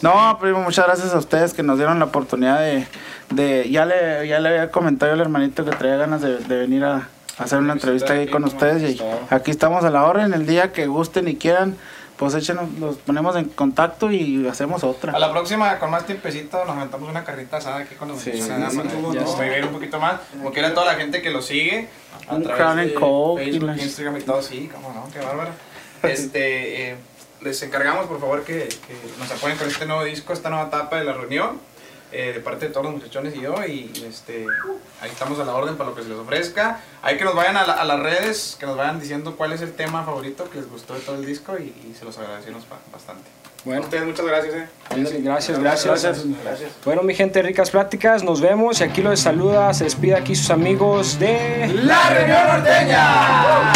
Piwi. 0.00 0.12
No, 0.12 0.38
primo, 0.40 0.60
muchas 0.60 0.86
gracias 0.86 1.14
a 1.14 1.18
ustedes 1.18 1.54
que 1.54 1.62
nos 1.62 1.78
dieron 1.78 1.98
la 1.98 2.06
oportunidad 2.06 2.60
de... 2.60 2.86
de 3.30 3.68
ya, 3.70 3.84
le, 3.84 4.26
ya 4.28 4.40
le 4.40 4.48
había 4.48 4.70
comentado 4.70 5.10
yo 5.10 5.14
al 5.14 5.20
hermanito 5.20 5.64
que 5.64 5.70
traía 5.72 5.96
ganas 5.96 6.20
de, 6.22 6.38
de 6.38 6.56
venir 6.58 6.84
a, 6.84 7.08
a 7.38 7.42
hacer 7.44 7.58
una 7.58 7.72
entrevista 7.74 8.12
ahí 8.14 8.26
con 8.28 8.44
ustedes 8.44 8.96
y 8.96 9.02
aquí 9.30 9.50
estamos 9.50 9.84
a 9.84 9.90
la 9.90 10.04
orden. 10.04 10.32
El 10.34 10.46
día 10.46 10.72
que 10.72 10.86
gusten 10.86 11.28
y 11.28 11.36
quieran, 11.36 11.76
pues 12.16 12.34
échenos, 12.34 12.68
los 12.80 12.96
ponemos 12.96 13.36
en 13.36 13.44
contacto 13.44 14.10
y 14.10 14.46
hacemos 14.48 14.82
A 14.82 14.88
otra. 14.88 15.16
la 15.18 15.30
próxima, 15.30 15.78
con 15.78 15.90
más 15.92 16.04
tiempecito, 16.04 16.64
nos 16.64 16.76
aventamos 16.76 17.08
una 17.08 17.22
carrita 17.22 17.58
asada 17.58 17.78
aquí 17.78 17.94
con 17.94 18.08
los 18.08 18.18
Sí, 18.20 18.32
sí, 18.34 18.48
Para 18.48 19.48
vivir 19.48 19.64
un 19.66 19.72
poquito 19.72 20.00
más. 20.00 20.20
Como 20.32 20.50
quiera 20.52 20.74
toda 20.74 20.86
la 20.86 20.94
gente 20.94 21.22
que 21.22 21.30
lo 21.30 21.42
sigue. 21.42 21.88
A 22.28 22.34
Un 22.34 22.42
través 22.42 22.58
Crown 22.60 22.78
and 22.80 22.88
de 22.88 22.94
Coke 22.94 23.44
Facebook, 23.44 23.70
Instagram 23.78 24.16
y 24.16 24.20
todo, 24.22 24.42
sí, 24.42 24.68
cómo 24.74 24.92
no, 24.92 25.08
qué 25.12 25.20
bárbaro. 25.24 25.50
Este, 26.02 26.90
eh, 26.90 26.96
les 27.40 27.62
encargamos, 27.62 28.06
por 28.06 28.20
favor, 28.20 28.42
que, 28.44 28.68
que 28.68 28.94
nos 29.18 29.30
apoyen 29.30 29.56
con 29.58 29.68
este 29.68 29.86
nuevo 29.86 30.04
disco, 30.04 30.32
esta 30.32 30.50
nueva 30.50 30.66
etapa 30.66 30.96
de 30.98 31.04
la 31.04 31.12
reunión. 31.12 31.60
eh, 32.10 32.32
de 32.32 32.40
parte 32.40 32.68
de 32.68 32.72
todos 32.72 32.86
los 32.86 32.94
muchachones 32.94 33.36
y 33.36 33.42
yo 33.42 33.54
y 33.66 33.92
este 34.08 34.46
ahí 35.02 35.10
estamos 35.10 35.38
a 35.40 35.44
la 35.44 35.52
orden 35.52 35.76
para 35.76 35.90
lo 35.90 35.94
que 35.94 36.02
se 36.02 36.08
les 36.08 36.16
ofrezca 36.16 36.80
hay 37.02 37.18
que 37.18 37.24
nos 37.26 37.34
vayan 37.34 37.58
a, 37.58 37.66
la- 37.66 37.74
a 37.74 37.84
las 37.84 38.00
redes 38.00 38.56
que 38.58 38.64
nos 38.64 38.78
vayan 38.78 38.98
diciendo 38.98 39.36
cuál 39.36 39.52
es 39.52 39.60
el 39.60 39.74
tema 39.74 40.02
favorito 40.04 40.48
que 40.48 40.56
les 40.56 40.70
gustó 40.70 40.94
de 40.94 41.00
todo 41.00 41.16
el 41.16 41.26
disco 41.26 41.58
y, 41.58 41.64
y 41.64 41.94
se 41.98 42.06
los 42.06 42.16
agradecemos 42.16 42.66
ba- 42.66 42.78
bastante 42.90 43.28
Bueno. 43.66 43.82
a 43.82 43.84
ustedes 43.84 44.06
muchas 44.06 44.24
gracias 44.24 44.54
eh. 44.54 44.66
Ándale, 44.88 45.20
gracias, 45.20 45.58
gracias. 45.58 46.24
Bueno, 46.82 47.02
mi 47.02 47.14
gente, 47.14 47.42
ricas 47.42 47.68
pláticas, 47.70 48.22
nos 48.22 48.40
vemos 48.40 48.80
y 48.80 48.84
aquí 48.84 49.02
los 49.02 49.20
saluda, 49.20 49.74
se 49.74 49.84
despide 49.84 50.14
aquí 50.16 50.34
sus 50.34 50.48
amigos 50.50 51.18
de... 51.18 51.68
La 51.84 52.08
Reunión 52.08 52.46
Norteña 52.46 53.72